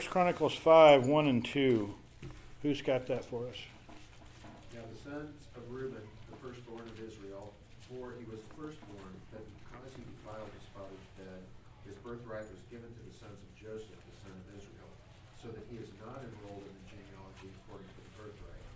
First 0.00 0.16
Chronicles 0.16 0.56
5, 0.56 1.12
1 1.12 1.28
and 1.28 1.44
2. 1.44 1.92
Who's 2.64 2.80
got 2.80 3.04
that 3.12 3.20
for 3.20 3.44
us? 3.52 3.60
Now 4.72 4.80
the 4.88 4.96
sons 4.96 5.36
of 5.52 5.60
Reuben, 5.68 6.00
the 6.32 6.40
firstborn 6.40 6.88
of 6.88 6.96
Israel, 7.04 7.52
for 7.84 8.16
he 8.16 8.24
was 8.24 8.40
firstborn, 8.56 9.12
that 9.36 9.44
because 9.44 9.92
he 9.92 10.00
defiled 10.00 10.48
his 10.56 10.64
father's 10.72 11.04
bed, 11.20 11.44
his 11.84 12.00
birthright 12.00 12.48
was 12.48 12.64
given 12.72 12.88
to 12.88 13.02
the 13.04 13.12
sons 13.12 13.36
of 13.44 13.50
Joseph, 13.60 13.92
the 13.92 14.16
son 14.24 14.32
of 14.32 14.56
Israel, 14.56 14.88
so 15.36 15.52
that 15.52 15.68
he 15.68 15.76
is 15.76 15.92
not 16.00 16.24
enrolled 16.24 16.64
in 16.64 16.72
the 16.80 16.86
genealogy 16.96 17.52
according 17.60 17.92
to 17.92 18.00
the 18.00 18.12
birthright. 18.16 18.68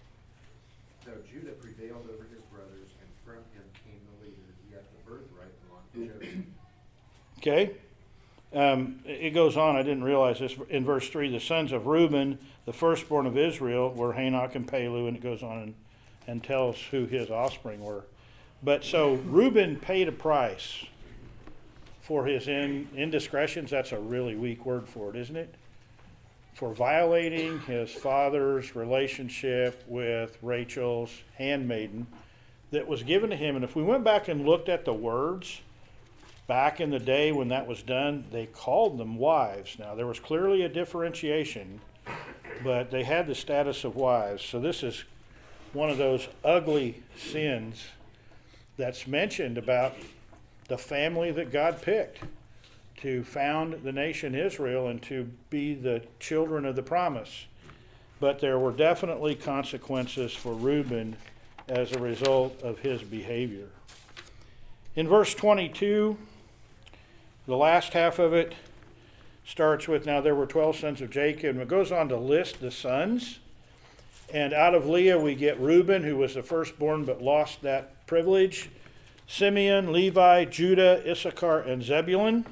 Though 1.08 1.24
Judah 1.24 1.56
prevailed 1.56 2.04
over 2.04 2.28
his 2.28 2.44
brothers, 2.52 2.92
and 3.00 3.08
from 3.24 3.40
him 3.56 3.64
came 3.80 4.04
the 4.12 4.28
leader, 4.28 4.52
yet 4.68 4.84
the 4.92 5.00
birthright 5.08 5.56
belonged 5.64 5.88
to 5.88 6.00
Joseph. 6.04 6.52
Okay. 7.40 7.80
Um, 8.54 9.00
it 9.04 9.34
goes 9.34 9.56
on, 9.56 9.74
I 9.74 9.82
didn't 9.82 10.04
realize 10.04 10.38
this. 10.38 10.54
In 10.70 10.84
verse 10.84 11.08
3, 11.08 11.30
the 11.30 11.40
sons 11.40 11.72
of 11.72 11.86
Reuben, 11.86 12.38
the 12.66 12.72
firstborn 12.72 13.26
of 13.26 13.36
Israel, 13.36 13.90
were 13.92 14.14
Hanoch 14.14 14.54
and 14.54 14.66
Pallu, 14.66 15.08
and 15.08 15.16
it 15.16 15.22
goes 15.22 15.42
on 15.42 15.58
and, 15.58 15.74
and 16.28 16.44
tells 16.44 16.78
who 16.90 17.06
his 17.06 17.30
offspring 17.30 17.82
were. 17.82 18.04
But 18.62 18.84
so 18.84 19.14
Reuben 19.14 19.76
paid 19.76 20.08
a 20.08 20.12
price 20.12 20.84
for 22.00 22.26
his 22.26 22.46
in, 22.46 22.88
indiscretions. 22.94 23.70
That's 23.70 23.92
a 23.92 23.98
really 23.98 24.36
weak 24.36 24.64
word 24.64 24.88
for 24.88 25.10
it, 25.10 25.16
isn't 25.16 25.36
it? 25.36 25.54
For 26.54 26.72
violating 26.72 27.58
his 27.60 27.90
father's 27.90 28.76
relationship 28.76 29.82
with 29.88 30.38
Rachel's 30.42 31.10
handmaiden 31.36 32.06
that 32.70 32.86
was 32.86 33.02
given 33.02 33.30
to 33.30 33.36
him. 33.36 33.56
And 33.56 33.64
if 33.64 33.74
we 33.74 33.82
went 33.82 34.04
back 34.04 34.28
and 34.28 34.46
looked 34.46 34.68
at 34.68 34.84
the 34.84 34.94
words, 34.94 35.60
back 36.46 36.80
in 36.80 36.90
the 36.90 36.98
day 36.98 37.32
when 37.32 37.48
that 37.48 37.66
was 37.66 37.82
done, 37.82 38.24
they 38.30 38.46
called 38.46 38.98
them 38.98 39.16
wives. 39.16 39.78
Now, 39.78 39.94
there 39.94 40.06
was 40.06 40.20
clearly 40.20 40.62
a 40.62 40.68
differentiation, 40.68 41.80
but 42.62 42.90
they 42.90 43.04
had 43.04 43.26
the 43.26 43.34
status 43.34 43.84
of 43.84 43.96
wives. 43.96 44.44
So, 44.44 44.60
this 44.60 44.82
is 44.82 45.04
one 45.72 45.90
of 45.90 45.98
those 45.98 46.28
ugly 46.44 47.02
sins 47.16 47.84
that's 48.76 49.06
mentioned 49.06 49.58
about 49.58 49.94
the 50.68 50.78
family 50.78 51.30
that 51.32 51.52
God 51.52 51.82
picked 51.82 52.20
to 52.98 53.24
found 53.24 53.82
the 53.84 53.92
nation 53.92 54.34
Israel 54.34 54.88
and 54.88 55.02
to 55.02 55.30
be 55.50 55.74
the 55.74 56.02
children 56.20 56.64
of 56.64 56.76
the 56.76 56.82
promise. 56.82 57.46
But 58.20 58.38
there 58.38 58.58
were 58.58 58.72
definitely 58.72 59.34
consequences 59.34 60.32
for 60.32 60.54
Reuben 60.54 61.16
as 61.68 61.92
a 61.92 61.98
result 61.98 62.62
of 62.62 62.78
his 62.78 63.02
behavior. 63.02 63.68
In 64.96 65.08
verse 65.08 65.34
22, 65.34 66.16
the 67.46 67.56
last 67.56 67.92
half 67.92 68.18
of 68.18 68.32
it 68.32 68.54
starts 69.44 69.86
with 69.86 70.06
Now 70.06 70.20
there 70.20 70.34
were 70.34 70.46
12 70.46 70.76
sons 70.76 71.00
of 71.00 71.10
Jacob, 71.10 71.56
and 71.56 71.60
it 71.60 71.68
goes 71.68 71.92
on 71.92 72.08
to 72.08 72.16
list 72.16 72.60
the 72.60 72.70
sons. 72.70 73.38
And 74.32 74.52
out 74.52 74.74
of 74.74 74.86
Leah, 74.86 75.18
we 75.18 75.34
get 75.34 75.60
Reuben, 75.60 76.02
who 76.02 76.16
was 76.16 76.34
the 76.34 76.42
firstborn 76.42 77.04
but 77.04 77.22
lost 77.22 77.62
that 77.62 78.06
privilege, 78.06 78.70
Simeon, 79.26 79.92
Levi, 79.92 80.46
Judah, 80.46 81.02
Issachar, 81.08 81.60
and 81.60 81.82
Zebulun. 81.82 82.46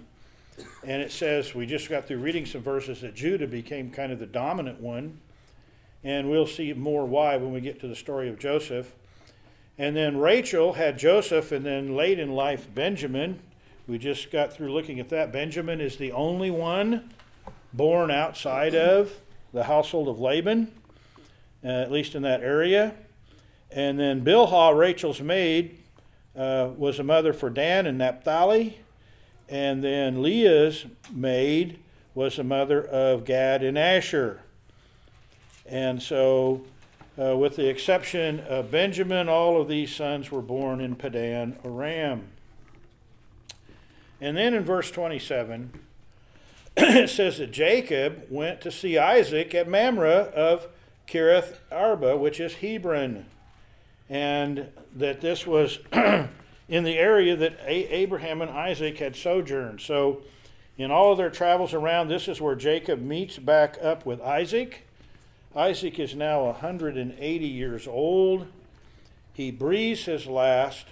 And 0.84 1.00
it 1.02 1.10
says, 1.10 1.54
we 1.54 1.66
just 1.66 1.88
got 1.88 2.06
through 2.06 2.18
reading 2.18 2.44
some 2.44 2.62
verses, 2.62 3.00
that 3.00 3.14
Judah 3.14 3.46
became 3.46 3.90
kind 3.90 4.12
of 4.12 4.18
the 4.18 4.26
dominant 4.26 4.80
one. 4.80 5.18
And 6.04 6.30
we'll 6.30 6.46
see 6.46 6.72
more 6.72 7.06
why 7.06 7.36
when 7.36 7.52
we 7.52 7.60
get 7.60 7.80
to 7.80 7.88
the 7.88 7.96
story 7.96 8.28
of 8.28 8.38
Joseph. 8.38 8.92
And 9.78 9.96
then 9.96 10.18
Rachel 10.18 10.74
had 10.74 10.98
Joseph, 10.98 11.52
and 11.52 11.64
then 11.64 11.96
late 11.96 12.18
in 12.18 12.32
life, 12.32 12.66
Benjamin. 12.74 13.40
We 13.88 13.98
just 13.98 14.30
got 14.30 14.52
through 14.52 14.72
looking 14.72 15.00
at 15.00 15.08
that. 15.08 15.32
Benjamin 15.32 15.80
is 15.80 15.96
the 15.96 16.12
only 16.12 16.50
one 16.52 17.10
born 17.72 18.12
outside 18.12 18.76
of 18.76 19.12
the 19.52 19.64
household 19.64 20.06
of 20.06 20.20
Laban, 20.20 20.72
uh, 21.64 21.68
at 21.68 21.90
least 21.90 22.14
in 22.14 22.22
that 22.22 22.42
area. 22.42 22.94
And 23.72 23.98
then 23.98 24.24
Bilhah, 24.24 24.78
Rachel's 24.78 25.20
maid, 25.20 25.78
uh, 26.36 26.70
was 26.76 27.00
a 27.00 27.02
mother 27.02 27.32
for 27.32 27.50
Dan 27.50 27.86
and 27.86 27.98
Naphtali. 27.98 28.78
And 29.48 29.82
then 29.82 30.22
Leah's 30.22 30.86
maid 31.12 31.80
was 32.14 32.38
a 32.38 32.44
mother 32.44 32.84
of 32.84 33.24
Gad 33.24 33.64
and 33.64 33.76
Asher. 33.76 34.42
And 35.66 36.00
so, 36.00 36.64
uh, 37.20 37.36
with 37.36 37.56
the 37.56 37.68
exception 37.68 38.40
of 38.40 38.70
Benjamin, 38.70 39.28
all 39.28 39.60
of 39.60 39.66
these 39.66 39.94
sons 39.94 40.30
were 40.30 40.40
born 40.40 40.80
in 40.80 40.94
Paddan 40.94 41.56
Aram. 41.64 42.28
And 44.22 44.36
then 44.36 44.54
in 44.54 44.62
verse 44.62 44.88
27, 44.92 45.72
it 46.76 47.10
says 47.10 47.38
that 47.38 47.50
Jacob 47.50 48.22
went 48.30 48.60
to 48.60 48.70
see 48.70 48.96
Isaac 48.96 49.52
at 49.52 49.66
Mamre 49.66 50.08
of 50.12 50.68
Kiriath 51.08 51.56
Arba, 51.72 52.16
which 52.16 52.38
is 52.38 52.54
Hebron. 52.54 53.26
And 54.08 54.68
that 54.94 55.22
this 55.22 55.44
was 55.44 55.80
in 55.92 56.84
the 56.84 56.96
area 56.98 57.34
that 57.34 57.58
Abraham 57.66 58.40
and 58.40 58.50
Isaac 58.52 58.98
had 58.98 59.16
sojourned. 59.16 59.80
So, 59.80 60.22
in 60.78 60.92
all 60.92 61.10
of 61.12 61.18
their 61.18 61.28
travels 61.28 61.74
around, 61.74 62.06
this 62.06 62.28
is 62.28 62.40
where 62.40 62.54
Jacob 62.54 63.02
meets 63.02 63.38
back 63.38 63.76
up 63.82 64.06
with 64.06 64.20
Isaac. 64.20 64.86
Isaac 65.56 65.98
is 65.98 66.14
now 66.14 66.44
180 66.44 67.46
years 67.46 67.88
old. 67.88 68.46
He 69.32 69.50
breathes 69.50 70.04
his 70.04 70.28
last, 70.28 70.86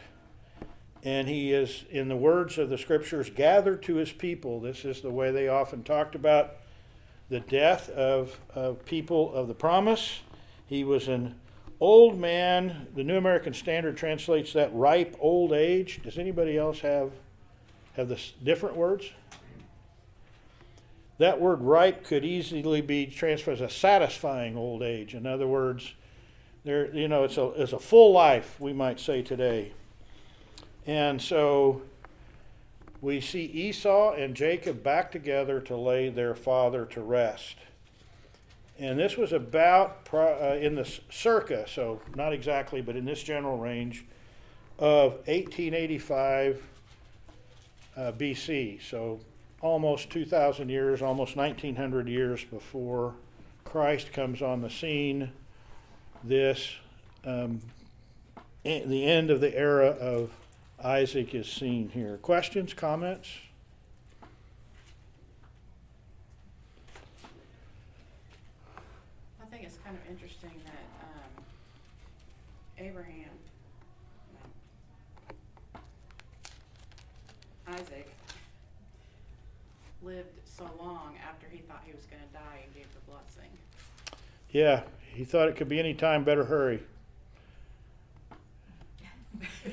and 1.02 1.28
he 1.28 1.52
is, 1.52 1.84
in 1.90 2.08
the 2.08 2.16
words 2.16 2.58
of 2.58 2.68
the 2.68 2.78
scriptures, 2.78 3.30
gathered 3.30 3.82
to 3.84 3.96
his 3.96 4.12
people. 4.12 4.60
This 4.60 4.84
is 4.84 5.00
the 5.00 5.10
way 5.10 5.30
they 5.30 5.48
often 5.48 5.82
talked 5.82 6.14
about 6.14 6.56
the 7.30 7.40
death 7.40 7.88
of, 7.90 8.38
of 8.54 8.84
people 8.84 9.32
of 9.32 9.48
the 9.48 9.54
promise. 9.54 10.20
He 10.66 10.84
was 10.84 11.08
an 11.08 11.36
old 11.80 12.18
man. 12.18 12.88
The 12.94 13.04
New 13.04 13.16
American 13.16 13.54
Standard 13.54 13.96
translates 13.96 14.52
that 14.52 14.74
ripe 14.74 15.16
old 15.20 15.52
age. 15.52 16.00
Does 16.02 16.18
anybody 16.18 16.58
else 16.58 16.80
have 16.80 17.12
have 17.94 18.08
the 18.08 18.20
different 18.44 18.76
words? 18.76 19.10
That 21.18 21.40
word 21.40 21.60
ripe 21.60 22.04
could 22.04 22.24
easily 22.24 22.80
be 22.80 23.06
transferred 23.06 23.54
as 23.54 23.60
a 23.60 23.68
satisfying 23.68 24.56
old 24.56 24.82
age. 24.82 25.14
In 25.14 25.26
other 25.26 25.46
words, 25.46 25.94
there 26.64 26.94
you 26.94 27.08
know 27.08 27.24
it's 27.24 27.38
a 27.38 27.48
it's 27.62 27.72
a 27.72 27.78
full 27.78 28.12
life 28.12 28.56
we 28.60 28.72
might 28.72 29.00
say 29.00 29.22
today. 29.22 29.72
And 30.86 31.20
so 31.20 31.82
we 33.00 33.20
see 33.20 33.44
Esau 33.44 34.14
and 34.14 34.34
Jacob 34.34 34.82
back 34.82 35.10
together 35.10 35.60
to 35.60 35.76
lay 35.76 36.08
their 36.08 36.34
father 36.34 36.84
to 36.86 37.00
rest. 37.00 37.56
And 38.78 38.98
this 38.98 39.16
was 39.16 39.32
about 39.32 40.08
uh, 40.12 40.56
in 40.58 40.74
the 40.74 40.90
circa, 41.10 41.66
so 41.68 42.00
not 42.14 42.32
exactly, 42.32 42.80
but 42.80 42.96
in 42.96 43.04
this 43.04 43.22
general 43.22 43.58
range 43.58 44.06
of 44.78 45.12
1885 45.26 46.62
uh, 47.96 48.12
BC. 48.12 48.82
So 48.82 49.20
almost 49.60 50.08
2,000 50.10 50.70
years, 50.70 51.02
almost 51.02 51.36
1900 51.36 52.08
years 52.08 52.44
before 52.44 53.14
Christ 53.64 54.12
comes 54.12 54.40
on 54.40 54.62
the 54.62 54.70
scene. 54.70 55.32
This, 56.24 56.70
um, 57.24 57.60
the 58.64 59.04
end 59.04 59.30
of 59.30 59.40
the 59.40 59.54
era 59.54 59.88
of 59.88 60.30
Isaac 60.82 61.34
is 61.34 61.46
seen 61.46 61.90
here. 61.90 62.16
Questions, 62.16 62.72
comments? 62.72 63.28
I 69.42 69.44
think 69.50 69.64
it's 69.64 69.76
kind 69.84 69.94
of 69.96 70.10
interesting 70.10 70.52
that, 70.64 71.06
um, 71.06 71.44
Abraham, 72.78 73.28
no, 75.74 75.80
Isaac 77.74 78.08
lived 80.02 80.28
so 80.46 80.64
long 80.78 81.14
after 81.28 81.46
he 81.50 81.58
thought 81.58 81.82
he 81.84 81.92
was 81.92 82.06
gonna 82.06 82.22
die 82.32 82.60
and 82.64 82.74
gave 82.74 82.86
the 82.94 83.00
blessing. 83.10 83.50
Yeah, 84.50 84.84
he 85.12 85.24
thought 85.24 85.48
it 85.48 85.56
could 85.56 85.68
be 85.68 85.78
any 85.78 85.92
time. 85.92 86.24
Better 86.24 86.44
hurry. 86.44 86.82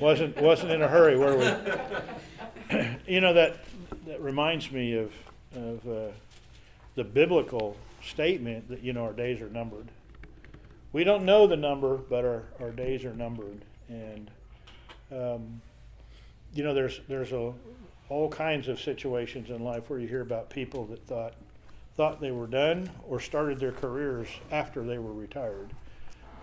Wasn't 0.00 0.36
wasn't 0.40 0.72
in 0.72 0.82
a 0.82 0.88
hurry, 0.88 1.16
were 1.16 1.36
we? 1.36 2.78
you 3.06 3.20
know 3.20 3.32
that 3.34 3.56
that 4.06 4.20
reminds 4.20 4.70
me 4.70 4.94
of 4.94 5.12
of 5.54 5.88
uh, 5.88 6.12
the 6.94 7.04
biblical 7.04 7.76
statement 8.02 8.68
that 8.68 8.82
you 8.82 8.92
know 8.92 9.04
our 9.04 9.12
days 9.12 9.40
are 9.40 9.50
numbered. 9.50 9.88
We 10.92 11.04
don't 11.04 11.24
know 11.24 11.46
the 11.46 11.56
number, 11.56 11.96
but 11.96 12.24
our, 12.24 12.44
our 12.60 12.70
days 12.70 13.04
are 13.04 13.14
numbered, 13.14 13.64
and 13.88 14.30
um, 15.12 15.60
you 16.54 16.64
know 16.64 16.74
there's 16.74 17.00
there's 17.08 17.32
a 17.32 17.52
all 18.08 18.28
kinds 18.28 18.68
of 18.68 18.80
situations 18.80 19.50
in 19.50 19.62
life 19.62 19.90
where 19.90 19.98
you 19.98 20.08
hear 20.08 20.22
about 20.22 20.48
people 20.48 20.86
that 20.86 21.06
thought 21.06 21.34
thought 21.98 22.20
they 22.20 22.30
were 22.30 22.46
done 22.46 22.88
or 23.08 23.18
started 23.18 23.58
their 23.58 23.72
careers 23.72 24.28
after 24.52 24.84
they 24.84 24.98
were 24.98 25.12
retired 25.12 25.72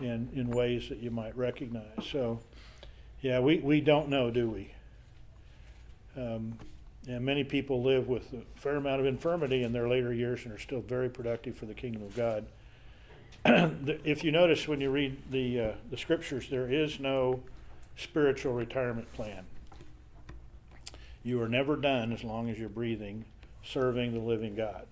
in, 0.01 0.29
in 0.35 0.49
ways 0.51 0.89
that 0.89 0.99
you 0.99 1.09
might 1.09 1.35
recognize. 1.37 2.05
So, 2.11 2.41
yeah, 3.25 3.39
we, 3.39 3.57
we 3.57 3.81
don't 3.81 4.07
know, 4.07 4.29
do 4.29 4.47
we? 4.47 4.71
Um, 6.15 6.59
and 7.07 7.25
many 7.25 7.43
people 7.43 7.81
live 7.81 8.07
with 8.07 8.31
a 8.33 8.43
fair 8.53 8.75
amount 8.75 8.99
of 8.99 9.07
infirmity 9.07 9.63
in 9.63 9.73
their 9.73 9.89
later 9.89 10.13
years 10.13 10.45
and 10.45 10.53
are 10.53 10.59
still 10.59 10.81
very 10.81 11.09
productive 11.09 11.57
for 11.57 11.65
the 11.65 11.73
kingdom 11.73 12.03
of 12.03 12.15
God. 12.15 12.45
If 14.05 14.23
you 14.23 14.31
notice 14.31 14.67
when 14.67 14.79
you 14.79 14.91
read 14.91 15.17
the, 15.31 15.59
uh, 15.59 15.71
the 15.89 15.97
scriptures, 15.97 16.49
there 16.51 16.71
is 16.71 16.99
no 16.99 17.41
spiritual 17.97 18.53
retirement 18.53 19.11
plan. 19.13 19.45
You 21.23 21.41
are 21.41 21.49
never 21.49 21.75
done 21.77 22.13
as 22.13 22.23
long 22.23 22.51
as 22.51 22.59
you're 22.59 22.69
breathing, 22.69 23.25
serving 23.63 24.13
the 24.13 24.19
living 24.19 24.53
God. 24.53 24.85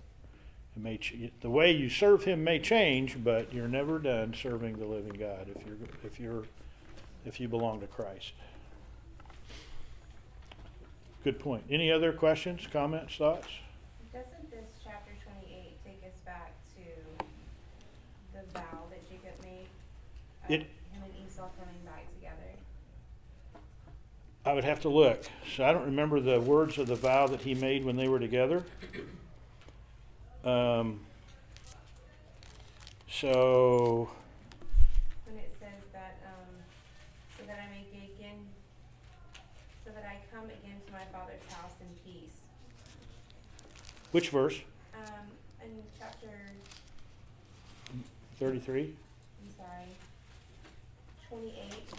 Ch- 0.98 1.30
the 1.40 1.50
way 1.50 1.70
you 1.70 1.88
serve 1.88 2.24
Him 2.24 2.42
may 2.42 2.58
change, 2.58 3.22
but 3.22 3.54
you're 3.54 3.68
never 3.68 4.00
done 4.00 4.34
serving 4.34 4.78
the 4.78 4.86
living 4.86 5.12
God 5.12 5.46
if 5.54 5.64
you're 5.64 5.76
if 6.02 6.18
you're 6.18 6.44
if 7.24 7.40
you 7.40 7.48
belong 7.48 7.80
to 7.80 7.86
Christ. 7.86 8.32
Good 11.22 11.38
point. 11.40 11.64
Any 11.70 11.90
other 11.90 12.12
questions, 12.12 12.66
comments, 12.70 13.16
thoughts? 13.16 13.48
Doesn't 14.12 14.50
this 14.50 14.68
chapter 14.84 15.12
twenty-eight 15.24 15.78
take 15.84 16.02
us 16.06 16.18
back 16.26 16.52
to 16.76 16.82
the 18.34 18.44
vow 18.52 18.82
that 18.90 19.08
Jacob 19.08 19.32
made? 19.42 19.66
It- 20.54 20.66
Him 20.92 21.02
and 21.02 21.12
Esau 21.26 21.48
coming 21.58 21.80
back 21.86 22.04
together? 22.14 22.52
I 24.44 24.52
would 24.52 24.64
have 24.64 24.80
to 24.80 24.90
look. 24.90 25.24
So 25.56 25.64
I 25.64 25.72
don't 25.72 25.86
remember 25.86 26.20
the 26.20 26.38
words 26.40 26.76
of 26.76 26.86
the 26.88 26.94
vow 26.94 27.26
that 27.28 27.40
he 27.40 27.54
made 27.54 27.84
when 27.86 27.96
they 27.96 28.08
were 28.08 28.20
together. 28.20 28.64
Um, 30.44 31.00
so 33.08 34.10
When 35.24 35.38
it 35.38 35.54
says 35.58 35.88
that, 35.94 36.18
um, 36.26 36.50
so 37.38 37.46
that 37.46 37.58
I 37.58 37.70
may 37.72 37.86
get 37.90 38.10
again, 38.14 38.36
so 39.86 39.90
that 39.92 40.04
I 40.04 40.18
come 40.30 40.44
again 40.44 40.76
to 40.86 40.92
my 40.92 41.04
father's 41.10 41.40
house 41.50 41.72
in 41.80 41.86
peace. 42.04 42.36
Which 44.14 44.28
verse? 44.28 44.60
Um, 44.94 45.26
in 45.60 45.70
chapter, 45.98 46.28
33? 48.38 48.82
I'm 48.82 49.56
sorry, 49.56 49.68
twenty-eight, 51.28 51.90
verse, 51.90 51.98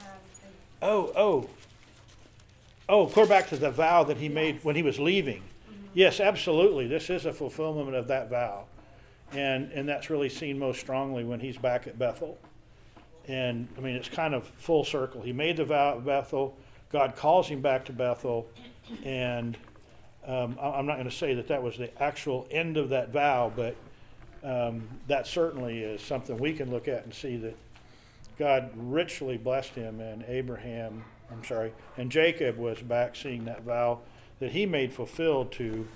um, 0.00 0.06
the 0.80 0.84
Oh, 0.84 1.12
oh. 1.14 1.48
Oh, 2.88 3.06
clear 3.06 3.26
back 3.26 3.48
to 3.50 3.56
the 3.56 3.70
vow 3.70 4.02
that 4.02 4.16
he 4.16 4.28
made 4.28 4.58
when 4.64 4.74
he 4.74 4.82
was 4.82 4.98
leaving. 4.98 5.40
Yes, 5.94 6.18
absolutely. 6.18 6.88
This 6.88 7.08
is 7.08 7.26
a 7.26 7.32
fulfillment 7.32 7.94
of 7.94 8.08
that 8.08 8.28
vow. 8.28 8.64
And, 9.30 9.70
and 9.70 9.88
that's 9.88 10.10
really 10.10 10.30
seen 10.30 10.58
most 10.58 10.80
strongly 10.80 11.22
when 11.22 11.38
he's 11.38 11.56
back 11.56 11.86
at 11.86 11.96
Bethel. 11.96 12.38
And, 13.28 13.68
I 13.78 13.80
mean, 13.80 13.94
it's 13.94 14.08
kind 14.08 14.34
of 14.34 14.48
full 14.48 14.82
circle. 14.82 15.22
He 15.22 15.32
made 15.32 15.58
the 15.58 15.64
vow 15.64 15.98
at 15.98 16.04
Bethel. 16.04 16.56
God 16.90 17.14
calls 17.14 17.46
him 17.46 17.60
back 17.60 17.84
to 17.84 17.92
Bethel. 17.92 18.48
And 19.04 19.56
um, 20.26 20.58
I- 20.60 20.70
I'm 20.70 20.86
not 20.86 20.94
going 20.94 21.08
to 21.08 21.14
say 21.14 21.34
that 21.34 21.48
that 21.48 21.62
was 21.62 21.76
the 21.76 21.90
actual 22.02 22.46
end 22.50 22.76
of 22.76 22.90
that 22.90 23.10
vow, 23.10 23.52
but 23.54 23.76
um, 24.44 24.88
that 25.08 25.26
certainly 25.26 25.80
is 25.80 26.00
something 26.00 26.38
we 26.38 26.52
can 26.52 26.70
look 26.70 26.88
at 26.88 27.04
and 27.04 27.14
see 27.14 27.36
that 27.36 27.56
God 28.38 28.70
richly 28.76 29.36
blessed 29.36 29.70
him, 29.74 30.00
and 30.00 30.24
Abraham, 30.26 31.04
I'm 31.30 31.44
sorry, 31.44 31.72
and 31.96 32.10
Jacob 32.10 32.56
was 32.56 32.80
back 32.80 33.14
seeing 33.14 33.44
that 33.44 33.62
vow 33.62 34.00
that 34.40 34.52
he 34.52 34.66
made 34.66 34.92
fulfilled 34.92 35.52
to 35.52 35.86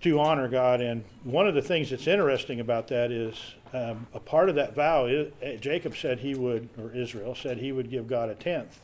to 0.00 0.18
honor 0.18 0.48
God. 0.48 0.80
And 0.80 1.04
one 1.22 1.46
of 1.46 1.54
the 1.54 1.62
things 1.62 1.90
that's 1.90 2.06
interesting 2.06 2.58
about 2.60 2.88
that 2.88 3.12
is 3.12 3.36
um, 3.72 4.06
a 4.12 4.18
part 4.18 4.48
of 4.48 4.56
that 4.56 4.74
vow. 4.74 5.06
Is, 5.06 5.32
uh, 5.42 5.56
Jacob 5.60 5.96
said 5.96 6.18
he 6.18 6.34
would, 6.34 6.68
or 6.78 6.90
Israel 6.92 7.34
said 7.34 7.58
he 7.58 7.72
would 7.72 7.90
give 7.90 8.08
God 8.08 8.28
a 8.28 8.34
tenth. 8.34 8.80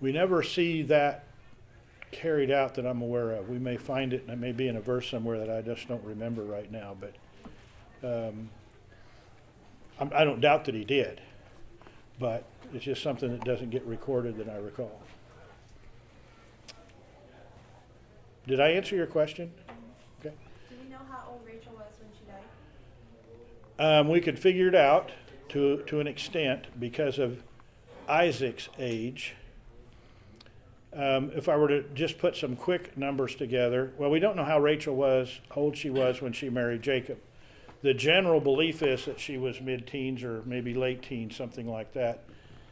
We 0.00 0.12
never 0.12 0.42
see 0.42 0.82
that 0.82 1.24
carried 2.14 2.50
out 2.50 2.74
that 2.74 2.86
I'm 2.86 3.02
aware 3.02 3.32
of. 3.32 3.48
We 3.48 3.58
may 3.58 3.76
find 3.76 4.12
it, 4.12 4.22
and 4.22 4.30
it 4.30 4.38
may 4.38 4.52
be 4.52 4.68
in 4.68 4.76
a 4.76 4.80
verse 4.80 5.08
somewhere 5.08 5.38
that 5.38 5.50
I 5.50 5.60
just 5.60 5.88
don't 5.88 6.04
remember 6.04 6.42
right 6.42 6.70
now, 6.70 6.96
but. 6.98 7.14
Um, 8.02 8.50
I'm- 9.98 10.10
I 10.12 10.24
don't 10.24 10.40
doubt 10.40 10.64
that 10.64 10.74
he 10.74 10.84
did, 10.84 11.20
but 12.18 12.44
it's 12.72 12.84
just 12.84 13.02
something 13.02 13.30
that 13.30 13.44
doesn't 13.44 13.70
get 13.70 13.84
recorded 13.84 14.36
that 14.38 14.48
I 14.48 14.56
recall. 14.56 15.00
Did 18.46 18.60
I 18.60 18.70
answer 18.70 18.96
your 18.96 19.06
question? 19.06 19.52
Okay. 20.20 20.34
Do 20.68 20.76
we 20.82 20.90
know 20.90 20.98
how 21.08 21.30
old 21.30 21.46
Rachel 21.46 21.72
was 21.72 21.92
when 22.00 22.10
she 22.18 22.26
died? 22.26 24.00
Um, 24.00 24.08
we 24.08 24.20
could 24.20 24.38
figure 24.38 24.68
it 24.68 24.74
out 24.74 25.12
to, 25.50 25.82
to 25.86 26.00
an 26.00 26.06
extent 26.06 26.66
because 26.78 27.18
of 27.18 27.42
Isaac's 28.08 28.68
age. 28.78 29.34
Um, 30.94 31.32
if 31.34 31.48
I 31.48 31.56
were 31.56 31.68
to 31.68 31.82
just 31.94 32.18
put 32.18 32.36
some 32.36 32.54
quick 32.54 32.96
numbers 32.96 33.34
together, 33.34 33.92
well, 33.98 34.10
we 34.10 34.20
don't 34.20 34.36
know 34.36 34.44
how 34.44 34.60
Rachel 34.60 34.94
was, 34.94 35.40
old 35.54 35.76
she 35.76 35.90
was 35.90 36.22
when 36.22 36.32
she 36.32 36.48
married 36.48 36.82
Jacob. 36.82 37.18
The 37.82 37.94
general 37.94 38.40
belief 38.40 38.82
is 38.82 39.04
that 39.06 39.18
she 39.18 39.36
was 39.36 39.60
mid 39.60 39.86
teens 39.86 40.22
or 40.22 40.42
maybe 40.46 40.72
late 40.72 41.02
teens, 41.02 41.36
something 41.36 41.68
like 41.68 41.92
that. 41.94 42.24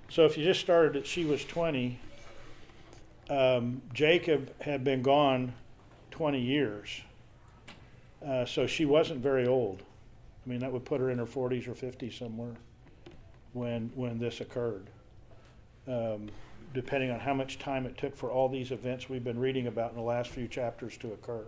So 0.08 0.24
if 0.24 0.38
you 0.38 0.44
just 0.44 0.60
started 0.60 0.92
that 0.92 1.06
she 1.06 1.24
was 1.24 1.44
20, 1.44 1.98
um, 3.28 3.82
Jacob 3.92 4.52
had 4.62 4.84
been 4.84 5.02
gone 5.02 5.54
20 6.12 6.40
years. 6.40 7.02
Uh, 8.24 8.44
so 8.44 8.66
she 8.66 8.84
wasn't 8.84 9.20
very 9.20 9.46
old. 9.46 9.82
I 10.46 10.48
mean, 10.48 10.60
that 10.60 10.72
would 10.72 10.84
put 10.84 11.00
her 11.00 11.10
in 11.10 11.18
her 11.18 11.26
40s 11.26 11.66
or 11.66 11.72
50s 11.72 12.18
somewhere 12.18 12.54
when 13.52 13.90
when 13.94 14.18
this 14.18 14.40
occurred. 14.40 14.88
Um, 15.88 16.28
depending 16.74 17.10
on 17.10 17.20
how 17.20 17.34
much 17.34 17.58
time 17.58 17.86
it 17.86 17.96
took 17.98 18.16
for 18.16 18.30
all 18.30 18.48
these 18.48 18.70
events 18.70 19.08
we've 19.08 19.24
been 19.24 19.38
reading 19.38 19.66
about 19.66 19.90
in 19.90 19.96
the 19.96 20.02
last 20.02 20.30
few 20.30 20.48
chapters 20.48 20.96
to 20.98 21.12
occur. 21.12 21.44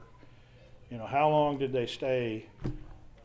You 0.91 0.99
know, 0.99 1.07
how 1.07 1.29
long 1.29 1.59
did 1.59 1.72
they 1.72 1.87
stay 1.87 2.47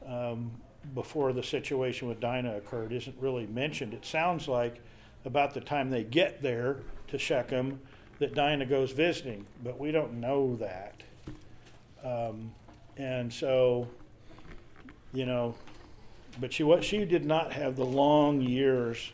um, 0.06 0.52
before 0.94 1.34
the 1.34 1.44
situation 1.44 2.08
with 2.08 2.20
Dinah 2.20 2.58
occurred 2.58 2.92
isn't 2.92 3.16
really 3.20 3.48
mentioned. 3.48 3.94
It 3.94 4.06
sounds 4.06 4.48
like 4.48 4.82
about 5.26 5.54
the 5.54 5.62
time 5.62 5.90
they 5.90 6.04
get 6.04 6.42
there 6.42 6.78
to 7.10 7.18
Shechem 7.18 7.80
that 8.20 8.34
Dinah 8.34 8.66
goes 8.66 8.92
visiting, 8.92 9.46
but 9.64 9.80
we 9.80 9.92
don't 9.92 10.20
know 10.20 10.56
that. 10.58 11.04
Um, 12.04 12.52
and 12.98 13.32
so, 13.32 13.88
you 15.14 15.26
know, 15.26 15.56
but 16.40 16.54
she 16.54 16.64
was, 16.64 16.86
she 16.86 17.06
did 17.06 17.26
not 17.26 17.54
have 17.54 17.76
the 17.76 17.86
long 17.86 18.42
years 18.42 19.12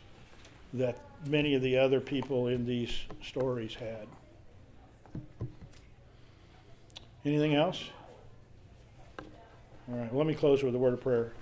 that 0.74 0.98
many 1.26 1.54
of 1.54 1.62
the 1.62 1.78
other 1.78 2.00
people 2.00 2.46
in 2.46 2.66
these 2.66 2.92
stories 3.22 3.74
had. 3.74 4.06
Anything 7.24 7.54
else? 7.54 7.82
All 9.88 9.98
right, 9.98 10.14
let 10.14 10.26
me 10.26 10.34
close 10.34 10.62
with 10.62 10.74
a 10.74 10.78
word 10.78 10.94
of 10.94 11.00
prayer. 11.00 11.32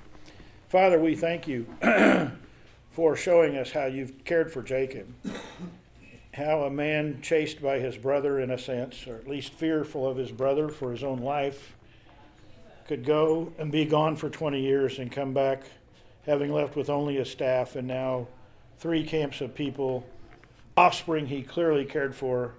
Father, 0.69 0.99
we 0.99 1.15
thank 1.15 1.47
you 1.47 1.67
for 2.91 3.17
showing 3.17 3.57
us 3.57 3.73
how 3.73 3.87
you've 3.87 4.25
cared 4.25 4.53
for 4.53 4.63
Jacob. 4.63 5.13
How 6.35 6.63
a 6.63 6.71
man 6.71 7.21
chased 7.23 7.63
by 7.63 7.79
his 7.79 7.97
brother, 7.97 8.41
in 8.41 8.51
a 8.51 8.59
sense, 8.59 9.07
or 9.07 9.17
at 9.17 9.29
least 9.29 9.53
fearful 9.53 10.09
of 10.09 10.17
his 10.17 10.33
brother 10.33 10.69
for 10.69 10.91
his 10.91 11.05
own 11.05 11.19
life, 11.19 11.77
could 12.87 13.05
go 13.05 13.53
and 13.59 13.71
be 13.71 13.85
gone 13.85 14.17
for 14.17 14.29
20 14.29 14.61
years 14.61 14.99
and 14.99 15.13
come 15.13 15.33
back 15.33 15.63
having 16.27 16.53
left 16.53 16.77
with 16.77 16.91
only 16.91 17.19
a 17.19 17.25
staff 17.25 17.77
and 17.77 17.87
now 17.87 18.27
three 18.85 19.03
camps 19.03 19.41
of 19.41 19.55
people, 19.55 20.05
offspring 20.77 21.25
he 21.25 21.43
clearly 21.43 21.87
cared 21.87 22.15
for, 22.15 22.53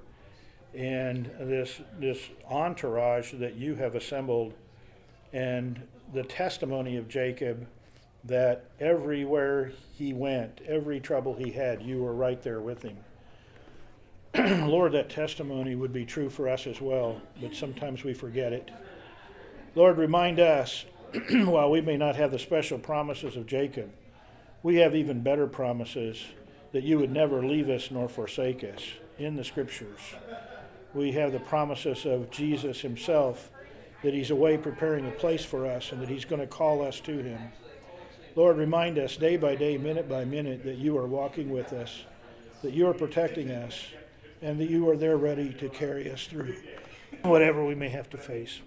and 0.74 1.30
this, 1.40 1.80
this 2.00 2.18
entourage 2.50 3.32
that 3.34 3.54
you 3.54 3.76
have 3.76 3.94
assembled, 3.94 4.52
and 5.34 5.80
the 6.16 6.24
testimony 6.24 6.98
of 6.98 7.08
Jacob 7.08 7.68
that 8.24 8.66
everywhere 8.80 9.72
he 9.94 10.14
went, 10.14 10.62
every 10.66 11.00
trouble 11.00 11.36
he 11.36 11.52
had, 11.52 11.84
you 11.84 12.02
were 12.02 12.16
right 12.16 12.42
there 12.42 12.60
with 12.60 12.82
him. 12.82 12.98
Lord, 14.68 14.94
that 14.94 15.12
testimony 15.12 15.76
would 15.76 15.94
be 15.94 16.06
true 16.06 16.32
for 16.32 16.50
us 16.50 16.66
as 16.66 16.82
well, 16.82 17.22
but 17.40 17.54
sometimes 17.54 18.04
we 18.04 18.16
forget 18.16 18.52
it. 18.52 18.72
Lord, 19.76 20.00
remind 20.00 20.40
us, 20.40 20.86
while 21.30 21.70
we 21.70 21.82
may 21.82 21.98
not 21.98 22.16
have 22.16 22.32
the 22.32 22.40
special 22.40 22.80
promises 22.80 23.36
of 23.36 23.46
Jacob, 23.46 23.92
we 24.66 24.78
have 24.78 24.96
even 24.96 25.22
better 25.22 25.46
promises 25.46 26.26
that 26.72 26.84
you 26.84 26.98
would 26.98 27.12
never 27.12 27.46
leave 27.46 27.70
us 27.70 27.92
nor 27.92 28.10
forsake 28.10 28.64
us 28.64 28.82
in 29.20 29.36
the 29.36 29.44
scriptures. 29.44 30.00
We 30.92 31.12
have 31.12 31.34
the 31.34 31.40
promises 31.40 32.04
of 32.04 32.32
Jesus 32.32 32.82
himself 32.82 33.52
that 34.02 34.16
he's 34.16 34.32
away 34.32 34.58
preparing 34.58 35.06
a 35.06 35.12
place 35.12 35.46
for 35.46 35.68
us 35.68 35.92
and 35.92 36.02
that 36.02 36.10
he's 36.10 36.26
going 36.26 36.42
to 36.42 36.48
call 36.48 36.82
us 36.82 37.00
to 37.02 37.16
him. 37.16 37.40
Lord, 38.36 38.58
remind 38.58 38.98
us 38.98 39.18
day 39.18 39.38
by 39.38 39.54
day, 39.54 39.78
minute 39.78 40.10
by 40.10 40.26
minute, 40.26 40.64
that 40.64 40.78
you 40.78 40.98
are 40.98 41.06
walking 41.06 41.52
with 41.52 41.72
us, 41.72 42.04
that 42.64 42.74
you 42.74 42.88
are 42.88 42.94
protecting 42.96 43.52
us, 43.52 43.86
and 44.42 44.60
that 44.60 44.72
you 44.72 44.90
are 44.90 44.98
there 44.98 45.18
ready 45.18 45.54
to 45.54 45.70
carry 45.70 46.12
us 46.12 46.26
through 46.26 46.56
whatever 47.22 47.64
we 47.64 47.76
may 47.76 47.90
have 47.90 48.10
to 48.10 48.18
face. 48.18 48.62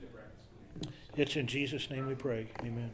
It's 1.17 1.35
in 1.35 1.49
Jesus' 1.49 1.91
name 1.91 2.07
we 2.07 2.15
pray. 2.15 2.51
Amen. 2.61 2.93